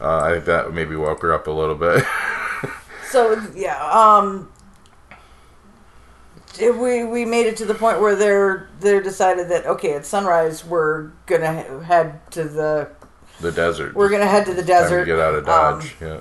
Uh, 0.00 0.18
I 0.20 0.32
think 0.34 0.44
that 0.44 0.72
maybe 0.72 0.94
woke 0.94 1.22
her 1.22 1.32
up 1.32 1.48
a 1.48 1.50
little 1.50 1.74
bit. 1.74 2.04
So 3.14 3.40
yeah, 3.54 3.80
um, 3.92 4.50
we 6.58 7.04
we 7.04 7.24
made 7.24 7.46
it 7.46 7.56
to 7.58 7.64
the 7.64 7.74
point 7.74 8.00
where 8.00 8.16
they're 8.16 8.68
they're 8.80 9.00
decided 9.00 9.48
that 9.50 9.66
okay, 9.66 9.92
at 9.94 10.04
sunrise 10.04 10.64
we're 10.64 11.10
gonna 11.26 11.62
head 11.84 12.28
to 12.32 12.42
the 12.42 12.88
the 13.40 13.52
desert. 13.52 13.94
we're 13.94 14.08
gonna 14.08 14.26
head 14.26 14.46
to 14.46 14.52
the 14.54 14.64
desert. 14.64 15.04
to 15.04 15.06
get 15.06 15.20
out 15.20 15.34
of 15.34 15.48
Um, 15.48 15.78
Dodge. 15.78 15.94
yeah. 16.00 16.20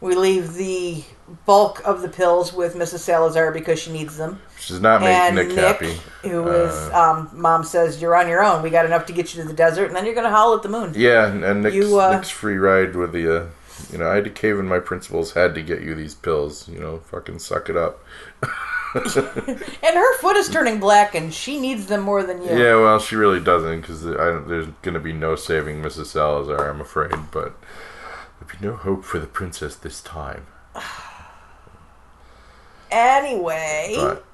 we 0.00 0.14
leave 0.14 0.54
the 0.54 1.04
bulk 1.44 1.82
of 1.84 2.00
the 2.00 2.08
pills 2.08 2.54
with 2.54 2.74
Mrs. 2.74 3.00
Salazar 3.00 3.52
because 3.52 3.78
she 3.78 3.92
needs 3.92 4.16
them. 4.16 4.40
She's 4.58 4.80
not 4.80 5.02
making 5.02 5.34
Nick, 5.34 5.48
Nick, 5.48 5.58
happy. 5.58 6.00
who 6.22 6.48
is 6.48 6.72
Uh, 6.90 6.98
um, 6.98 7.30
mom 7.34 7.64
says 7.64 8.00
you're 8.00 8.16
on 8.16 8.28
your 8.28 8.42
own. 8.42 8.62
We 8.62 8.70
got 8.70 8.86
enough 8.86 9.04
to 9.06 9.12
get 9.12 9.34
you 9.34 9.42
to 9.42 9.46
the 9.48 9.54
desert, 9.54 9.88
and 9.88 9.96
then 9.96 10.06
you're 10.06 10.14
gonna 10.14 10.30
howl 10.30 10.54
at 10.54 10.62
the 10.62 10.70
moon. 10.70 10.94
Yeah, 10.96 11.26
and, 11.26 11.44
and 11.44 11.62
Nick's, 11.62 11.76
You, 11.76 12.00
uh, 12.00 12.12
Nick's 12.16 12.30
free 12.30 12.56
ride 12.56 12.96
with 12.96 13.12
the. 13.12 13.42
Uh, 13.42 13.46
you 13.90 13.98
know, 13.98 14.10
I 14.10 14.16
had 14.16 14.24
to 14.24 14.30
cave 14.30 14.58
in 14.58 14.66
my 14.66 14.78
principal's 14.78 15.32
head 15.32 15.54
to 15.54 15.62
get 15.62 15.82
you 15.82 15.94
these 15.94 16.14
pills. 16.14 16.68
You 16.68 16.78
know, 16.78 16.98
fucking 16.98 17.38
suck 17.38 17.68
it 17.68 17.76
up. 17.76 18.04
And 18.94 19.96
her 19.96 20.18
foot 20.18 20.36
is 20.36 20.48
turning 20.48 20.78
black, 20.78 21.16
and 21.16 21.34
she 21.34 21.58
needs 21.58 21.86
them 21.86 22.02
more 22.02 22.22
than 22.22 22.40
you. 22.42 22.50
Yeah, 22.50 22.76
well, 22.76 23.00
she 23.00 23.16
really 23.16 23.40
doesn't 23.40 23.80
because 23.80 24.04
there's 24.04 24.68
going 24.82 24.94
to 24.94 25.00
be 25.00 25.12
no 25.12 25.34
saving 25.34 25.82
Mrs. 25.82 26.06
Salazar, 26.06 26.70
I'm 26.70 26.80
afraid. 26.80 27.10
But 27.32 27.56
there'll 28.38 28.60
be 28.60 28.64
no 28.64 28.76
hope 28.76 29.04
for 29.04 29.18
the 29.18 29.26
princess 29.26 29.74
this 29.74 30.00
time. 30.00 30.46
Anyway. 32.90 33.94
But 33.96 34.24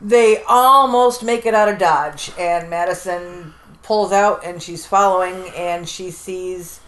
they 0.00 0.42
almost 0.48 1.22
make 1.22 1.46
it 1.46 1.54
out 1.54 1.68
of 1.68 1.78
Dodge, 1.78 2.32
and 2.36 2.68
Madison 2.68 3.54
pulls 3.84 4.10
out, 4.10 4.44
and 4.44 4.60
she's 4.60 4.84
following, 4.84 5.48
and 5.50 5.88
she 5.88 6.10
sees, 6.10 6.80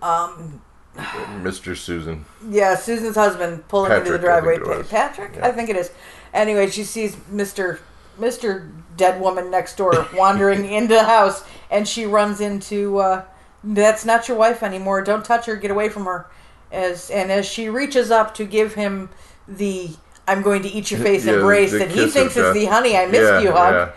um, 0.00 0.62
Mr. 1.42 1.76
Susan, 1.76 2.24
yeah, 2.48 2.74
Susan's 2.76 3.14
husband 3.16 3.66
pulling 3.68 3.92
into 3.92 4.12
the 4.12 4.18
Patrick, 4.18 4.30
I 4.32 4.40
driveway. 4.40 4.54
think 4.56 4.66
it 4.66 4.78
was. 4.78 4.86
Pa- 4.88 4.96
Patrick, 4.96 5.36
Yeah. 5.36 5.46
I 5.46 5.52
think 5.52 5.70
it 5.70 5.76
is. 5.76 5.90
Anyway, 6.34 6.68
she 6.70 6.84
sees 6.84 7.16
Mister 7.28 7.80
Mister 8.18 8.70
Dead 8.96 9.20
Woman 9.20 9.50
next 9.50 9.76
door 9.76 10.06
wandering 10.14 10.64
into 10.70 10.94
the 10.94 11.04
house, 11.04 11.44
and 11.70 11.86
she 11.88 12.06
runs 12.06 12.40
into. 12.40 12.98
Uh, 12.98 13.24
That's 13.62 14.04
not 14.04 14.26
your 14.28 14.36
wife 14.36 14.62
anymore. 14.62 15.02
Don't 15.02 15.24
touch 15.24 15.46
her. 15.46 15.54
Get 15.56 15.70
away 15.70 15.88
from 15.90 16.04
her. 16.06 16.26
As 16.72 17.10
and 17.10 17.30
as 17.32 17.46
she 17.46 17.68
reaches 17.68 18.10
up 18.10 18.34
to 18.34 18.44
give 18.44 18.74
him 18.74 19.10
the 19.46 19.90
"I'm 20.28 20.42
going 20.42 20.62
to 20.62 20.68
eat 20.68 20.90
your 20.90 21.00
face" 21.08 21.24
Yeah, 21.26 21.34
embrace 21.34 21.72
that 21.72 21.90
he 21.90 22.06
thinks 22.08 22.36
is 22.36 22.52
the 22.54 22.64
"Honey, 22.66 22.96
I 22.96 23.06
missed 23.06 23.22
Yeah, 23.22 23.40
you" 23.40 23.52
hug. 23.52 23.90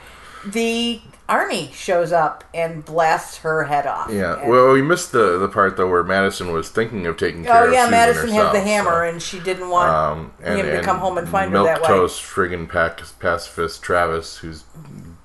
The 0.45 1.01
Army 1.29 1.71
shows 1.73 2.12
up 2.12 2.43
and 2.53 2.83
blasts 2.83 3.38
her 3.38 3.63
head 3.63 3.88
off. 3.88 4.09
Yeah. 4.12 4.41
And- 4.41 4.49
Well, 4.49 4.73
we 4.73 4.81
missed 4.81 5.12
the 5.12 5.38
the 5.38 5.47
part 5.47 5.77
though 5.77 5.89
where 5.89 6.03
Madison 6.03 6.51
was 6.51 6.69
thinking 6.69 7.05
of 7.05 7.17
taking 7.17 7.45
care 7.45 7.55
of 7.55 7.63
oh 7.63 7.67
of 7.67 7.73
yeah, 7.73 7.86
Susan 7.86 7.91
Madison 7.91 8.29
herself, 8.29 8.53
had 8.53 8.55
the 8.55 8.67
hammer, 8.67 9.05
so, 9.05 9.12
and 9.13 9.21
she 9.21 9.39
didn't 9.39 9.69
want 9.69 9.89
um, 9.89 10.33
and, 10.41 10.59
him 10.59 10.65
to 10.67 10.81
come 10.81 10.97
home 10.99 11.17
and 11.17 11.27
find 11.29 11.51
her 11.51 11.63
that 11.63 11.81
way. 11.81 11.88
Milquetoast 11.88 12.21
friggin' 12.21 12.67
pac- 12.67 13.19
pacifist 13.19 13.81
Travis, 13.81 14.38
who's 14.38 14.63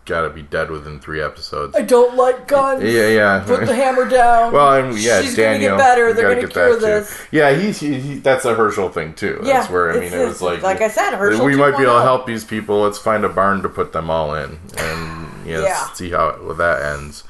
got 0.06 0.22
to 0.22 0.30
be 0.30 0.40
dead 0.42 0.70
within 0.70 0.98
three 0.98 1.20
episodes. 1.20 1.76
I 1.76 1.82
don't 1.82 2.16
like 2.16 2.48
guns. 2.48 2.82
Yeah, 2.82 3.08
yeah. 3.08 3.44
Put 3.46 3.66
the 3.66 3.74
hammer 3.74 4.08
down. 4.08 4.52
Well, 4.58 4.72
and 4.74 4.98
yeah, 4.98 5.20
she's 5.20 5.36
Daniel. 5.36 5.76
gonna 5.76 5.82
get 5.82 5.84
better. 5.84 6.12
They're 6.14 6.28
gonna 6.30 6.40
get 6.40 6.50
cure 6.52 6.70
that, 6.74 6.80
too. 6.80 6.86
this. 6.86 7.26
Yeah, 7.30 7.54
he's 7.54 7.80
he, 7.80 8.00
he, 8.00 8.14
that's 8.18 8.44
a 8.44 8.54
Hershel 8.54 8.88
thing 8.92 9.14
too. 9.14 9.40
Yeah, 9.42 9.54
that's 9.54 9.70
where 9.70 9.92
I 9.92 10.00
mean 10.00 10.12
it 10.12 10.26
was 10.26 10.40
like 10.40 10.62
like 10.62 10.80
I 10.80 10.88
said, 10.88 11.12
Hershel 11.12 11.44
we 11.44 11.54
might 11.56 11.76
be 11.76 11.82
able 11.82 11.96
to 11.96 12.02
help 12.02 12.24
these 12.26 12.44
people. 12.44 12.80
Let's 12.82 12.98
find 12.98 13.24
a 13.24 13.28
barn 13.28 13.62
to 13.62 13.68
put 13.68 13.92
them 13.92 14.08
all 14.08 14.34
in, 14.34 14.58
and 14.78 15.27
yeah, 15.48 15.92
see 15.92 16.10
how 16.10 16.38
well, 16.42 16.54
that 16.54 16.82
ends. 16.82 17.24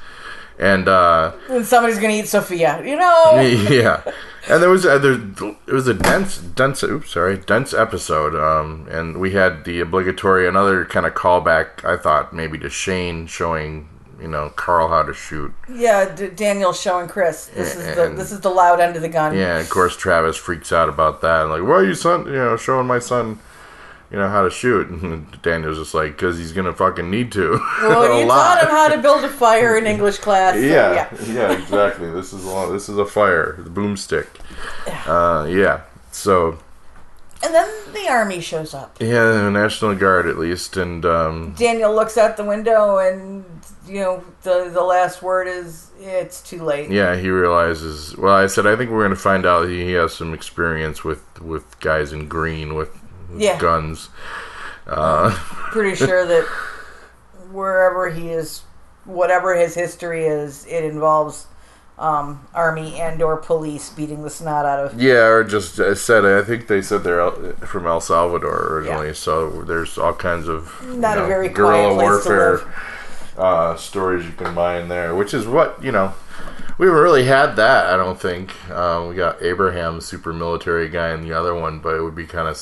And 0.57 0.87
uh, 0.89 1.31
And 1.49 1.65
somebody's 1.65 1.99
gonna 1.99 2.13
eat 2.13 2.27
Sophia. 2.27 2.81
You 2.85 2.97
know. 2.97 3.39
yeah, 3.69 4.03
and 4.49 4.61
there 4.61 4.69
was 4.69 4.85
uh, 4.85 4.97
there, 4.97 5.13
it 5.67 5.73
was 5.73 5.87
a 5.87 5.93
dense 5.93 6.37
dense 6.37 6.83
oops 6.83 7.11
sorry 7.11 7.37
dense 7.37 7.73
episode. 7.73 8.35
Um, 8.35 8.87
and 8.91 9.19
we 9.19 9.31
had 9.31 9.63
the 9.63 9.79
obligatory 9.79 10.47
another 10.47 10.85
kind 10.85 11.05
of 11.05 11.13
callback. 11.13 11.85
I 11.85 11.95
thought 11.97 12.33
maybe 12.33 12.57
to 12.59 12.69
Shane 12.69 13.25
showing 13.27 13.87
you 14.19 14.27
know 14.27 14.49
Carl 14.49 14.89
how 14.89 15.03
to 15.03 15.13
shoot. 15.13 15.53
Yeah, 15.73 16.13
D- 16.13 16.27
Daniel's 16.29 16.79
showing 16.81 17.07
Chris. 17.07 17.47
This 17.47 17.75
is 17.77 17.95
the 17.95 18.07
And- 18.07 18.17
this 18.17 18.31
is 18.33 18.41
the 18.41 18.49
loud 18.49 18.81
end 18.81 18.97
of 18.97 19.01
the 19.01 19.07
gun. 19.09 19.35
Yeah, 19.35 19.59
of 19.59 19.69
course 19.69 19.95
Travis 19.95 20.35
freaks 20.35 20.73
out 20.73 20.89
about 20.89 21.21
that. 21.21 21.43
Like, 21.43 21.61
why 21.63 21.75
are 21.75 21.85
you 21.85 21.95
son? 21.95 22.25
You 22.25 22.33
know, 22.33 22.57
showing 22.57 22.85
my 22.87 22.99
son, 22.99 23.39
you 24.11 24.17
know, 24.17 24.27
how 24.27 24.43
to 24.43 24.49
shoot. 24.49 24.87
And 25.03 25.41
Daniel's 25.41 25.77
just 25.77 25.93
like, 25.93 26.13
because 26.13 26.37
he's 26.37 26.51
gonna 26.53 26.73
fucking 26.73 27.09
need 27.09 27.31
to. 27.33 27.59
Well, 27.81 28.19
you 28.19 28.25
lot. 28.25 28.35
taught 28.59 28.63
him 28.63 28.69
how 28.69 28.87
to 28.89 28.97
build 29.01 29.23
a 29.23 29.29
fire 29.29 29.77
in 29.77 29.85
English 29.87 30.17
class. 30.19 30.55
so 30.55 30.59
yeah, 30.61 30.93
yeah. 30.93 31.33
yeah, 31.33 31.51
exactly. 31.57 32.09
This 32.11 32.33
is 32.33 32.45
a 32.45 32.69
this 32.71 32.89
is 32.89 32.97
a 32.97 33.05
fire, 33.05 33.55
the 33.59 33.69
boomstick. 33.69 34.27
Uh, 35.07 35.45
yeah. 35.47 35.81
So 36.11 36.57
And 37.43 37.53
then 37.53 37.69
the 37.93 38.09
army 38.09 38.41
shows 38.41 38.73
up. 38.73 38.97
yeah, 38.99 39.31
the 39.31 39.49
National 39.51 39.95
Guard 39.95 40.27
at 40.27 40.37
least, 40.37 40.75
and 40.77 41.05
um, 41.05 41.53
Daniel 41.57 41.93
looks 41.95 42.17
out 42.17 42.35
the 42.35 42.43
window, 42.43 42.97
and 42.97 43.45
you 43.87 44.01
know 44.01 44.23
the 44.43 44.69
the 44.73 44.83
last 44.83 45.21
word 45.21 45.47
is 45.47 45.87
it's 45.99 46.41
too 46.41 46.63
late. 46.63 46.89
yeah, 46.91 47.15
he 47.15 47.29
realizes. 47.29 48.17
Well, 48.17 48.35
I 48.35 48.47
said 48.47 48.65
I 48.67 48.75
think 48.75 48.89
we're 48.91 49.03
gonna 49.03 49.15
find 49.15 49.45
out 49.45 49.69
he, 49.69 49.85
he 49.85 49.91
has 49.93 50.13
some 50.13 50.33
experience 50.33 51.03
with 51.03 51.23
with 51.41 51.79
guys 51.79 52.11
in 52.11 52.27
green 52.27 52.73
with 52.75 52.89
Yeah. 53.35 53.59
guns. 53.59 54.09
Pretty 54.85 55.95
sure 55.95 56.25
that 56.25 56.45
wherever 57.51 58.09
he 58.09 58.29
is, 58.29 58.61
whatever 59.05 59.55
his 59.55 59.75
history 59.75 60.25
is, 60.25 60.65
it 60.65 60.83
involves 60.83 61.47
um, 61.99 62.47
army 62.53 62.95
and 62.99 63.21
or 63.21 63.37
police 63.37 63.89
beating 63.89 64.23
the 64.23 64.29
snot 64.29 64.65
out 64.65 64.79
of. 64.79 64.99
Yeah, 65.01 65.25
or 65.27 65.43
just 65.43 65.79
I 65.79 65.93
said 65.93 66.25
I 66.25 66.41
think 66.43 66.67
they 66.67 66.81
said 66.81 67.03
they're 67.03 67.29
from 67.31 67.85
El 67.85 68.01
Salvador 68.01 68.73
originally, 68.77 69.07
Yeah. 69.07 69.13
so 69.13 69.63
there's 69.63 69.97
all 69.97 70.13
kinds 70.13 70.47
of 70.47 70.73
Not 70.95 71.17
you 71.17 71.23
a 71.23 71.27
very 71.27 71.49
guerrilla 71.49 71.93
quiet 71.95 72.09
place 72.09 72.23
to 72.23 72.29
warfare 72.29 72.73
uh, 73.37 73.75
stories 73.75 74.25
you 74.25 74.31
can 74.31 74.53
mine 74.53 74.87
there, 74.87 75.13
which 75.15 75.33
is 75.33 75.45
what 75.45 75.83
you 75.83 75.91
know. 75.91 76.13
We 76.77 76.87
haven't 76.87 77.01
really 77.03 77.25
had 77.25 77.57
that, 77.57 77.87
I 77.93 77.97
don't 77.97 78.19
think. 78.19 78.55
Um, 78.71 79.09
we 79.09 79.15
got 79.15 79.41
Abraham, 79.43 79.99
super 79.99 80.31
military 80.31 80.87
guy, 80.87 81.13
in 81.13 81.21
the 81.27 81.33
other 81.33 81.53
one, 81.53 81.79
but 81.79 81.95
it 81.95 82.01
would 82.01 82.15
be 82.15 82.25
kind 82.25 82.47
of. 82.47 82.57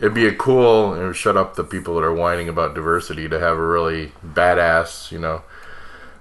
It'd 0.00 0.14
be 0.14 0.26
a 0.26 0.34
cool. 0.34 0.90
Would 0.90 1.14
shut 1.14 1.36
up 1.36 1.56
the 1.56 1.64
people 1.64 1.94
that 1.96 2.04
are 2.04 2.14
whining 2.14 2.48
about 2.48 2.74
diversity 2.74 3.28
to 3.28 3.38
have 3.38 3.58
a 3.58 3.66
really 3.66 4.12
badass, 4.26 5.12
you 5.12 5.18
know, 5.18 5.42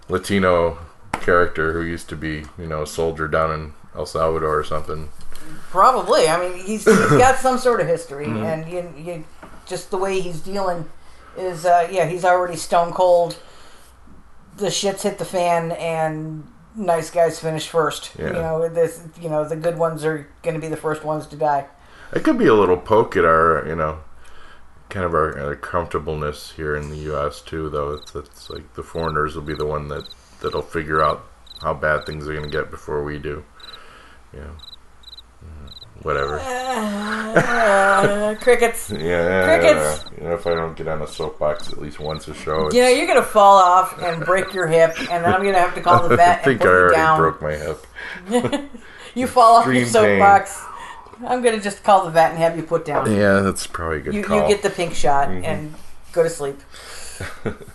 Latino 0.10 0.78
character 1.14 1.74
who 1.74 1.82
used 1.82 2.10
to 2.10 2.16
be, 2.16 2.44
you 2.58 2.68
know, 2.68 2.82
a 2.84 2.88
soldier 2.88 3.28
down 3.28 3.52
in 3.52 3.74
El 3.96 4.06
Salvador 4.06 4.58
or 4.60 4.64
something. 4.64 5.10
Probably. 5.70 6.28
I 6.28 6.40
mean, 6.40 6.54
he's, 6.66 6.84
he's 6.84 7.10
got 7.10 7.36
some 7.40 7.58
sort 7.58 7.80
of 7.82 7.88
history, 7.88 8.26
Mm-hmm. 8.26 8.44
and 8.44 8.72
you, 8.72 8.94
you 9.14 9.24
just 9.66 9.92
the 9.92 9.98
way 9.98 10.20
he's 10.20 10.42
dealing 10.42 10.90
is, 11.38 11.66
uh, 11.66 11.88
yeah, 11.92 12.06
he's 12.06 12.26
already 12.26 12.58
stone 12.58 12.92
cold. 12.92 13.38
The 14.58 14.70
shit's 14.72 15.04
hit 15.04 15.18
the 15.20 15.26
fan, 15.26 15.72
and 15.74 16.46
nice 16.76 17.10
guys 17.10 17.40
finish 17.40 17.68
first. 17.70 18.12
Yeah. 18.20 18.28
You 18.28 18.34
know, 18.34 18.68
this, 18.70 19.02
you 19.22 19.30
know, 19.30 19.48
the 19.48 19.56
good 19.56 19.78
ones 19.78 20.04
are 20.04 20.28
going 20.44 20.56
to 20.56 20.60
be 20.62 20.68
the 20.68 20.78
first 20.78 21.04
ones 21.06 21.28
to 21.28 21.36
die. 21.38 21.66
It 22.14 22.24
could 22.24 22.38
be 22.38 22.48
a 22.48 22.54
little 22.54 22.78
poke 22.78 23.16
at 23.18 23.26
our, 23.26 23.66
you 23.68 23.76
know, 23.76 24.00
kind 24.90 25.06
of 25.06 25.14
our, 25.14 25.40
our 25.40 25.56
comfortableness 25.56 26.52
here 26.54 26.76
in 26.76 26.90
the 26.90 26.98
U.S. 26.98 27.42
too. 27.42 27.70
Though 27.70 27.92
it's, 27.92 28.16
it's 28.16 28.50
like 28.50 28.74
the 28.74 28.84
foreigners 28.84 29.36
will 29.36 29.44
be 29.44 29.54
the 29.56 29.66
one 29.66 29.88
that 29.90 30.10
that'll 30.42 30.62
figure 30.64 31.02
out 31.04 31.26
how 31.62 31.74
bad 31.74 32.06
things 32.06 32.28
are 32.28 32.34
going 32.34 32.46
to 32.46 32.50
get 32.50 32.72
before 32.72 33.04
we 33.04 33.18
do. 33.20 33.44
You 34.34 34.40
know, 34.40 34.52
Mm, 35.42 36.04
whatever. 36.04 36.40
Uh, 37.30 38.36
crickets. 38.42 38.90
Yeah, 38.90 39.46
Crickets. 39.46 40.06
You 40.18 40.24
know, 40.26 40.34
if 40.34 40.46
I 40.48 40.56
don't 40.56 40.76
get 40.76 40.88
on 40.88 41.02
a 41.02 41.08
soapbox 41.08 41.72
at 41.72 41.80
least 41.80 42.00
once 42.00 42.28
a 42.28 42.34
show, 42.34 42.66
it's, 42.68 42.76
You 42.76 42.82
know, 42.82 42.88
you're 42.90 43.06
going 43.08 43.22
to 43.22 43.28
fall 43.28 43.58
off 43.58 44.02
and 44.02 44.26
break 44.26 44.52
your 44.54 44.66
hip, 44.68 44.96
and 45.00 45.24
then 45.24 45.34
I'm 45.34 45.42
going 45.44 45.54
to 45.54 45.60
have 45.60 45.76
to 45.76 45.82
call 45.82 46.08
the 46.10 46.16
vet 46.18 46.38
and 46.40 46.46
think 46.46 46.62
I 46.64 46.66
already 46.66 46.96
down. 46.96 47.20
broke 47.20 47.42
my 47.42 47.54
hip. 47.56 47.86
You 49.16 49.28
fall 49.28 49.58
off 49.58 49.68
your 49.68 49.86
soapbox. 49.86 50.60
pain. 50.60 50.69
I'm 51.26 51.42
going 51.42 51.56
to 51.56 51.62
just 51.62 51.84
call 51.84 52.06
the 52.06 52.12
vet 52.12 52.32
and 52.32 52.40
have 52.40 52.56
you 52.56 52.64
put 52.64 52.86
down. 52.86 53.12
Yeah, 53.12 53.42
that's 53.42 53.68
probably 53.68 53.98
a 53.98 54.02
good 54.02 54.14
you, 54.14 54.24
call. 54.24 54.38
Mm-hmm. 54.38 54.50
you 54.50 54.56
get 54.56 54.64
the 54.64 54.70
pink 54.70 54.94
shot 54.94 55.30
and 55.30 55.74
go 56.14 56.24
to 56.24 56.30
sleep. 56.30 56.60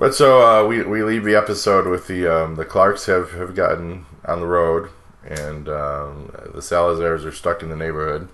But 0.00 0.14
so 0.14 0.40
uh, 0.40 0.66
we 0.66 0.82
we 0.82 1.02
leave 1.02 1.24
the 1.24 1.36
episode 1.36 1.86
with 1.86 2.06
the 2.06 2.26
um, 2.26 2.56
the 2.56 2.64
Clarks 2.64 3.04
have, 3.04 3.32
have 3.32 3.54
gotten 3.54 4.06
on 4.24 4.40
the 4.40 4.46
road, 4.46 4.88
and 5.22 5.68
um, 5.68 6.32
the 6.54 6.62
Salazars 6.62 7.26
are 7.26 7.32
stuck 7.32 7.62
in 7.62 7.68
the 7.68 7.76
neighborhood. 7.76 8.28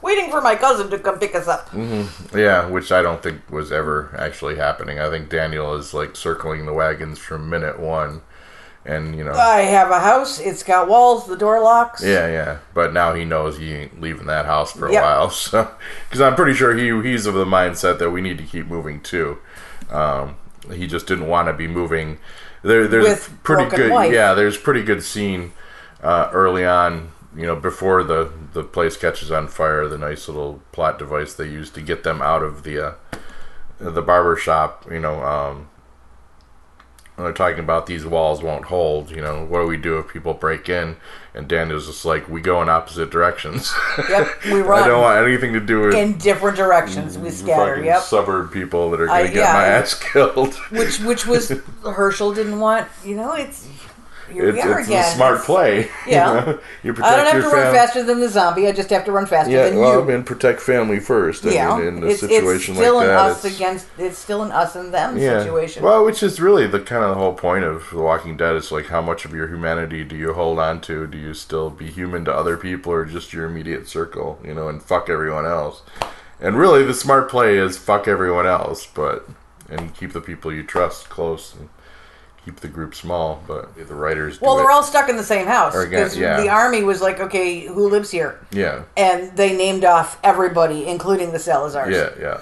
Waiting 0.00 0.30
for 0.30 0.40
my 0.40 0.56
cousin 0.56 0.88
to 0.88 0.98
come 0.98 1.18
pick 1.18 1.34
us 1.34 1.46
up. 1.46 1.68
Yeah, 2.34 2.68
which 2.68 2.90
I 2.90 3.02
don't 3.02 3.22
think 3.22 3.50
was 3.50 3.70
ever 3.70 4.16
actually 4.16 4.56
happening. 4.56 4.98
I 4.98 5.10
think 5.10 5.28
Daniel 5.28 5.74
is 5.74 5.92
like 5.92 6.16
circling 6.16 6.64
the 6.64 6.72
wagons 6.72 7.18
from 7.18 7.50
minute 7.50 7.78
one, 7.78 8.22
and 8.88 9.16
you 9.16 9.22
know, 9.22 9.32
I 9.32 9.60
have 9.60 9.90
a 9.92 10.00
house. 10.00 10.40
It's 10.40 10.62
got 10.64 10.88
walls. 10.88 11.26
The 11.28 11.36
door 11.36 11.60
locks. 11.60 12.02
yeah, 12.02 12.26
yeah. 12.26 12.58
But 12.74 12.92
now 12.92 13.14
he 13.14 13.24
knows 13.24 13.58
he 13.58 13.72
ain't 13.72 14.00
leaving 14.00 14.26
that 14.26 14.46
house 14.46 14.72
for 14.72 14.88
a 14.88 14.92
Yep. 14.92 15.02
while. 15.02 15.30
So, 15.30 15.70
because 16.08 16.20
I'm 16.20 16.34
pretty 16.34 16.54
sure 16.54 16.74
he 16.76 16.90
he's 17.08 17.26
of 17.26 17.34
the 17.34 17.44
mindset 17.44 17.98
that 18.00 18.10
we 18.10 18.20
need 18.20 18.38
to 18.38 18.44
keep 18.44 18.66
moving 18.66 19.00
too. 19.00 19.38
Um, 19.90 20.36
he 20.72 20.86
just 20.86 21.06
didn't 21.06 21.28
want 21.28 21.46
to 21.48 21.52
be 21.52 21.68
moving. 21.68 22.18
There, 22.62 22.88
there's 22.88 23.04
With 23.04 23.28
a 23.28 23.36
pretty 23.44 23.70
good, 23.76 23.90
wife. 23.92 24.12
yeah. 24.12 24.34
There's 24.34 24.56
pretty 24.56 24.82
good 24.82 25.02
scene 25.04 25.52
uh, 26.02 26.30
early 26.32 26.64
on. 26.64 27.12
You 27.36 27.46
know, 27.46 27.56
before 27.56 28.02
the 28.02 28.32
the 28.54 28.64
place 28.64 28.96
catches 28.96 29.30
on 29.30 29.46
fire, 29.48 29.86
the 29.86 29.98
nice 29.98 30.26
little 30.28 30.60
plot 30.72 30.98
device 30.98 31.34
they 31.34 31.44
use 31.46 31.70
to 31.70 31.80
get 31.82 32.02
them 32.02 32.20
out 32.20 32.42
of 32.42 32.62
the 32.64 32.84
uh, 32.84 32.92
the 33.78 34.02
barber 34.02 34.34
shop. 34.36 34.86
You 34.90 34.98
know, 34.98 35.22
um, 35.22 35.68
they're 37.24 37.32
talking 37.32 37.58
about 37.58 37.86
these 37.86 38.06
walls 38.06 38.42
won't 38.42 38.66
hold. 38.66 39.10
You 39.10 39.20
know, 39.20 39.44
what 39.44 39.60
do 39.60 39.66
we 39.66 39.76
do 39.76 39.98
if 39.98 40.08
people 40.08 40.34
break 40.34 40.68
in? 40.68 40.96
And 41.34 41.46
Daniel's 41.48 41.86
just 41.86 42.04
like, 42.04 42.28
we 42.28 42.40
go 42.40 42.62
in 42.62 42.68
opposite 42.68 43.10
directions. 43.10 43.72
Yep, 44.08 44.28
we 44.46 44.60
run. 44.60 44.82
I 44.84 44.88
don't 44.88 45.02
want 45.02 45.26
anything 45.26 45.52
to 45.52 45.60
do 45.60 45.80
with 45.80 45.94
in 45.94 46.18
different 46.18 46.56
directions. 46.56 47.16
We 47.18 47.28
mm, 47.28 47.32
scatter. 47.32 47.74
fucking 47.74 47.84
Yep. 47.84 48.00
suburb 48.02 48.52
people 48.52 48.90
that 48.90 49.00
are 49.00 49.06
going 49.06 49.26
to 49.26 49.32
get 49.32 49.40
yeah, 49.42 49.52
my 49.52 49.64
ass 49.66 49.94
killed. 50.12 50.54
Which 50.70 51.00
which 51.00 51.26
was 51.26 51.50
Hershel 51.84 52.34
didn't 52.34 52.58
want. 52.60 52.88
You 53.04 53.16
know, 53.16 53.32
it's 53.32 53.68
here 54.30 54.52
we 54.52 54.58
It's, 54.58 54.66
are 54.66 54.78
it's 54.80 54.88
again. 54.88 55.04
a 55.04 55.14
smart 55.16 55.42
play. 55.42 55.80
you 55.84 55.88
Yeah. 56.06 56.24
know? 56.32 56.58
you 56.82 56.92
protect 56.92 57.12
I 57.12 57.16
don't 57.16 57.32
have 57.42 57.50
to 57.50 57.56
run 57.56 57.74
faster 57.74 58.02
than 58.02 58.20
the 58.20 58.28
zombie. 58.28 58.66
I 58.66 58.72
just 58.72 58.90
have 58.90 59.04
to 59.06 59.12
run 59.12 59.26
faster 59.26 59.52
Yeah, 59.52 59.68
than 59.70 59.78
well, 59.78 60.04
you. 60.04 60.10
and 60.10 60.24
protect 60.26 60.60
family 60.60 61.00
first. 61.00 61.44
I 61.46 61.50
yeah, 61.50 61.76
mean, 61.78 61.86
in 61.98 62.02
a 62.02 62.06
it's, 62.06 62.20
situation 62.20 62.74
it's 62.74 62.80
still 62.82 62.96
like 62.96 63.04
an 63.04 63.08
that, 63.10 63.30
us 63.30 63.44
it's- 63.44 63.56
against. 63.56 63.86
It's 63.98 64.18
still 64.18 64.42
an 64.42 64.52
us 64.52 64.76
and 64.76 64.92
them 64.92 65.16
yeah. 65.18 65.40
situation. 65.40 65.82
Well, 65.82 66.04
which 66.04 66.22
is 66.22 66.40
really 66.40 66.66
the 66.66 66.80
kind 66.80 67.02
of 67.04 67.10
the 67.10 67.16
whole 67.16 67.34
point 67.34 67.64
of 67.64 67.90
The 67.90 67.98
Walking 68.02 68.36
Dead. 68.36 68.54
It's 68.56 68.70
like 68.70 68.86
how 68.86 69.00
much 69.02 69.24
of 69.24 69.32
your 69.34 69.48
humanity 69.48 70.04
do 70.04 70.16
you 70.16 70.32
hold 70.34 70.58
on 70.58 70.80
to? 70.82 71.06
Do 71.06 71.18
you 71.18 71.34
still 71.34 71.70
be 71.70 71.86
human 71.90 72.24
to 72.26 72.34
other 72.34 72.56
people 72.56 72.92
or 72.92 73.04
just 73.04 73.32
your 73.32 73.44
immediate 73.46 73.88
circle? 73.88 74.38
You 74.44 74.54
know, 74.54 74.68
and 74.68 74.82
fuck 74.82 75.08
everyone 75.08 75.46
else. 75.46 75.82
And 76.40 76.56
really, 76.56 76.84
the 76.84 76.94
smart 76.94 77.28
play 77.28 77.56
is 77.58 77.76
fuck 77.76 78.06
everyone 78.06 78.46
else, 78.46 78.86
but 78.86 79.28
and 79.68 79.94
keep 79.94 80.12
the 80.12 80.20
people 80.20 80.52
you 80.52 80.62
trust 80.62 81.08
close 81.10 81.54
and 81.54 81.68
keep 82.44 82.60
the 82.60 82.68
group 82.68 82.94
small. 82.94 83.42
But 83.46 83.74
the 83.76 83.94
writers, 83.94 84.40
well, 84.40 84.56
they're 84.56 84.70
it. 84.70 84.72
all 84.72 84.82
stuck 84.82 85.08
in 85.08 85.16
the 85.16 85.24
same 85.24 85.46
house 85.46 85.72
because 85.84 86.16
yeah. 86.16 86.40
the 86.40 86.48
army 86.48 86.82
was 86.82 87.00
like, 87.00 87.20
okay, 87.20 87.66
who 87.66 87.88
lives 87.88 88.10
here? 88.10 88.40
yeah, 88.50 88.84
And 88.96 89.36
they 89.36 89.56
named 89.56 89.84
off 89.84 90.18
everybody, 90.24 90.86
including 90.86 91.32
the 91.32 91.38
Salazars. 91.38 91.92
yeah, 91.92 92.10
yeah. 92.20 92.40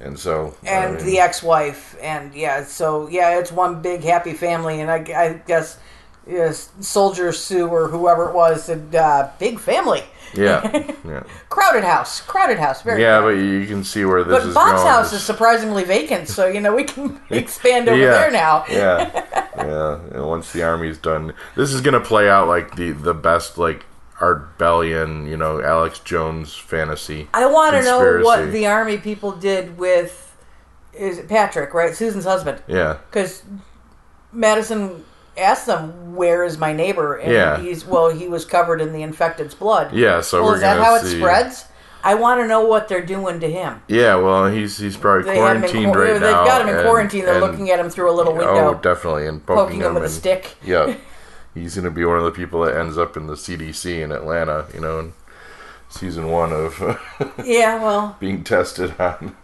And 0.00 0.18
so, 0.18 0.56
I 0.64 0.68
and 0.68 0.96
mean, 0.96 1.06
the 1.06 1.20
ex-wife 1.20 1.96
and 2.02 2.34
yeah 2.34 2.64
so 2.64 3.06
yeah 3.06 3.38
it's 3.38 3.52
one 3.52 3.80
big 3.80 4.02
happy 4.02 4.32
family 4.32 4.80
and 4.80 4.90
i, 4.90 4.96
I 4.96 5.40
guess 5.46 5.78
yes, 6.26 6.70
Soldier 6.80 7.32
Sue 7.32 7.68
or 7.68 7.88
whoever 7.88 8.28
it 8.30 8.34
was 8.34 8.64
said, 8.64 8.94
uh, 8.94 9.30
"Big 9.38 9.58
family, 9.58 10.02
Yeah, 10.34 10.62
yeah, 11.04 11.22
crowded 11.48 11.84
house, 11.84 12.20
crowded 12.20 12.58
house." 12.58 12.82
Very 12.82 13.02
yeah. 13.02 13.18
crowded. 13.20 13.36
But 13.36 13.42
you 13.42 13.66
can 13.66 13.84
see 13.84 14.04
where 14.04 14.24
this 14.24 14.40
But 14.42 14.48
is 14.48 14.54
going. 14.54 14.86
House 14.86 15.12
is 15.12 15.22
surprisingly 15.22 15.84
vacant, 15.84 16.28
so 16.28 16.46
you 16.46 16.60
know 16.60 16.74
we 16.74 16.84
can 16.84 17.20
expand 17.30 17.88
over 17.88 17.98
yeah, 17.98 18.10
there 18.12 18.30
now. 18.30 18.64
yeah, 18.68 19.24
yeah. 19.56 20.00
And 20.12 20.26
once 20.26 20.52
the 20.52 20.62
army's 20.62 20.98
done, 20.98 21.32
this 21.56 21.72
is 21.72 21.80
gonna 21.80 22.00
play 22.00 22.28
out 22.28 22.48
like 22.48 22.76
the 22.76 22.92
the 22.92 23.14
best 23.14 23.58
like 23.58 23.86
Art 24.20 24.56
Bellion, 24.56 25.28
you 25.28 25.36
know, 25.36 25.60
Alex 25.60 25.98
Jones 25.98 26.54
fantasy. 26.54 27.28
I 27.34 27.46
want 27.46 27.74
to 27.74 27.82
know 27.82 28.20
what 28.22 28.52
the 28.52 28.66
army 28.66 28.96
people 28.98 29.32
did 29.32 29.76
with 29.76 30.36
is 30.92 31.18
it 31.18 31.28
Patrick, 31.28 31.72
right? 31.74 31.94
Susan's 31.94 32.24
husband, 32.24 32.62
Yeah, 32.68 32.98
because 33.10 33.42
Madison 34.30 35.04
asked 35.36 35.66
them, 35.66 36.14
"Where 36.14 36.44
is 36.44 36.58
my 36.58 36.72
neighbor?" 36.72 37.16
And 37.16 37.32
Yeah. 37.32 37.58
he's 37.58 37.86
well, 37.86 38.10
he 38.10 38.28
was 38.28 38.44
covered 38.44 38.80
in 38.80 38.92
the 38.92 39.02
infected's 39.02 39.54
blood. 39.54 39.92
yeah. 39.92 40.20
So 40.20 40.42
well, 40.42 40.50
we're 40.50 40.54
is 40.56 40.60
that 40.62 40.78
how 40.78 40.94
it 40.96 41.04
spreads? 41.04 41.66
I 42.04 42.14
want 42.14 42.40
to 42.40 42.48
know 42.48 42.62
what 42.64 42.88
they're 42.88 43.04
doing 43.06 43.38
to 43.40 43.48
him. 43.48 43.80
Yeah, 43.86 44.16
well, 44.16 44.48
he's 44.48 44.76
he's 44.78 44.96
probably 44.96 45.22
They 45.24 45.36
him 45.36 45.40
quarantined 45.60 45.92
quar- 45.92 46.04
right 46.04 46.12
they've 46.14 46.20
now. 46.20 46.44
got 46.44 46.60
him 46.62 46.68
in 46.68 46.74
and- 46.76 46.84
quarantine. 46.88 47.24
They're 47.24 47.34
and- 47.34 47.42
looking 47.44 47.70
at 47.70 47.78
him 47.78 47.90
through 47.90 48.10
a 48.10 48.16
little 48.16 48.32
window. 48.34 48.70
Oh, 48.70 48.74
definitely, 48.74 49.26
and 49.28 49.44
poking, 49.46 49.64
poking 49.64 49.80
him 49.82 49.94
with 49.94 50.02
a 50.04 50.08
stick. 50.08 50.56
Yeah, 50.64 50.94
he's 51.54 51.76
gonna 51.76 51.90
be 51.92 52.04
one 52.04 52.18
of 52.18 52.24
the 52.24 52.32
people 52.32 52.62
that 52.62 52.76
ends 52.76 52.98
up 52.98 53.16
in 53.16 53.28
the 53.28 53.36
CDC 53.36 54.02
in 54.02 54.10
Atlanta. 54.10 54.64
You 54.74 54.80
know, 54.80 54.98
in 54.98 55.12
season 55.88 56.28
one 56.28 56.52
of 56.52 56.82
Yeah, 57.44 57.80
well, 57.80 58.16
being 58.20 58.42
tested 58.42 58.94
on. 58.98 59.36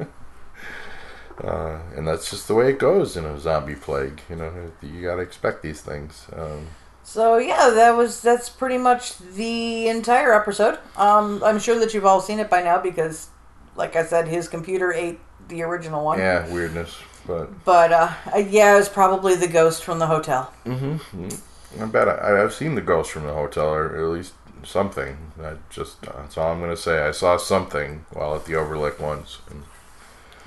Uh, 1.42 1.78
and 1.96 2.06
that's 2.06 2.30
just 2.30 2.48
the 2.48 2.54
way 2.54 2.70
it 2.70 2.78
goes 2.78 3.16
in 3.16 3.24
a 3.24 3.38
zombie 3.38 3.74
plague. 3.76 4.20
You 4.28 4.36
know, 4.36 4.52
you 4.82 5.02
gotta 5.02 5.22
expect 5.22 5.62
these 5.62 5.80
things. 5.80 6.26
Um, 6.36 6.66
So 7.04 7.38
yeah, 7.38 7.70
that 7.70 7.96
was 7.96 8.20
that's 8.20 8.48
pretty 8.48 8.76
much 8.78 9.18
the 9.18 9.88
entire 9.88 10.32
episode. 10.34 10.78
Um, 10.96 11.42
I'm 11.44 11.58
sure 11.58 11.78
that 11.78 11.94
you've 11.94 12.04
all 12.06 12.20
seen 12.20 12.38
it 12.38 12.50
by 12.50 12.62
now 12.62 12.78
because, 12.78 13.28
like 13.76 13.96
I 13.96 14.04
said, 14.04 14.28
his 14.28 14.48
computer 14.48 14.92
ate 14.92 15.20
the 15.48 15.62
original 15.62 16.04
one. 16.04 16.18
yeah, 16.18 16.46
weirdness, 16.52 16.96
but 17.26 17.64
But 17.64 17.92
uh, 17.92 18.12
yeah, 18.36 18.74
it 18.74 18.78
was 18.78 18.88
probably 18.90 19.34
the 19.36 19.48
ghost 19.48 19.82
from 19.84 19.98
the 20.00 20.06
hotel. 20.06 20.52
Mm-hmm. 20.66 21.82
I 21.82 21.86
bet 21.86 22.08
I, 22.08 22.42
I've 22.42 22.52
seen 22.52 22.74
the 22.74 22.82
ghost 22.82 23.10
from 23.12 23.24
the 23.24 23.32
hotel, 23.34 23.68
or 23.72 23.96
at 23.96 24.10
least 24.12 24.34
something. 24.64 25.16
I 25.42 25.54
just 25.70 26.02
that's 26.02 26.36
all 26.36 26.52
I'm 26.52 26.60
gonna 26.60 26.76
say. 26.76 27.06
I 27.06 27.12
saw 27.12 27.36
something 27.38 28.04
while 28.12 28.34
at 28.34 28.44
the 28.44 28.56
Overlook 28.56 28.98
once. 29.00 29.38
And 29.50 29.62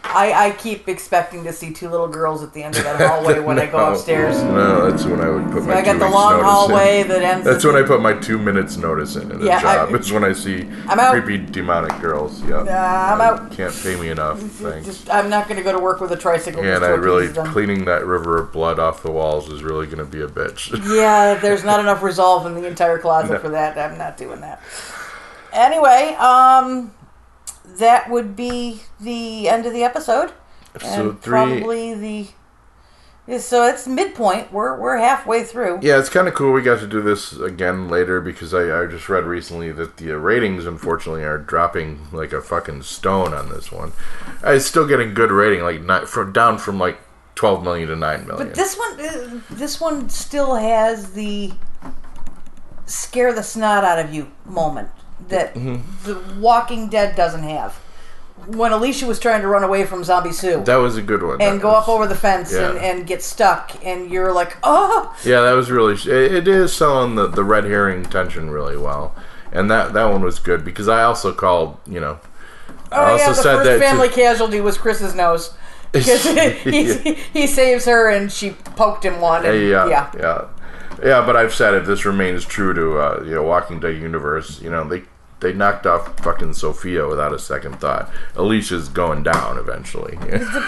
I, 0.04 0.48
I 0.48 0.52
keep 0.52 0.90
expecting 0.90 1.44
to 1.46 1.54
see 1.54 1.72
two 1.72 1.88
little 1.88 2.08
girls 2.08 2.44
at 2.44 2.54
the 2.54 2.64
end 2.64 2.76
of 2.76 2.84
that 2.84 3.00
hallway 3.08 3.40
when 3.40 3.58
I 3.60 3.66
go 3.68 3.78
upstairs. 3.94 4.42
No, 4.44 4.90
that's 4.90 5.06
when 5.06 5.22
I 5.22 5.30
would 5.30 5.50
put 5.52 5.64
my. 5.64 5.76
I 5.76 5.82
got 5.84 5.94
two 5.94 6.00
the 6.00 6.10
long 6.10 6.42
hallway 6.44 7.02
In. 7.02 7.08
that 7.10 7.22
ends. 7.22 7.46
That's 7.46 7.64
at 7.64 7.72
when 7.74 7.82
I 7.82 7.88
put 7.88 8.02
my 8.02 8.14
two 8.14 8.38
minutes 8.38 8.76
notice 8.78 9.16
in 9.16 9.30
Yeah, 9.42 9.62
I- 9.64 9.94
it's 9.96 10.12
when 10.12 10.24
I 10.26 10.34
see 10.34 10.68
creepy 11.12 11.38
demonic 11.38 11.98
girls. 12.02 12.42
Yeah, 12.44 12.58
Uh, 12.58 13.14
I'm 13.14 13.22
out. 13.22 13.52
Can't 13.52 13.74
pay 13.84 13.96
me 13.96 14.10
enough. 14.10 14.40
Thanks. 14.40 14.86
Just, 14.88 15.10
I'm 15.10 15.30
not 15.30 15.48
going 15.48 15.58
to 15.58 15.64
go 15.64 15.72
to 15.72 15.80
work 15.80 16.02
with 16.02 16.12
a 16.12 16.18
tricycle. 16.18 16.64
Yeah, 16.64 16.76
and 16.78 16.84
I 16.86 16.90
really 16.90 17.30
cleaning 17.52 17.86
that 17.86 18.06
river 18.06 18.38
of 18.40 18.52
blood 18.52 18.80
off 18.80 19.04
the 19.04 19.12
walls 19.12 19.50
is 19.50 19.64
really 19.64 19.86
going 19.86 20.00
to 20.00 20.06
be 20.06 20.22
a 20.22 20.28
bitch. 20.28 20.72
Yeah, 20.94 21.36
there's 21.42 21.64
not 21.64 21.80
enough 21.80 22.02
resolve 22.04 22.46
in 22.48 22.56
the 22.56 22.66
entire 22.68 22.98
closet 22.98 23.34
No. 23.34 23.40
for 23.40 23.50
that. 23.50 23.78
I'm 23.78 23.98
not 23.98 24.18
doing 24.18 24.42
that. 24.42 24.62
Anyway, 25.54 26.16
um, 26.20 26.92
that 27.65 28.10
would 28.10 28.36
be 28.36 28.82
the 29.00 29.47
end 29.50 29.65
of 29.65 29.74
the 29.74 29.84
episode. 29.84 30.34
So 30.80 31.10
and 31.10 31.21
three- 31.21 31.32
probably 31.32 31.93
the. 31.93 32.28
yeah, 33.28 33.39
So 33.39 33.65
it's 33.67 33.88
midpoint. 33.88 34.54
We're 34.54 34.80
we're 34.80 34.97
halfway 34.97 35.43
through. 35.43 35.80
Yeah, 35.82 36.00
it's 36.00 36.10
kind 36.10 36.28
of 36.28 36.34
cool. 36.34 36.54
We 36.54 36.62
got 36.62 36.80
to 36.80 36.88
do 36.88 37.02
this 37.02 37.34
again 37.34 37.89
later 37.89 38.21
because 38.21 38.54
I, 38.54 38.82
I 38.84 38.86
just 38.86 39.10
read 39.10 39.26
recently 39.26 39.71
that 39.74 39.97
the 39.97 40.13
uh, 40.13 40.15
ratings, 40.15 40.65
unfortunately, 40.65 41.24
are 41.24 41.38
dropping 41.38 42.08
like 42.12 42.32
a 42.34 42.41
fucking 42.41 42.84
stone 42.84 43.34
on 43.34 43.50
this 43.50 43.71
one. 43.71 43.91
It's 44.43 44.65
still 44.65 44.88
getting 44.88 45.13
good 45.13 45.32
rating, 45.32 45.62
like 45.63 45.82
not 45.82 46.08
from 46.08 46.32
down 46.32 46.58
from 46.58 46.80
like 46.80 47.00
twelve 47.36 47.63
million 47.63 47.89
to 47.89 47.95
nine 47.95 48.26
million. 48.28 48.47
But 48.47 48.56
this 48.56 48.78
one, 48.78 49.00
uh, 49.00 49.41
this 49.52 49.82
one 49.82 50.10
still 50.10 50.56
has 50.56 51.12
the 51.13 51.52
scare 52.86 53.34
the 53.34 53.43
snot 53.43 53.84
out 53.84 54.00
of 54.00 54.13
you 54.13 54.32
moment 54.45 54.89
that 55.29 55.53
Mm-hmm. 55.55 56.05
the 56.05 56.39
Walking 56.39 56.89
Dead 56.89 57.15
doesn't 57.15 57.43
have. 57.43 57.75
When 58.47 58.71
Alicia 58.71 59.05
was 59.05 59.19
trying 59.19 59.41
to 59.41 59.47
run 59.47 59.63
away 59.63 59.86
from 59.86 60.03
Zombie 60.03 60.31
Sue. 60.31 60.63
that 60.65 60.77
was 60.77 60.97
a 60.97 61.01
good 61.03 61.21
one. 61.21 61.39
and 61.41 61.57
That 61.60 61.62
go 61.62 61.69
was- 61.73 61.84
up 61.84 61.89
over 61.89 62.07
the 62.07 62.15
fence 62.15 62.51
and, 62.53 62.75
yeah. 62.75 62.81
and 62.81 63.05
get 63.05 63.21
stuck, 63.21 63.71
and 63.86 64.10
you're 64.10 64.34
like, 64.34 64.57
oh, 64.63 65.15
Yeah, 65.23 65.41
that 65.41 65.51
was 65.53 65.69
really. 65.69 65.93
It, 65.93 66.34
it 66.34 66.47
is 66.47 66.73
selling 66.73 67.15
the, 67.15 67.27
the 67.27 67.43
red 67.43 67.65
herring 67.65 68.03
tension 68.03 68.49
really 68.49 68.77
well, 68.77 69.13
and 69.51 69.69
that 69.69 69.93
that 69.93 70.05
one 70.05 70.23
was 70.23 70.39
good 70.39 70.65
because 70.65 70.88
I 70.88 71.03
also 71.03 71.31
called 71.34 71.77
you 71.86 71.99
know. 71.99 72.19
I 72.91 72.95
oh 72.97 73.12
also 73.13 73.17
yeah, 73.23 73.29
the 73.29 73.36
said 73.36 73.43
first 73.57 73.65
that 73.65 73.73
to- 73.75 73.79
family 73.79 74.10
casualty 74.10 74.60
was 74.62 74.77
Chris's 74.77 75.13
nose. 75.15 75.53
Because 75.91 76.23
he, 76.63 77.13
he 77.34 77.45
saves 77.47 77.84
her 77.84 78.10
and 78.10 78.31
she 78.31 78.51
poked 78.51 79.03
him 79.03 79.19
one. 79.19 79.45
And, 79.45 79.67
yeah, 79.67 79.88
yeah. 79.89 80.10
yeah, 80.17 80.47
yeah, 81.03 81.25
But 81.25 81.36
I've 81.36 81.53
said 81.53 81.73
if 81.73 81.86
this 81.86 82.05
remains 82.05 82.45
true 82.45 82.73
to 82.73 82.97
uh, 82.97 83.23
you 83.25 83.36
know 83.36 83.43
Walking 83.43 83.81
Dead 83.81 83.97
universe, 84.01 84.62
you 84.62 84.69
know 84.71 84.86
they 84.86 85.03
they 85.41 85.54
knocked 85.54 85.86
off 85.86 86.19
fucking 86.19 86.54
Sophia 86.54 87.08
without 87.08 87.34
a 87.34 87.39
second 87.39 87.80
thought. 87.82 88.10
Alicia's 88.36 88.88
going 88.88 89.23
down 89.23 89.58
eventually. 89.58 90.17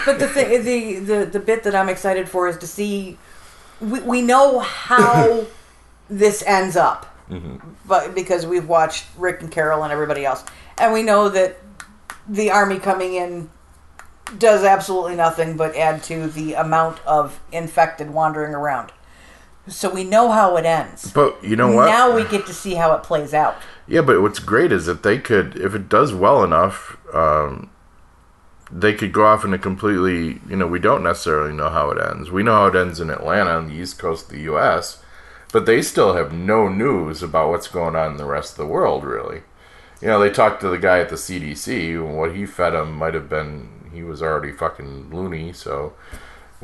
But 0.04 0.18
the 0.18 0.28
thing, 0.28 0.64
the, 0.64 0.98
the 0.98 1.26
the 1.26 1.40
bit 1.40 1.62
that 1.62 1.74
I'm 1.74 1.88
excited 1.88 2.28
for 2.28 2.48
is 2.48 2.58
to 2.58 2.66
see. 2.66 3.16
We, 3.80 4.00
we 4.00 4.22
know 4.22 4.60
how 4.60 5.46
this 6.10 6.42
ends 6.42 6.76
up, 6.76 7.06
mm-hmm. 7.28 7.56
but 7.86 8.14
because 8.14 8.46
we've 8.46 8.68
watched 8.68 9.06
Rick 9.16 9.42
and 9.42 9.50
Carol 9.50 9.82
and 9.82 9.92
everybody 9.92 10.24
else, 10.24 10.44
and 10.78 10.92
we 10.92 11.02
know 11.02 11.28
that 11.28 11.58
the 12.28 12.50
army 12.50 12.78
coming 12.78 13.14
in 13.14 13.50
does 14.38 14.64
absolutely 14.64 15.16
nothing 15.16 15.56
but 15.56 15.76
add 15.76 16.02
to 16.04 16.26
the 16.28 16.54
amount 16.54 17.04
of 17.06 17.40
infected 17.52 18.10
wandering 18.10 18.54
around. 18.54 18.92
So 19.66 19.88
we 19.88 20.04
know 20.04 20.30
how 20.30 20.56
it 20.56 20.66
ends. 20.66 21.10
but 21.12 21.42
you 21.42 21.56
know 21.56 21.74
what? 21.74 21.86
Now 21.86 22.14
we 22.14 22.24
get 22.24 22.46
to 22.46 22.54
see 22.54 22.74
how 22.74 22.94
it 22.94 23.02
plays 23.02 23.32
out. 23.32 23.56
Yeah, 23.86 24.00
but 24.00 24.22
what's 24.22 24.38
great 24.38 24.72
is 24.72 24.86
that 24.86 25.02
they 25.02 25.18
could, 25.18 25.56
if 25.56 25.74
it 25.74 25.88
does 25.88 26.14
well 26.14 26.42
enough, 26.42 26.96
um, 27.14 27.70
they 28.72 28.94
could 28.94 29.12
go 29.12 29.26
off 29.26 29.44
in 29.44 29.52
a 29.52 29.58
completely, 29.58 30.40
you 30.48 30.56
know, 30.56 30.66
we 30.66 30.78
don't 30.78 31.02
necessarily 31.02 31.52
know 31.52 31.68
how 31.68 31.90
it 31.90 31.98
ends. 32.00 32.30
We 32.30 32.42
know 32.42 32.52
how 32.54 32.66
it 32.66 32.74
ends 32.76 32.98
in 32.98 33.10
Atlanta 33.10 33.50
on 33.50 33.68
the 33.68 33.74
east 33.74 33.98
coast 33.98 34.26
of 34.26 34.30
the 34.32 34.40
U.S., 34.42 35.02
but 35.52 35.66
they 35.66 35.82
still 35.82 36.14
have 36.14 36.32
no 36.32 36.68
news 36.68 37.22
about 37.22 37.50
what's 37.50 37.68
going 37.68 37.94
on 37.94 38.12
in 38.12 38.16
the 38.16 38.24
rest 38.24 38.52
of 38.52 38.56
the 38.58 38.66
world, 38.66 39.04
really. 39.04 39.42
You 40.00 40.08
know, 40.08 40.18
they 40.18 40.30
talked 40.30 40.60
to 40.62 40.68
the 40.68 40.78
guy 40.78 40.98
at 41.00 41.10
the 41.10 41.14
CDC, 41.16 41.94
and 41.94 42.16
what 42.18 42.34
he 42.34 42.46
fed 42.46 42.74
him 42.74 42.92
might 42.92 43.14
have 43.14 43.28
been, 43.28 43.68
he 43.92 44.02
was 44.02 44.22
already 44.22 44.50
fucking 44.52 45.10
loony, 45.14 45.52
so. 45.52 45.92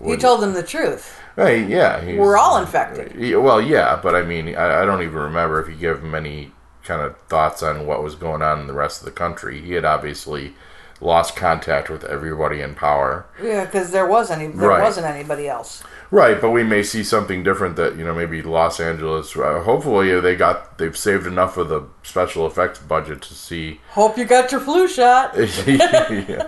You 0.05 0.17
told 0.17 0.41
them 0.41 0.55
the 0.55 0.63
truth. 0.63 1.21
Hey, 1.37 1.65
yeah. 1.67 2.01
he's- 2.03 2.19
We're 2.19 2.39
all 2.39 2.57
infected. 2.59 3.15
Well, 3.37 3.61
yeah, 3.61 4.01
but 4.03 4.15
I 4.15 4.23
mean, 4.23 4.57
I, 4.57 4.83
I 4.83 4.85
don't 4.87 5.03
even 5.03 5.15
remember 5.19 5.61
if 5.61 5.69
he 5.69 5.75
gave 5.75 5.99
him 6.03 6.15
any 6.15 6.53
kind 6.85 7.03
of 7.03 7.17
thoughts 7.29 7.63
on 7.63 7.87
what 7.87 8.03
was 8.03 8.15
going 8.15 8.43
on 8.43 8.61
in 8.61 8.67
the 8.67 8.73
rest 8.73 9.01
of 9.01 9.05
the 9.05 9.11
country. 9.13 9.61
He 9.61 9.73
had 9.73 9.85
obviously 9.85 10.55
lost 11.01 11.35
contact 11.37 11.89
with 11.89 12.05
everybody 12.05 12.61
in 12.61 12.75
power. 12.75 13.25
Yeah, 13.43 13.65
because 13.65 13.91
there 13.91 14.07
was 14.07 14.31
any, 14.31 14.49
there 14.49 14.69
Right. 14.69 14.83
wasn't 14.83 15.07
anybody 15.07 15.49
else. 15.49 15.83
Right, 16.11 16.41
but 16.41 16.51
we 16.51 16.65
may 16.65 16.83
see 16.83 17.05
something 17.05 17.45
different 17.45 17.77
that 17.77 17.95
you 17.97 18.05
know 18.05 18.13
maybe 18.15 18.43
Los 18.43 18.81
Angeles. 18.81 19.37
Uh, 19.37 19.61
hopefully, 19.63 20.21
they 20.21 20.35
got 20.35 20.77
they've 20.79 20.97
saved 20.97 21.25
enough 21.27 21.57
of 21.57 21.69
the 21.69 21.85
special 22.03 22.47
effects 22.49 22.81
budget 22.81 23.23
to 23.23 23.35
see. 23.35 23.81
Hope 23.91 24.19
you 24.19 24.25
got 24.25 24.51
your 24.51 24.61
flu 24.61 24.89
shot. 24.89 25.35
Yeah. 25.67 26.47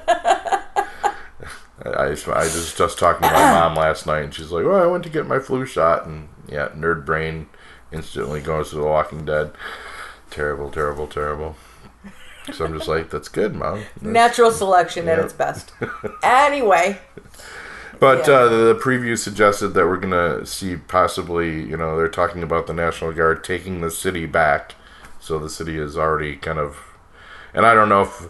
I, 1.84 2.08
was 2.10 2.28
I 2.28 2.44
was 2.44 2.74
just 2.76 2.98
talking 2.98 3.26
to 3.28 3.34
my 3.34 3.40
mom 3.52 3.74
last 3.76 4.06
night, 4.06 4.22
and 4.24 4.34
she's 4.34 4.50
like, 4.50 4.64
"Oh, 4.64 4.72
I 4.74 4.86
went 4.86 5.02
to 5.04 5.10
get 5.10 5.26
my 5.26 5.38
flu 5.40 5.66
shot," 5.66 6.06
and 6.06 6.28
yeah, 6.48 6.68
nerd 6.76 7.04
brain 7.04 7.48
instantly 7.92 8.40
goes 8.40 8.70
to 8.70 8.76
The 8.76 8.84
Walking 8.84 9.24
Dead. 9.24 9.50
Terrible, 10.32 10.70
terrible, 10.70 11.06
terrible. 11.06 11.56
So 12.52 12.64
I'm 12.64 12.76
just 12.76 12.88
like, 12.88 13.10
"That's 13.10 13.28
good, 13.28 13.54
mom." 13.54 13.80
That's- 13.80 14.02
Natural 14.02 14.50
selection 14.50 15.06
at 15.08 15.18
its 15.18 15.32
best. 15.32 15.72
anyway, 16.22 16.98
But 18.00 18.26
Yeah. 18.26 18.34
uh, 18.34 18.48
the, 18.48 18.56
the 18.74 18.80
preview 18.82 19.16
suggested 19.16 19.68
that 19.74 19.86
we're 19.86 19.98
gonna 19.98 20.44
see 20.44 20.76
possibly, 20.76 21.62
you 21.62 21.76
know, 21.76 21.96
they're 21.96 22.08
talking 22.08 22.42
about 22.42 22.66
the 22.66 22.72
National 22.72 23.12
Guard 23.12 23.44
taking 23.44 23.80
the 23.80 23.90
city 23.92 24.26
back. 24.26 24.74
So 25.20 25.38
the 25.38 25.48
city 25.48 25.78
is 25.78 25.96
already 25.96 26.34
kind 26.34 26.58
of, 26.58 26.78
and 27.54 27.64
I 27.64 27.74
don't 27.74 27.88
know 27.88 28.02
if, 28.02 28.28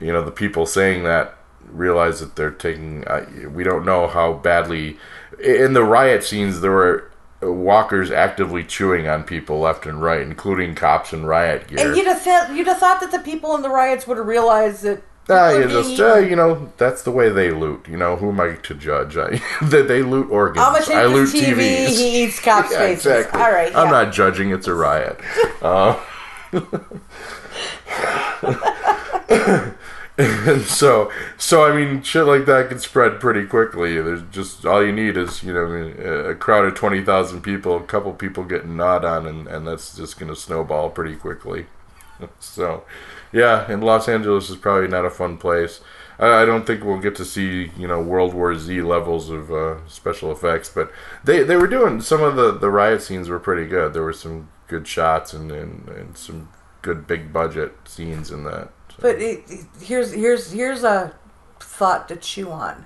you 0.00 0.12
know, 0.12 0.24
the 0.24 0.32
people 0.32 0.66
saying 0.66 1.04
that 1.04 1.36
realize 1.70 2.18
that 2.20 2.34
they're 2.34 2.50
taking. 2.50 3.04
Uh, 3.06 3.24
we 3.50 3.62
don't 3.62 3.84
know 3.84 4.08
how 4.08 4.32
badly. 4.32 4.98
In 5.38 5.74
the 5.74 5.84
riot 5.84 6.24
scenes, 6.24 6.60
there 6.60 6.72
were 6.72 7.10
walkers 7.52 8.10
actively 8.10 8.62
chewing 8.64 9.06
on 9.08 9.24
people 9.24 9.60
left 9.60 9.86
and 9.86 10.00
right, 10.02 10.20
including 10.20 10.74
cops 10.74 11.12
in 11.12 11.26
riot 11.26 11.66
gear. 11.68 11.86
and 11.88 11.96
you'd 11.96 12.06
have 12.06 12.20
thought 12.22 12.54
you'd 12.54 12.66
have 12.66 12.78
thought 12.78 13.00
that 13.00 13.10
the 13.10 13.18
people 13.18 13.54
in 13.54 13.62
the 13.62 13.68
riots 13.70 14.06
would 14.06 14.18
have 14.18 14.26
realized 14.26 14.82
that 14.82 15.02
Ah, 15.26 15.52
you 15.52 15.66
just 15.68 15.98
uh, 15.98 16.16
you 16.18 16.36
know 16.36 16.70
that's 16.76 17.02
the 17.02 17.10
way 17.10 17.30
they 17.30 17.50
loot. 17.50 17.86
You 17.88 17.96
know 17.96 18.16
who 18.16 18.28
am 18.28 18.40
I 18.40 18.56
to 18.56 18.74
judge? 18.74 19.16
I, 19.16 19.40
they, 19.62 19.80
they 19.80 20.02
loot 20.02 20.30
organs. 20.30 20.66
I'm 20.66 20.96
I 20.98 21.06
loot 21.06 21.30
TV. 21.30 21.54
TVs. 21.54 21.88
He 21.96 22.24
eats 22.24 22.40
cops' 22.44 22.72
Yeah, 22.72 22.78
faces. 22.80 23.06
exactly. 23.06 23.40
All 23.40 23.50
right. 23.50 23.74
I'm 23.74 23.90
not 23.90 24.12
judging. 24.12 24.50
It's 24.50 24.66
a 24.68 24.74
riot. 24.74 25.18
Uh, 25.62 25.98
and 30.16 30.62
so, 30.66 31.10
so 31.36 31.64
I 31.64 31.74
mean, 31.74 32.02
shit 32.02 32.24
like 32.24 32.46
that 32.46 32.68
can 32.68 32.78
spread 32.78 33.20
pretty 33.20 33.46
quickly. 33.46 34.00
There's 34.00 34.22
just 34.30 34.64
all 34.64 34.84
you 34.84 34.92
need 34.92 35.16
is 35.16 35.42
you 35.42 35.52
know 35.52 36.30
a 36.30 36.34
crowd 36.34 36.64
of 36.66 36.74
twenty 36.74 37.04
thousand 37.04 37.42
people, 37.42 37.76
a 37.76 37.82
couple 37.82 38.12
people 38.12 38.44
getting 38.44 38.76
gnawed 38.76 39.04
on, 39.04 39.26
and, 39.26 39.48
and 39.48 39.66
that's 39.66 39.96
just 39.96 40.18
going 40.18 40.32
to 40.32 40.36
snowball 40.36 40.90
pretty 40.90 41.16
quickly. 41.16 41.66
so, 42.38 42.84
yeah, 43.32 43.70
and 43.70 43.82
Los 43.82 44.08
Angeles 44.08 44.50
is 44.50 44.56
probably 44.56 44.88
not 44.88 45.04
a 45.04 45.10
fun 45.10 45.36
place. 45.36 45.80
I, 46.18 46.42
I 46.42 46.44
don't 46.44 46.64
think 46.64 46.84
we'll 46.84 47.00
get 47.00 47.16
to 47.16 47.24
see 47.24 47.72
you 47.76 47.88
know 47.88 48.00
World 48.00 48.34
War 48.34 48.56
Z 48.56 48.82
levels 48.82 49.30
of 49.30 49.50
uh, 49.50 49.86
special 49.88 50.30
effects, 50.30 50.68
but 50.68 50.92
they 51.24 51.42
they 51.42 51.56
were 51.56 51.66
doing 51.66 52.00
some 52.00 52.22
of 52.22 52.36
the 52.36 52.52
the 52.52 52.70
riot 52.70 53.02
scenes 53.02 53.28
were 53.28 53.40
pretty 53.40 53.66
good. 53.66 53.92
There 53.92 54.02
were 54.02 54.12
some 54.12 54.48
good 54.68 54.86
shots 54.86 55.32
and 55.32 55.50
and, 55.50 55.88
and 55.88 56.16
some 56.16 56.50
good 56.82 57.06
big 57.08 57.32
budget 57.32 57.72
scenes 57.84 58.30
in 58.30 58.44
that. 58.44 58.70
So, 58.96 59.02
But 59.02 59.16
it, 59.20 59.44
it- 59.48 59.66
here's 59.82 60.12
here's 60.12 60.52
here's 60.52 60.84
a 60.84 61.14
thought 61.60 62.08
to 62.08 62.16
chew 62.16 62.50
on. 62.50 62.84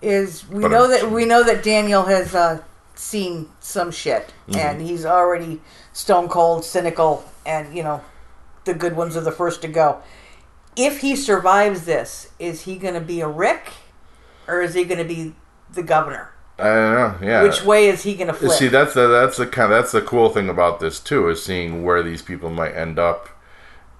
Is 0.00 0.48
we 0.48 0.62
But 0.62 0.70
know 0.70 0.84
I'm 0.84 0.90
that 0.90 1.00
chewing. 1.00 1.14
we 1.14 1.24
know 1.24 1.42
that 1.42 1.62
Daniel 1.62 2.04
has 2.04 2.34
uh, 2.34 2.62
seen 2.94 3.48
some 3.60 3.90
shit, 3.90 4.32
Mm-hmm. 4.48 4.58
and 4.58 4.80
he's 4.82 5.04
already 5.04 5.60
stone 5.92 6.28
cold, 6.28 6.64
cynical, 6.64 7.24
and 7.44 7.76
you 7.76 7.82
know, 7.82 8.00
the 8.64 8.74
good 8.74 8.96
ones 8.96 9.16
are 9.16 9.20
the 9.20 9.32
first 9.32 9.60
to 9.62 9.68
go. 9.68 10.00
If 10.76 11.00
he 11.00 11.16
survives 11.16 11.84
this, 11.84 12.30
is 12.38 12.62
he 12.62 12.76
going 12.76 12.94
to 12.94 13.00
be 13.00 13.20
a 13.20 13.26
Rick, 13.28 13.72
or 14.46 14.62
is 14.62 14.74
he 14.74 14.84
going 14.84 14.98
to 14.98 15.04
be 15.14 15.34
the 15.72 15.82
governor? 15.82 16.30
I 16.60 16.64
don't 16.64 17.20
know. 17.20 17.26
Yeah. 17.26 17.42
Which 17.42 17.64
way 17.64 17.88
is 17.88 18.02
he 18.04 18.14
going 18.14 18.28
to 18.28 18.32
flip? 18.32 18.52
See, 18.52 18.68
that's 18.68 18.94
the 18.94 19.06
that's 19.08 19.36
the 19.36 19.46
kind 19.46 19.72
of, 19.72 19.78
that's 19.80 19.92
the 19.92 20.02
cool 20.02 20.28
thing 20.28 20.48
about 20.48 20.78
this 20.80 20.98
too 21.00 21.28
is 21.28 21.42
seeing 21.42 21.84
where 21.84 22.02
these 22.04 22.22
people 22.22 22.50
might 22.50 22.74
end 22.76 22.98
up, 22.98 23.28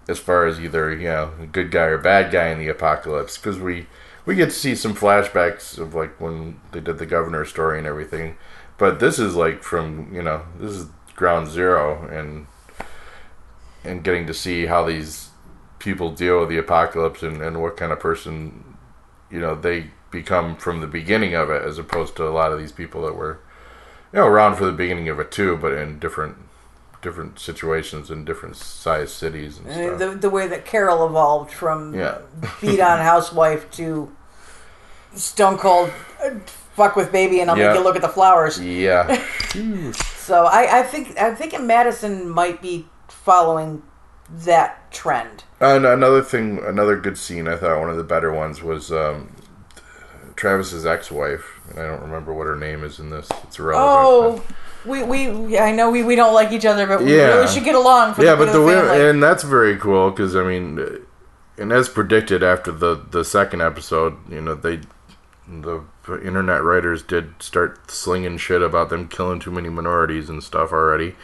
as 0.09 0.19
far 0.19 0.47
as 0.47 0.59
either 0.59 0.93
you 0.95 1.09
know 1.09 1.33
a 1.41 1.47
good 1.47 1.71
guy 1.71 1.85
or 1.85 1.99
bad 1.99 2.33
guy 2.33 2.49
in 2.49 2.59
the 2.59 2.69
apocalypse. 2.69 3.37
Because 3.37 3.59
we 3.59 3.87
we 4.25 4.35
get 4.35 4.47
to 4.47 4.57
see 4.57 4.75
some 4.75 4.95
flashbacks 4.95 5.79
of 5.79 5.95
like 5.95 6.21
when 6.21 6.61
they 6.73 6.81
did 6.81 6.99
the 6.99 7.07
governor 7.07 7.45
story 7.45 7.79
and 7.79 7.87
everything, 7.87 8.37
but 8.79 9.01
this 9.01 9.19
is 9.19 9.35
like 9.35 9.63
from 9.63 10.13
you 10.15 10.23
know 10.23 10.43
this 10.59 10.73
is 10.73 10.87
ground 11.15 11.49
zero 11.49 12.07
and 12.09 12.47
and 13.85 14.05
getting 14.05 14.27
to 14.27 14.35
see 14.35 14.67
how 14.67 14.85
these 14.85 15.31
people 15.79 16.11
deal 16.11 16.41
with 16.41 16.49
the 16.49 16.59
apocalypse 16.59 17.23
and, 17.23 17.41
and 17.43 17.61
what 17.61 17.77
kind 17.77 17.93
of 17.93 18.01
person 18.01 18.77
you 19.31 19.41
know 19.41 19.55
they 19.55 19.91
become 20.11 20.57
from 20.57 20.81
the 20.81 20.87
beginning 20.87 21.35
of 21.35 21.51
it 21.51 21.63
as 21.63 21.79
opposed 21.79 22.17
to 22.17 22.27
a 22.27 22.31
lot 22.31 22.53
of 22.53 22.59
these 22.59 22.73
people 22.73 23.03
that 23.03 23.15
were 23.15 23.41
you 24.13 24.19
know 24.19 24.27
around 24.27 24.57
for 24.57 24.65
the 24.65 24.73
beginning 24.73 25.09
of 25.09 25.21
it 25.21 25.31
too 25.31 25.57
but 25.57 25.73
in 25.73 25.99
different 25.99 26.37
different 27.01 27.39
situations 27.39 28.11
in 28.11 28.25
different 28.25 28.57
size 28.57 29.13
cities 29.13 29.59
and 29.59 29.71
stuff 29.73 29.99
the, 29.99 30.09
the 30.17 30.31
way 30.31 30.47
that 30.49 30.65
Carol 30.65 31.07
evolved 31.07 31.53
from 31.53 31.95
Yeah. 31.95 32.19
beat 32.61 32.81
on 32.81 32.99
housewife 33.13 33.71
to 33.73 34.11
stone 35.15 35.59
cold 35.59 35.91
uh, 36.25 36.31
fuck 36.75 36.97
with 36.97 37.11
baby 37.13 37.41
and 37.41 37.51
I'll 37.51 37.57
Yeah. 37.59 37.69
make 37.69 37.79
you 37.79 37.85
look 37.85 37.97
at 37.97 38.03
the 38.03 38.09
flowers. 38.09 38.61
yeah 38.61 39.23
So 39.93 40.45
I, 40.45 40.81
I 40.81 40.83
think 40.83 41.15
I'm 41.21 41.35
thinking 41.37 41.67
Madison 41.67 42.29
might 42.29 42.61
be 42.61 42.87
following 43.09 43.83
that 44.31 44.91
trend. 44.93 45.45
and 45.61 45.87
another 45.87 46.23
thing 46.23 46.59
another 46.63 46.97
good 46.97 47.17
scene 47.17 47.49
i 47.49 47.57
thought 47.57 47.81
one 47.81 47.89
of 47.89 47.97
the 47.97 48.05
better 48.05 48.31
ones 48.31 48.63
was 48.63 48.93
um 48.93 49.35
travis's 50.37 50.85
ex-wife 50.85 51.61
and 51.71 51.79
i 51.81 51.87
don't 51.87 52.03
remember 52.03 52.33
what 52.35 52.47
her 52.47 52.55
name 52.57 52.85
is 52.85 52.99
in 52.99 53.09
this 53.11 53.27
it's 53.45 53.59
irrelevant 53.59 54.45
Oh, 54.45 54.45
we, 54.89 55.03
we 55.03 55.59
I 55.59 55.73
know 55.73 55.91
we, 55.91 56.03
we 56.03 56.17
don't 56.17 56.35
like 56.35 56.53
each 56.53 56.65
other, 56.67 56.87
but 56.87 57.03
we 57.03 57.17
Yeah. 57.17 57.27
really 57.37 57.47
should 57.49 57.65
get 57.65 57.75
along 57.75 58.15
for 58.15 58.25
yeah, 58.25 58.35
but 58.35 58.47
the 58.47 58.53
the 58.59 58.63
women, 58.63 59.01
and 59.01 59.23
that's 59.23 59.43
very 59.43 59.77
cool 59.77 60.11
because 60.11 60.35
I 60.35 60.43
mean, 60.43 61.05
and 61.57 61.73
as 61.73 61.89
predicted 61.89 62.43
after 62.43 62.73
the 62.73 63.01
the 63.11 63.25
second 63.25 63.61
episode, 63.63 64.17
you 64.31 64.41
know 64.41 64.55
they 64.55 64.81
the 65.47 65.83
internet 66.23 66.63
writers 66.63 67.03
did 67.03 67.43
start 67.43 67.91
slinging 67.91 68.39
shit 68.39 68.63
about 68.63 68.91
them 68.91 69.09
killing 69.09 69.41
too 69.41 69.51
many 69.51 69.69
minorities 69.69 70.29
and 70.29 70.43
stuff 70.43 70.73
already. 70.73 71.15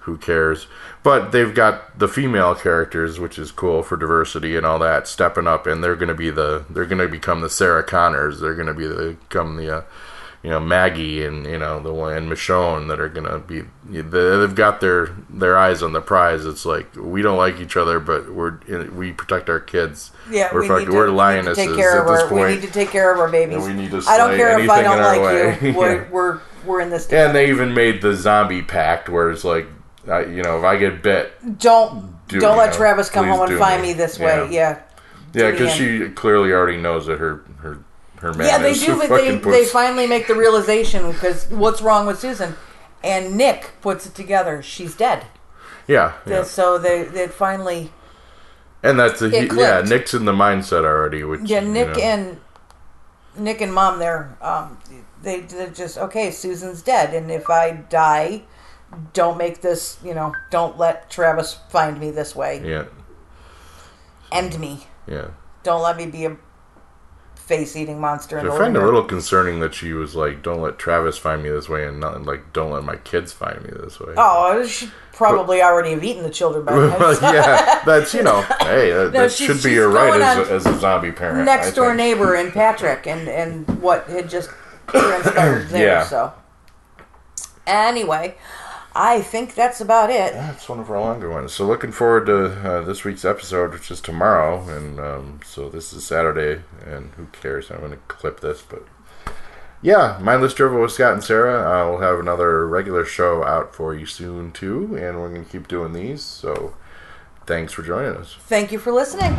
Who 0.00 0.16
cares? 0.16 0.68
But 1.02 1.32
they've 1.32 1.52
got 1.52 1.98
the 1.98 2.06
female 2.06 2.54
characters, 2.54 3.18
which 3.18 3.40
is 3.40 3.50
cool 3.50 3.82
for 3.82 3.96
diversity 3.96 4.56
and 4.56 4.64
all 4.64 4.78
that, 4.78 5.08
stepping 5.08 5.48
up, 5.48 5.66
and 5.66 5.82
they're 5.82 5.96
going 5.96 6.08
to 6.08 6.14
be 6.14 6.30
the 6.30 6.64
they're 6.70 6.86
going 6.86 6.98
to 7.02 7.08
become 7.08 7.40
the 7.40 7.50
Sarah 7.50 7.82
Connors. 7.82 8.38
They're 8.40 8.54
going 8.54 8.68
to 8.68 8.74
be 8.74 8.86
the 8.86 9.16
become 9.28 9.56
the 9.56 9.78
uh, 9.78 9.82
you 10.46 10.52
know 10.52 10.60
Maggie 10.60 11.24
and 11.24 11.44
you 11.44 11.58
know 11.58 11.80
the 11.80 11.92
one 11.92 12.16
and 12.16 12.30
Michonne 12.30 12.86
that 12.86 13.00
are 13.00 13.08
gonna 13.08 13.40
be 13.40 13.62
they've 13.84 14.54
got 14.54 14.80
their 14.80 15.06
their 15.28 15.58
eyes 15.58 15.82
on 15.82 15.92
the 15.92 16.00
prize. 16.00 16.44
It's 16.46 16.64
like 16.64 16.94
we 16.94 17.20
don't 17.20 17.36
like 17.36 17.58
each 17.58 17.76
other, 17.76 17.98
but 17.98 18.32
we're 18.32 18.60
we 18.90 19.10
protect 19.10 19.50
our 19.50 19.58
kids. 19.58 20.12
yeah, 20.30 20.54
we're 20.54 20.60
we 20.60 20.68
fucking, 20.68 20.86
to, 20.86 20.92
we're 20.92 20.98
we 20.98 21.06
need 21.06 21.10
to 21.10 21.16
lionesses 21.16 21.56
take 21.66 21.74
care 21.74 21.96
at 21.96 22.02
of 22.02 22.06
this 22.06 22.22
our, 22.22 22.28
point. 22.28 22.46
We 22.46 22.54
need 22.54 22.62
to 22.62 22.70
take 22.70 22.90
care 22.90 23.12
of 23.12 23.18
our 23.18 23.28
babies. 23.28 23.56
And 23.56 23.76
we 23.76 23.82
need 23.82 23.90
to 23.90 24.08
I 24.08 24.16
don't 24.16 24.36
care 24.36 24.56
if 24.56 24.70
I 24.70 24.82
anything 24.82 24.84
don't 24.84 25.00
like 25.00 25.20
way. 25.20 25.68
you. 25.72 25.76
We're, 25.76 25.96
Yeah. 25.96 26.10
we're 26.12 26.40
we're 26.64 26.80
in 26.80 26.90
this. 26.90 27.12
and 27.12 27.34
they 27.34 27.48
even 27.48 27.74
made 27.74 28.00
the 28.00 28.14
zombie 28.14 28.62
pact 28.62 29.08
where 29.08 29.32
it's 29.32 29.42
like, 29.42 29.66
uh, 30.06 30.26
you 30.26 30.44
know, 30.44 30.58
if 30.58 30.64
I 30.64 30.76
get 30.76 31.02
bit, 31.02 31.58
don't 31.58 32.14
Do- 32.28 32.38
don't 32.38 32.56
let 32.56 32.70
know, 32.70 32.76
Travis 32.76 33.10
come 33.10 33.26
home 33.26 33.50
and 33.50 33.58
find 33.58 33.82
me. 33.82 33.88
me 33.88 33.94
this 33.94 34.16
way. 34.20 34.46
Yeah. 34.52 34.80
yeah, 35.34 35.50
because 35.50 35.70
end. 35.80 36.06
she 36.06 36.08
clearly 36.10 36.52
already 36.52 36.78
knows 36.78 37.06
that 37.06 37.18
her 37.18 37.42
her 37.58 37.80
her 38.20 38.32
man 38.32 38.46
Yeah, 38.46 38.58
they 38.58 38.70
is 38.70 38.84
do, 38.84 38.96
but 38.96 39.08
they, 39.08 39.36
they 39.36 39.64
finally 39.64 40.06
make 40.06 40.26
the 40.26 40.34
realization 40.34 41.10
because 41.12 41.48
what's 41.50 41.82
wrong 41.82 42.06
with 42.06 42.18
Susan? 42.18 42.54
And 43.02 43.36
Nick 43.36 43.72
puts 43.80 44.06
it 44.06 44.14
together. 44.14 44.62
She's 44.62 44.96
dead. 44.96 45.26
yeah, 45.86 46.14
yeah. 46.26 46.42
So 46.42 46.78
they 46.78 47.04
they 47.04 47.28
finally 47.28 47.92
and 48.82 48.98
that's 48.98 49.20
he, 49.20 49.48
yeah. 49.54 49.82
Nick's 49.86 50.14
in 50.14 50.24
the 50.24 50.32
mindset 50.32 50.84
already. 50.84 51.24
Which 51.24 51.42
yeah 51.44 51.60
you 51.60 51.68
Nick 51.68 51.88
know. 51.88 52.02
and 52.02 52.40
Nick 53.38 53.60
and 53.60 53.72
Mom 53.72 53.98
there 53.98 54.36
um 54.40 54.78
they 55.22 55.40
they're 55.40 55.70
just 55.70 55.98
okay 55.98 56.30
Susan's 56.30 56.82
dead 56.82 57.14
and 57.14 57.30
if 57.30 57.50
I 57.50 57.72
die 57.72 58.42
don't 59.12 59.36
make 59.36 59.60
this 59.60 59.98
you 60.04 60.14
know 60.14 60.32
don't 60.50 60.78
let 60.78 61.10
Travis 61.10 61.58
find 61.70 61.98
me 61.98 62.10
this 62.10 62.34
way 62.34 62.62
yeah 62.64 62.84
end 64.32 64.58
me 64.58 64.86
yeah. 65.06 65.28
don't 65.62 65.82
let 65.82 65.96
me 65.96 66.06
be 66.06 66.24
a 66.24 66.36
face 67.46 67.76
eating 67.76 68.00
monster 68.00 68.38
in 68.38 68.48
I 68.50 68.58
find 68.58 68.76
it 68.76 68.82
a 68.82 68.84
little 68.84 69.04
concerning 69.04 69.60
that 69.60 69.72
she 69.72 69.92
was 69.92 70.14
like, 70.16 70.42
"Don't 70.42 70.60
let 70.60 70.78
Travis 70.78 71.16
find 71.16 71.42
me 71.44 71.48
this 71.48 71.68
way," 71.68 71.86
and 71.86 72.00
not 72.00 72.20
like, 72.24 72.52
"Don't 72.52 72.72
let 72.72 72.82
my 72.84 72.96
kids 72.96 73.32
find 73.32 73.62
me 73.62 73.70
this 73.80 74.00
way." 74.00 74.14
Oh, 74.16 74.66
she 74.66 74.90
probably 75.12 75.62
already 75.62 75.90
have 75.92 76.02
eaten 76.02 76.24
the 76.24 76.30
children 76.30 76.64
by 76.64 76.72
now. 76.76 77.10
yeah, 77.32 77.82
that's 77.86 78.12
you 78.12 78.22
know, 78.24 78.42
hey, 78.60 78.90
that, 78.90 79.04
No, 79.04 79.08
that 79.10 79.32
should 79.32 79.62
be 79.62 79.72
your 79.72 79.88
right 79.88 80.20
as 80.20 80.48
a, 80.48 80.52
as 80.52 80.66
a 80.66 80.78
zombie 80.78 81.12
parent. 81.12 81.44
next 81.46 81.74
door 81.74 81.94
neighbor 81.94 82.34
and 82.34 82.52
Patrick 82.52 83.06
and 83.06 83.28
and 83.28 83.80
what 83.80 84.06
had 84.08 84.28
just 84.28 84.50
transpired 84.88 85.68
there. 85.68 85.86
Yeah. 85.86 86.04
So 86.04 86.32
anyway, 87.66 88.34
I 88.98 89.20
think 89.20 89.54
that's 89.54 89.82
about 89.82 90.08
it. 90.08 90.32
That's 90.32 90.70
one 90.70 90.80
of 90.80 90.90
our 90.90 90.98
longer 90.98 91.30
ones. 91.30 91.52
So 91.52 91.66
looking 91.66 91.92
forward 91.92 92.26
to 92.26 92.46
uh, 92.46 92.80
this 92.80 93.04
week's 93.04 93.26
episode, 93.26 93.72
which 93.72 93.90
is 93.90 94.00
tomorrow, 94.00 94.66
and 94.68 94.98
um, 94.98 95.40
so 95.44 95.68
this 95.68 95.92
is 95.92 96.06
Saturday, 96.06 96.62
and 96.86 97.10
who 97.12 97.26
cares? 97.26 97.70
I'm 97.70 97.80
going 97.80 97.90
to 97.90 97.98
clip 98.08 98.40
this, 98.40 98.62
but 98.62 98.86
yeah, 99.82 100.18
mindless 100.22 100.54
drivel 100.54 100.80
with 100.80 100.92
Scott 100.92 101.12
and 101.12 101.22
Sara. 101.22 101.60
Uh, 101.60 101.90
we'll 101.90 102.00
have 102.00 102.18
another 102.18 102.66
regular 102.66 103.04
show 103.04 103.44
out 103.44 103.74
for 103.74 103.94
you 103.94 104.06
soon 104.06 104.50
too, 104.50 104.96
and 104.96 105.20
we're 105.20 105.28
going 105.28 105.44
to 105.44 105.50
keep 105.50 105.68
doing 105.68 105.92
these. 105.92 106.22
So 106.22 106.74
thanks 107.44 107.74
for 107.74 107.82
joining 107.82 108.16
us. 108.16 108.34
Thank 108.40 108.72
you 108.72 108.78
for 108.78 108.92
listening. 108.92 109.34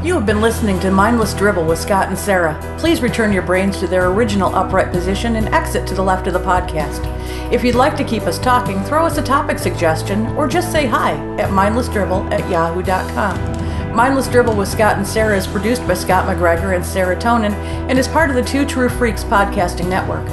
You 0.00 0.14
have 0.14 0.26
been 0.26 0.40
listening 0.40 0.78
to 0.80 0.92
Mindless 0.92 1.34
Drivel 1.34 1.66
with 1.66 1.80
Scott 1.80 2.06
and 2.06 2.16
Sara. 2.16 2.54
Please 2.78 3.02
return 3.02 3.32
your 3.32 3.42
brains 3.42 3.80
to 3.80 3.88
their 3.88 4.08
original 4.12 4.54
upright 4.54 4.92
position 4.92 5.34
and 5.34 5.48
exit 5.48 5.88
to 5.88 5.94
the 5.94 6.04
left 6.04 6.28
of 6.28 6.34
the 6.34 6.38
podcast. 6.38 7.02
If 7.52 7.64
you'd 7.64 7.74
like 7.74 7.96
to 7.96 8.04
keep 8.04 8.22
us 8.22 8.38
talking, 8.38 8.80
throw 8.84 9.04
us 9.04 9.18
a 9.18 9.22
topic 9.22 9.58
suggestion 9.58 10.28
or 10.36 10.46
just 10.46 10.70
say 10.70 10.86
hi 10.86 11.14
at 11.38 11.50
mindlessdrivel 11.50 12.30
at 12.30 12.48
yahoo.com. 12.48 13.92
Mindless 13.92 14.28
Drivel 14.28 14.54
with 14.54 14.68
Scott 14.68 14.98
and 14.98 15.06
Sara 15.06 15.36
is 15.36 15.48
produced 15.48 15.84
by 15.88 15.94
Scott 15.94 16.28
McGregor 16.28 16.76
and 16.76 16.86
Sara 16.86 17.16
Tonin 17.16 17.52
and 17.90 17.98
is 17.98 18.06
part 18.06 18.30
of 18.30 18.36
the 18.36 18.44
Two 18.44 18.64
True 18.64 18.88
Freaks 18.88 19.24
podcasting 19.24 19.88
network. 19.88 20.24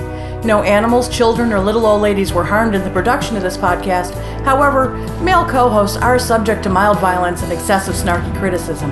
No 0.45 0.62
animals, 0.62 1.10
children, 1.10 1.51
or 1.51 1.60
little 1.60 1.88
old 1.88 2.04
ladies 2.04 2.32
were 2.32 2.43
harmed 2.43 2.75
in 2.75 2.84
the 2.84 2.91
production 2.91 3.36
of 3.36 3.41
this 3.41 3.58
podcast. 3.58 4.13
However, 4.43 4.95
male 5.23 5.43
co 5.43 5.69
hosts 5.69 5.97
are 5.97 6.19
subject 6.19 6.62
to 6.63 6.69
mild 6.69 6.99
violence 6.99 7.41
and 7.41 7.51
excessive 7.51 7.95
snarky 7.95 8.38
criticism. 8.38 8.91